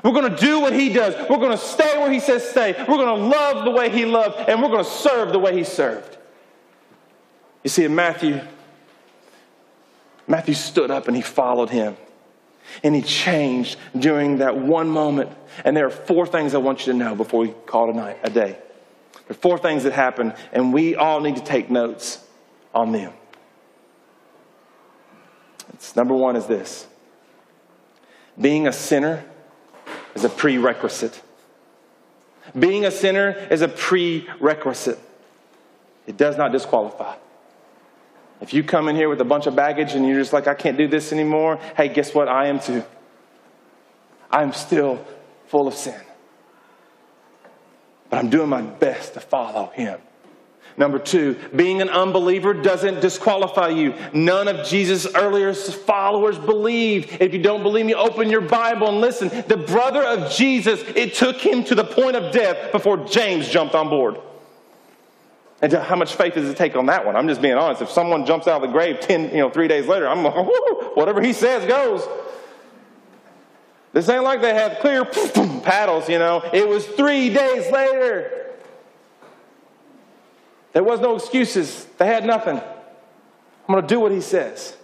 We're 0.05 0.13
going 0.13 0.35
to 0.35 0.37
do 0.37 0.61
what 0.61 0.73
he 0.73 0.93
does. 0.93 1.15
We're 1.29 1.39
going 1.39 1.51
to 1.51 1.59
stay 1.59 1.99
where 1.99 2.11
he 2.11 2.21
says 2.21 2.49
stay. 2.49 2.75
We're 2.79 2.97
going 2.97 3.21
to 3.21 3.27
love 3.27 3.65
the 3.65 3.71
way 3.71 3.91
he 3.91 4.05
loved, 4.05 4.49
and 4.49 4.63
we're 4.63 4.69
going 4.69 4.85
to 4.85 4.91
serve 4.91 5.33
the 5.33 5.39
way 5.39 5.57
he 5.57 5.65
served. 5.65 6.17
You 7.65 7.71
see, 7.71 7.85
in 7.85 7.95
Matthew, 7.95 8.41
Matthew 10.27 10.55
stood 10.55 10.91
up 10.91 11.09
and 11.09 11.17
he 11.17 11.23
followed 11.23 11.71
him. 11.71 11.97
And 12.85 12.95
he 12.95 13.03
changed 13.03 13.77
during 13.99 14.39
that 14.39 14.57
one 14.57 14.89
moment. 14.89 15.31
And 15.65 15.77
there 15.77 15.87
are 15.87 15.91
four 15.91 16.27
things 16.27 16.55
I 16.55 16.59
want 16.59 16.87
you 16.87 16.93
to 16.93 16.99
know 16.99 17.17
before 17.17 17.41
we 17.41 17.49
call 17.67 17.89
tonight 17.89 18.19
a 18.23 18.31
day. 18.31 18.57
There 19.13 19.31
are 19.31 19.35
four 19.35 19.59
things 19.59 19.83
that 19.83 19.93
happened, 19.93 20.35
and 20.53 20.73
we 20.73 20.95
all 20.95 21.21
need 21.21 21.37
to 21.37 21.43
take 21.43 21.69
notes 21.69 22.25
on 22.73 22.93
them. 22.93 23.13
It's, 25.75 25.97
number 25.97 26.15
one 26.15 26.37
is 26.37 26.47
this 26.47 26.87
being 28.41 28.67
a 28.67 28.73
sinner 28.73 29.25
is 30.15 30.25
a 30.25 30.29
prerequisite. 30.29 31.21
Being 32.59 32.85
a 32.85 32.91
sinner 32.91 33.31
is 33.51 33.63
a 33.63 33.69
prerequisite. 33.69 34.99
It 36.07 36.17
does 36.17 36.37
not 36.37 36.53
disqualify. 36.53 37.17
If 38.41 38.55
you 38.55 38.65
come 38.65 38.89
in 38.89 38.97
here 38.97 39.09
with 39.09 39.21
a 39.21 39.25
bunch 39.25 39.47
of 39.47 39.55
baggage 39.55 39.93
and 39.93 40.07
you're 40.07 40.19
just 40.19 40.33
like, 40.33 40.47
I 40.47 40.55
can't 40.55 40.79
do 40.79 40.89
this 40.89 41.13
anymore, 41.13 41.59
hey, 41.77 41.89
guess 41.89 42.15
what? 42.15 42.27
I 42.27 42.47
am 42.47 42.59
too. 42.59 42.83
I'm 44.31 44.53
still 44.53 45.05
full 45.47 45.69
of 45.69 45.75
sin. 45.75 46.01
But 48.09 48.19
I'm 48.19 48.31
doing 48.31 48.49
my 48.49 48.63
best 48.63 49.15
to 49.15 49.21
follow 49.21 49.67
him. 49.75 50.01
Number 50.81 50.99
two, 50.99 51.37
being 51.55 51.83
an 51.83 51.91
unbeliever 51.91 52.55
doesn't 52.55 53.01
disqualify 53.01 53.69
you. 53.69 53.93
None 54.15 54.49
of 54.49 54.67
Jesus' 54.67 55.07
earlier 55.15 55.53
followers 55.53 56.39
believed. 56.39 57.21
If 57.21 57.35
you 57.35 57.43
don't 57.43 57.63
believe 57.63 57.85
me, 57.85 57.93
open 57.93 58.31
your 58.31 58.41
Bible 58.41 58.89
and 58.89 58.99
listen. 58.99 59.29
The 59.47 59.59
brother 59.59 60.03
of 60.03 60.33
Jesus, 60.33 60.83
it 60.97 61.13
took 61.13 61.37
him 61.37 61.65
to 61.65 61.75
the 61.75 61.85
point 61.85 62.17
of 62.17 62.33
death 62.33 62.73
before 62.73 62.97
James 62.97 63.47
jumped 63.51 63.75
on 63.75 63.91
board. 63.91 64.17
And 65.61 65.71
how 65.71 65.97
much 65.97 66.15
faith 66.15 66.33
does 66.33 66.49
it 66.49 66.57
take 66.57 66.75
on 66.75 66.87
that 66.87 67.05
one? 67.05 67.15
I'm 67.15 67.29
just 67.29 67.43
being 67.43 67.59
honest. 67.59 67.83
If 67.83 67.91
someone 67.91 68.25
jumps 68.25 68.49
out 68.49 68.63
of 68.63 68.67
the 68.67 68.73
grave 68.73 69.01
10, 69.01 69.33
you 69.33 69.37
know, 69.37 69.51
three 69.51 69.69
days 69.69 69.87
later, 69.87 70.09
I'm 70.09 70.23
like, 70.25 70.97
whatever 70.97 71.21
he 71.21 71.35
says 71.35 71.69
goes. 71.69 72.09
This 73.93 74.09
ain't 74.09 74.25
like 74.25 74.41
they 74.41 74.55
have 74.55 74.79
clear 74.79 75.05
paddles, 75.63 76.09
you 76.09 76.19
know. 76.19 76.43
It 76.55 76.67
was 76.67 76.87
three 76.87 77.29
days 77.29 77.71
later. 77.71 78.41
There 80.73 80.85
was 80.85 81.01
no 81.01 81.17
excuses. 81.17 81.87
They 81.99 82.07
had 82.07 82.25
nothing. 82.25 82.57
I'm 82.59 83.75
going 83.75 83.83
to 83.83 83.89
do 83.89 84.01
what 84.01 84.13
he 84.13 84.21
says. 84.21 84.77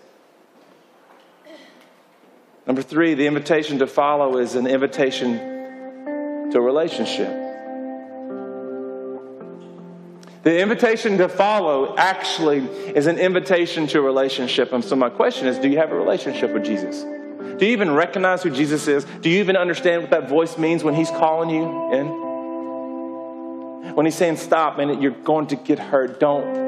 Number 2.66 2.82
three, 2.82 3.14
the 3.14 3.26
invitation 3.26 3.78
to 3.78 3.86
follow 3.86 4.38
is 4.38 4.56
an 4.56 4.66
invitation 4.66 5.38
to 6.50 6.58
a 6.58 6.60
relationship. 6.60 7.28
The 10.42 10.60
invitation 10.60 11.18
to 11.18 11.28
follow 11.28 11.96
actually 11.96 12.58
is 12.58 13.06
an 13.06 13.18
invitation 13.18 13.86
to 13.88 13.98
a 13.98 14.02
relationship. 14.02 14.72
And 14.72 14.84
so, 14.84 14.94
my 14.96 15.10
question 15.10 15.46
is 15.46 15.58
do 15.58 15.68
you 15.68 15.78
have 15.78 15.92
a 15.92 15.96
relationship 15.96 16.52
with 16.52 16.64
Jesus? 16.64 17.02
Do 17.58 17.66
you 17.66 17.72
even 17.72 17.92
recognize 17.92 18.42
who 18.42 18.50
Jesus 18.50 18.86
is? 18.86 19.04
Do 19.22 19.30
you 19.30 19.40
even 19.40 19.56
understand 19.56 20.02
what 20.02 20.10
that 20.10 20.28
voice 20.28 20.58
means 20.58 20.84
when 20.84 20.94
he's 20.94 21.10
calling 21.10 21.50
you 21.50 21.92
in? 21.92 22.25
When 23.94 24.06
he's 24.06 24.14
saying 24.14 24.36
stop 24.36 24.78
and 24.78 25.02
you're 25.02 25.12
going 25.12 25.46
to 25.48 25.56
get 25.56 25.78
hurt, 25.78 26.20
don't 26.20 26.66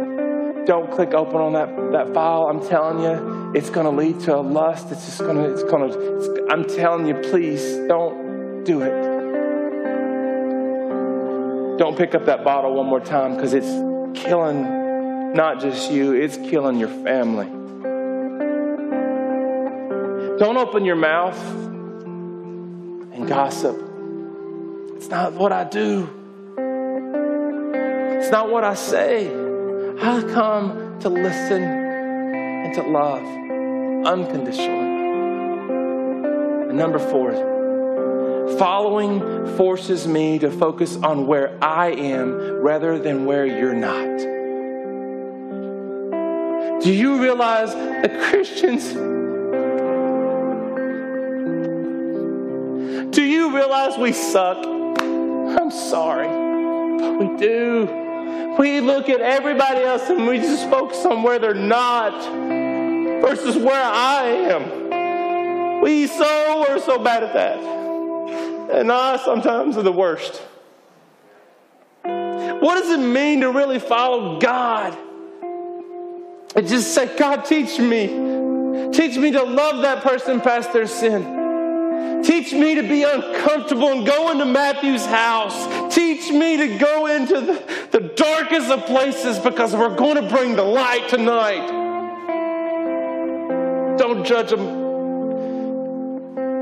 don't 0.68 0.90
click 0.90 1.14
open 1.14 1.36
on 1.36 1.54
that, 1.54 1.68
that 1.92 2.12
file. 2.12 2.46
I'm 2.48 2.60
telling 2.68 3.02
you, 3.02 3.52
it's 3.54 3.70
going 3.70 3.86
to 3.86 3.90
lead 3.90 4.20
to 4.26 4.36
a 4.36 4.42
lust. 4.42 4.92
It's 4.92 5.06
just 5.06 5.20
going 5.20 5.36
to, 5.36 5.50
it's 5.50 5.62
going 5.62 5.90
to, 5.90 6.46
I'm 6.50 6.66
telling 6.66 7.06
you, 7.06 7.14
please 7.14 7.62
don't 7.88 8.64
do 8.64 8.82
it. 8.82 8.92
Don't 11.78 11.96
pick 11.96 12.14
up 12.14 12.26
that 12.26 12.44
bottle 12.44 12.74
one 12.74 12.84
more 12.84 13.00
time 13.00 13.34
because 13.34 13.54
it's 13.54 14.20
killing 14.20 15.32
not 15.32 15.58
just 15.60 15.90
you, 15.90 16.12
it's 16.12 16.36
killing 16.36 16.78
your 16.78 16.88
family. 16.88 17.46
Don't 20.38 20.58
open 20.58 20.84
your 20.84 20.96
mouth 20.96 21.38
and 23.14 23.26
gossip. 23.26 23.74
It's 24.96 25.08
not 25.08 25.32
what 25.32 25.50
I 25.50 25.64
do. 25.64 26.10
It's 28.28 28.32
not 28.34 28.50
what 28.50 28.62
I 28.62 28.74
say. 28.74 29.28
I 29.28 30.20
come 30.34 30.98
to 31.00 31.08
listen 31.08 31.62
and 31.62 32.74
to 32.74 32.82
love 32.82 33.24
unconditionally. 34.06 34.98
And 36.68 36.76
number 36.76 36.98
four, 36.98 37.32
following 38.58 39.46
forces 39.56 40.06
me 40.06 40.38
to 40.40 40.50
focus 40.50 40.96
on 40.96 41.26
where 41.26 41.56
I 41.64 41.92
am 41.92 42.60
rather 42.60 42.98
than 42.98 43.24
where 43.24 43.46
you're 43.46 43.72
not. 43.72 44.18
Do 46.82 46.92
you 46.92 47.22
realize 47.22 47.72
that 47.72 48.10
Christians 48.24 48.92
Do 53.10 53.22
you 53.22 53.56
realize 53.56 53.96
we 53.96 54.12
suck? 54.12 54.58
I'm 54.66 55.70
sorry, 55.70 56.28
but 56.98 57.18
we 57.18 57.34
do. 57.38 58.04
We 58.58 58.80
look 58.80 59.08
at 59.08 59.20
everybody 59.20 59.80
else 59.80 60.08
and 60.08 60.26
we 60.26 60.38
just 60.38 60.68
focus 60.68 61.04
on 61.04 61.22
where 61.22 61.38
they're 61.38 61.54
not 61.54 62.12
versus 63.22 63.56
where 63.56 63.82
I 63.82 64.24
am. 64.24 65.80
We 65.80 66.06
so 66.06 66.66
are 66.68 66.80
so 66.80 66.98
bad 66.98 67.22
at 67.22 67.34
that. 67.34 67.58
And 68.70 68.90
I 68.90 69.16
sometimes 69.18 69.76
are 69.76 69.82
the 69.82 69.92
worst. 69.92 70.42
What 72.02 72.80
does 72.80 72.90
it 72.90 72.98
mean 72.98 73.42
to 73.42 73.52
really 73.52 73.78
follow 73.78 74.40
God? 74.40 74.96
And 76.56 76.66
just 76.66 76.94
say, 76.94 77.16
God, 77.16 77.44
teach 77.44 77.78
me. 77.78 78.08
Teach 78.92 79.16
me 79.16 79.30
to 79.30 79.42
love 79.42 79.82
that 79.82 80.02
person 80.02 80.40
past 80.40 80.72
their 80.72 80.86
sin. 80.86 81.37
Teach 82.24 82.52
me 82.52 82.74
to 82.74 82.82
be 82.82 83.04
uncomfortable 83.04 83.88
and 83.88 84.06
go 84.06 84.30
into 84.30 84.44
Matthew's 84.44 85.06
house. 85.06 85.94
Teach 85.94 86.30
me 86.30 86.56
to 86.56 86.78
go 86.78 87.06
into 87.06 87.40
the, 87.40 87.62
the 87.90 88.00
darkest 88.00 88.70
of 88.70 88.84
places 88.86 89.38
because 89.38 89.74
we're 89.74 89.96
going 89.96 90.16
to 90.16 90.28
bring 90.28 90.56
the 90.56 90.62
light 90.62 91.08
tonight. 91.08 91.66
Don't 93.96 94.24
judge 94.24 94.52
him 94.52 94.66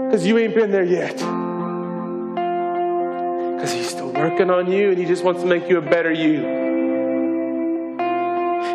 because 0.07 0.27
you 0.27 0.39
ain't 0.39 0.55
been 0.55 0.71
there 0.71 0.85
yet. 0.85 1.17
Because 3.55 3.73
he's 3.73 3.89
still 3.91 4.13
working 4.13 4.51
on 4.51 4.71
you 4.71 4.91
and 4.91 4.99
he 4.99 5.05
just 5.05 5.25
wants 5.25 5.43
to 5.43 5.47
make 5.47 5.69
you 5.69 5.79
a 5.79 5.83
better 5.83 6.13
you. 6.13 6.65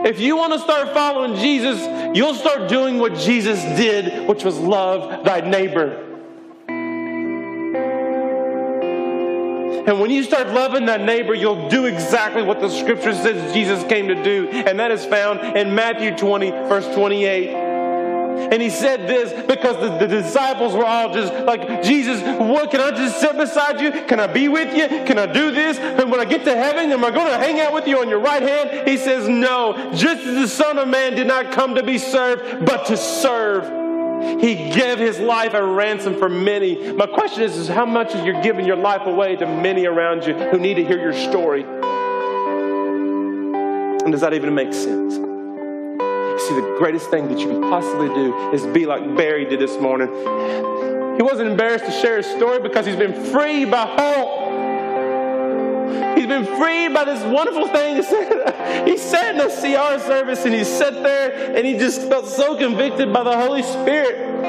If 0.03 0.19
you 0.19 0.35
want 0.35 0.53
to 0.53 0.59
start 0.59 0.93
following 0.93 1.35
Jesus, 1.35 1.79
you'll 2.15 2.33
start 2.33 2.69
doing 2.69 2.97
what 2.99 3.15
Jesus 3.15 3.61
did, 3.77 4.27
which 4.27 4.43
was 4.43 4.57
love 4.59 5.23
thy 5.23 5.41
neighbor. 5.41 6.10
And 9.87 9.99
when 9.99 10.11
you 10.11 10.23
start 10.23 10.47
loving 10.49 10.85
that 10.85 11.01
neighbor, 11.01 11.33
you'll 11.33 11.69
do 11.69 11.85
exactly 11.85 12.43
what 12.43 12.59
the 12.59 12.69
scripture 12.69 13.13
says 13.13 13.53
Jesus 13.53 13.83
came 13.85 14.07
to 14.07 14.23
do. 14.23 14.47
And 14.49 14.79
that 14.79 14.91
is 14.91 15.05
found 15.05 15.57
in 15.57 15.73
Matthew 15.73 16.15
20, 16.15 16.51
verse 16.51 16.87
28. 16.93 17.71
And 18.51 18.61
he 18.61 18.69
said 18.69 19.07
this 19.07 19.31
because 19.47 19.77
the, 19.77 19.97
the, 19.97 20.07
disciples 20.07 20.73
were 20.73 20.85
all 20.85 21.13
just 21.13 21.33
like, 21.45 21.83
Jesus, 21.83 22.21
what 22.39 22.71
can 22.71 22.81
I 22.81 22.91
just 22.91 23.19
sit 23.19 23.37
beside 23.37 23.79
you? 23.79 23.91
Can 23.91 24.19
I 24.19 24.27
be 24.27 24.47
with 24.47 24.75
you? 24.75 24.87
Can 25.05 25.17
I 25.17 25.25
do 25.25 25.51
this? 25.51 25.77
And 25.77 26.11
when 26.11 26.19
I 26.19 26.25
get 26.25 26.43
to 26.45 26.55
heaven, 26.55 26.91
am 26.91 27.05
I 27.05 27.11
going 27.11 27.27
to 27.27 27.37
hang 27.37 27.59
out 27.59 27.73
with 27.73 27.87
you 27.87 27.99
on 27.99 28.09
your 28.09 28.19
right 28.19 28.41
hand? 28.41 28.87
He 28.87 28.97
says, 28.97 29.27
No. 29.27 29.91
Just 29.93 30.25
as 30.25 30.35
the 30.35 30.47
Son 30.47 30.77
of 30.79 30.87
Man 30.87 31.15
did 31.15 31.27
not 31.27 31.51
come 31.51 31.75
to 31.75 31.83
be 31.83 31.97
served, 31.97 32.65
but 32.65 32.87
to 32.87 32.97
serve 32.97 33.80
he 34.39 34.55
gave 34.71 34.97
his 34.99 35.19
life 35.19 35.53
a 35.53 35.63
ransom 35.63 36.17
for 36.17 36.29
many. 36.29 36.91
My 36.93 37.07
question 37.07 37.43
is, 37.43 37.57
is 37.57 37.67
how 37.67 37.85
much 37.85 38.15
is 38.15 38.23
you're 38.25 38.41
giving 38.41 38.65
your 38.65 38.75
life 38.75 39.05
away 39.05 39.35
to 39.35 39.45
many 39.45 39.85
around 39.85 40.25
you 40.25 40.33
who 40.33 40.57
need 40.57 40.75
to 40.75 40.83
hear 40.83 40.99
your 40.99 41.13
story? 41.13 41.63
And 44.03 44.11
does 44.11 44.21
that 44.21 44.33
even 44.33 44.55
make 44.55 44.73
sense? 44.73 45.15
See, 45.15 46.55
the 46.55 46.75
greatest 46.79 47.11
thing 47.11 47.27
that 47.27 47.39
you 47.39 47.47
can 47.47 47.61
possibly 47.61 48.07
do 48.07 48.51
is 48.51 48.65
be 48.67 48.87
like 48.87 49.15
Barry 49.15 49.45
did 49.45 49.59
this 49.59 49.77
morning. 49.77 50.07
He 51.17 51.23
wasn't 51.23 51.49
embarrassed 51.49 51.85
to 51.85 51.91
share 51.91 52.17
his 52.17 52.25
story 52.25 52.59
because 52.59 52.85
he's 52.85 52.95
been 52.95 53.13
freed 53.25 53.69
by 53.69 53.85
hope. 53.85 54.40
He's 56.15 56.27
been 56.27 56.45
freed 56.45 56.93
by 56.93 57.05
this 57.05 57.23
wonderful 57.23 57.67
thing. 57.67 57.95
he 58.85 58.97
sat 58.97 59.31
in 59.31 59.37
the 59.37 59.47
CR 59.47 59.99
service 60.05 60.45
and 60.45 60.53
he 60.53 60.63
sat 60.63 60.93
there 61.03 61.55
and 61.55 61.65
he 61.65 61.77
just 61.77 62.07
felt 62.07 62.27
so 62.27 62.55
convicted 62.57 63.11
by 63.13 63.23
the 63.23 63.35
Holy 63.35 63.63
Spirit. 63.63 64.41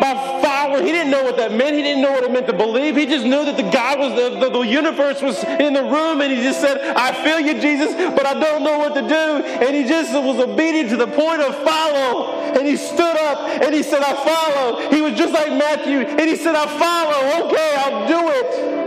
By 0.00 0.14
fire. 0.42 0.82
He 0.82 0.92
didn't 0.92 1.10
know 1.10 1.22
what 1.22 1.36
that 1.36 1.52
meant. 1.52 1.76
He 1.76 1.82
didn't 1.82 2.02
know 2.02 2.12
what 2.12 2.24
it 2.24 2.30
meant 2.30 2.46
to 2.46 2.52
believe. 2.52 2.96
He 2.96 3.06
just 3.06 3.24
knew 3.24 3.44
that 3.44 3.56
the 3.56 3.68
God 3.70 3.98
was, 3.98 4.14
the, 4.14 4.40
the, 4.40 4.50
the 4.50 4.60
universe 4.60 5.20
was 5.20 5.42
in 5.44 5.74
the 5.74 5.82
room 5.82 6.20
and 6.20 6.32
he 6.32 6.42
just 6.42 6.60
said, 6.60 6.80
I 6.96 7.12
feel 7.22 7.40
you, 7.40 7.60
Jesus, 7.60 7.94
but 7.94 8.26
I 8.26 8.34
don't 8.34 8.62
know 8.62 8.78
what 8.78 8.94
to 8.94 9.02
do. 9.02 9.44
And 9.44 9.76
he 9.76 9.84
just 9.84 10.12
was 10.12 10.38
obedient 10.38 10.90
to 10.90 10.96
the 10.96 11.06
point 11.06 11.42
of 11.42 11.54
follow. 11.62 12.32
And 12.56 12.66
he 12.66 12.76
stood 12.76 13.16
up 13.16 13.48
and 13.62 13.74
he 13.74 13.82
said, 13.82 14.02
I 14.02 14.14
follow. 14.14 14.90
He 14.90 15.02
was 15.02 15.14
just 15.14 15.32
like 15.32 15.48
Matthew 15.48 16.00
and 16.00 16.28
he 16.28 16.36
said, 16.36 16.54
I 16.54 16.66
follow. 16.66 17.46
Okay, 17.46 17.74
I'll 17.76 18.08
do 18.08 18.28
it. 18.28 18.79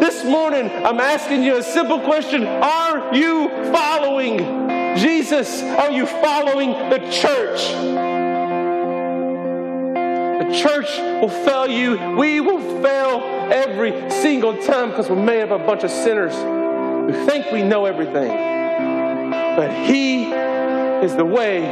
This 0.00 0.24
morning, 0.24 0.70
I'm 0.70 1.00
asking 1.00 1.42
you 1.42 1.56
a 1.56 1.62
simple 1.62 1.98
question 1.98 2.46
Are 2.46 3.12
you 3.12 3.48
following 3.72 4.38
Jesus? 4.96 5.60
Are 5.60 5.90
you 5.90 6.06
following 6.06 6.70
the 6.88 6.98
church? 7.10 7.60
The 10.38 10.54
church 10.54 10.86
will 11.20 11.28
fail 11.28 11.66
you. 11.66 12.16
We 12.16 12.40
will 12.40 12.60
fail 12.80 13.22
every 13.52 14.08
single 14.08 14.56
time 14.62 14.90
because 14.90 15.10
we're 15.10 15.16
made 15.16 15.42
up 15.42 15.50
of 15.50 15.62
a 15.62 15.66
bunch 15.66 15.82
of 15.82 15.90
sinners 15.90 16.34
who 16.34 17.26
think 17.26 17.50
we 17.50 17.62
know 17.62 17.84
everything. 17.84 18.28
But 19.56 19.72
He 19.88 20.30
is 21.02 21.16
the 21.16 21.24
way, 21.24 21.62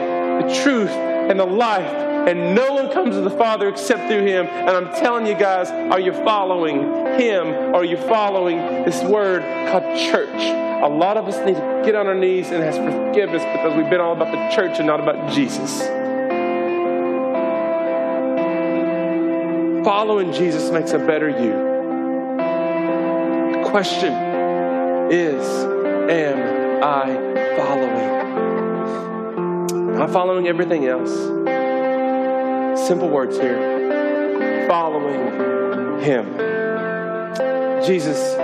the 0.42 0.52
truth, 0.64 0.90
and 0.90 1.38
the 1.38 1.46
life 1.46 2.05
and 2.26 2.56
no 2.56 2.72
one 2.72 2.90
comes 2.92 3.14
to 3.14 3.20
the 3.20 3.30
Father 3.30 3.68
except 3.68 4.08
through 4.08 4.26
him. 4.26 4.46
And 4.46 4.70
I'm 4.70 4.92
telling 4.96 5.26
you 5.26 5.34
guys, 5.34 5.70
are 5.70 6.00
you 6.00 6.12
following 6.12 6.80
him? 7.20 7.46
Or 7.46 7.76
are 7.76 7.84
you 7.84 7.96
following 7.96 8.58
this 8.84 9.00
word 9.04 9.42
called 9.70 9.96
church? 9.96 10.42
A 10.82 10.88
lot 10.88 11.16
of 11.16 11.28
us 11.28 11.36
need 11.46 11.54
to 11.54 11.82
get 11.84 11.94
on 11.94 12.08
our 12.08 12.16
knees 12.16 12.48
and 12.50 12.64
ask 12.64 12.78
forgiveness 12.78 13.42
because 13.44 13.76
we've 13.76 13.88
been 13.88 14.00
all 14.00 14.12
about 14.12 14.32
the 14.32 14.56
church 14.56 14.78
and 14.78 14.88
not 14.88 14.98
about 14.98 15.32
Jesus. 15.32 15.82
Following 19.86 20.32
Jesus 20.32 20.72
makes 20.72 20.90
a 20.90 20.98
better 20.98 21.28
you. 21.28 21.52
The 23.52 23.68
question 23.70 24.12
is 25.12 25.46
Am 26.10 26.82
I 26.82 27.06
following? 27.56 28.16
Am 29.94 30.02
I 30.02 30.06
following 30.08 30.48
everything 30.48 30.86
else? 30.86 31.36
Simple 32.86 33.08
words 33.08 33.36
here 33.36 34.68
following 34.68 35.98
Him. 36.04 36.36
Jesus, 37.84 38.36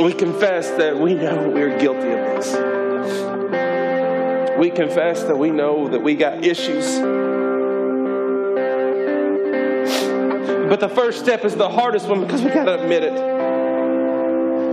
we 0.00 0.14
confess 0.14 0.70
that 0.78 0.96
we 0.98 1.12
know 1.12 1.50
we're 1.50 1.78
guilty 1.78 2.08
of 2.12 2.24
this. 2.24 2.54
We 4.58 4.70
confess 4.70 5.24
that 5.24 5.36
we 5.36 5.50
know 5.50 5.88
that 5.88 6.02
we 6.02 6.14
got 6.14 6.42
issues. 6.42 6.98
But 10.70 10.80
the 10.80 10.88
first 10.88 11.18
step 11.18 11.44
is 11.44 11.54
the 11.54 11.68
hardest 11.68 12.08
one 12.08 12.22
because 12.22 12.40
we 12.40 12.48
got 12.48 12.64
to 12.64 12.82
admit 12.82 13.02
it. 13.02 13.35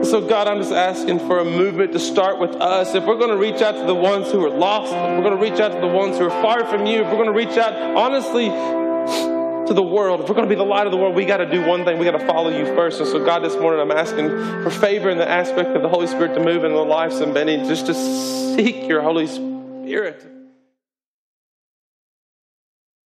So, 0.04 0.22
God, 0.22 0.48
I'm 0.48 0.60
just 0.60 0.74
asking 0.74 1.20
for 1.20 1.40
a 1.40 1.46
movement 1.46 1.94
to 1.94 2.00
start 2.00 2.38
with 2.38 2.56
us. 2.58 2.94
If 2.94 3.06
we're 3.06 3.18
going 3.18 3.30
to 3.30 3.38
reach 3.38 3.62
out 3.62 3.76
to 3.76 3.86
the 3.86 3.96
ones 3.96 4.30
who 4.32 4.46
are 4.46 4.50
lost, 4.50 4.92
if 4.92 5.00
we're 5.00 5.24
going 5.24 5.36
to 5.36 5.42
reach 5.42 5.60
out 5.60 5.72
to 5.72 5.80
the 5.80 5.88
ones 5.88 6.18
who 6.18 6.26
are 6.26 6.42
far 6.42 6.66
from 6.66 6.86
you, 6.86 7.02
if 7.02 7.08
we're 7.08 7.24
going 7.24 7.26
to 7.26 7.32
reach 7.32 7.58
out, 7.58 7.74
honestly, 7.74 8.50
to 8.50 9.74
the 9.74 9.82
world, 9.82 10.22
if 10.22 10.30
we're 10.30 10.36
going 10.36 10.48
to 10.48 10.54
be 10.54 10.58
the 10.58 10.66
light 10.66 10.86
of 10.86 10.92
the 10.92 10.98
world, 10.98 11.16
we 11.16 11.26
got 11.26 11.38
to 11.38 11.50
do 11.50 11.66
one 11.66 11.86
thing. 11.86 11.98
We 11.98 12.06
got 12.06 12.20
to 12.20 12.28
follow 12.28 12.50
you 12.50 12.66
first. 12.76 13.00
And 13.00 13.08
so, 13.08 13.24
God, 13.24 13.40
this 13.40 13.56
morning 13.56 13.80
I'm 13.80 13.92
asking 13.92 14.30
for 14.62 14.70
favor 14.70 15.10
in 15.10 15.18
the 15.18 15.28
aspect 15.28 15.70
of 15.70 15.82
the 15.82 15.90
Holy 15.90 16.08
Spirit 16.08 16.36
to 16.36 16.44
move 16.44 16.64
in 16.64 16.74
the 16.74 16.84
lives 16.84 17.20
of 17.20 17.34
many, 17.34 17.58
just 17.58 17.86
to 17.86 17.94
seek 17.94 18.88
your 18.88 19.02
Holy 19.02 19.26
Spirit. 19.26 20.33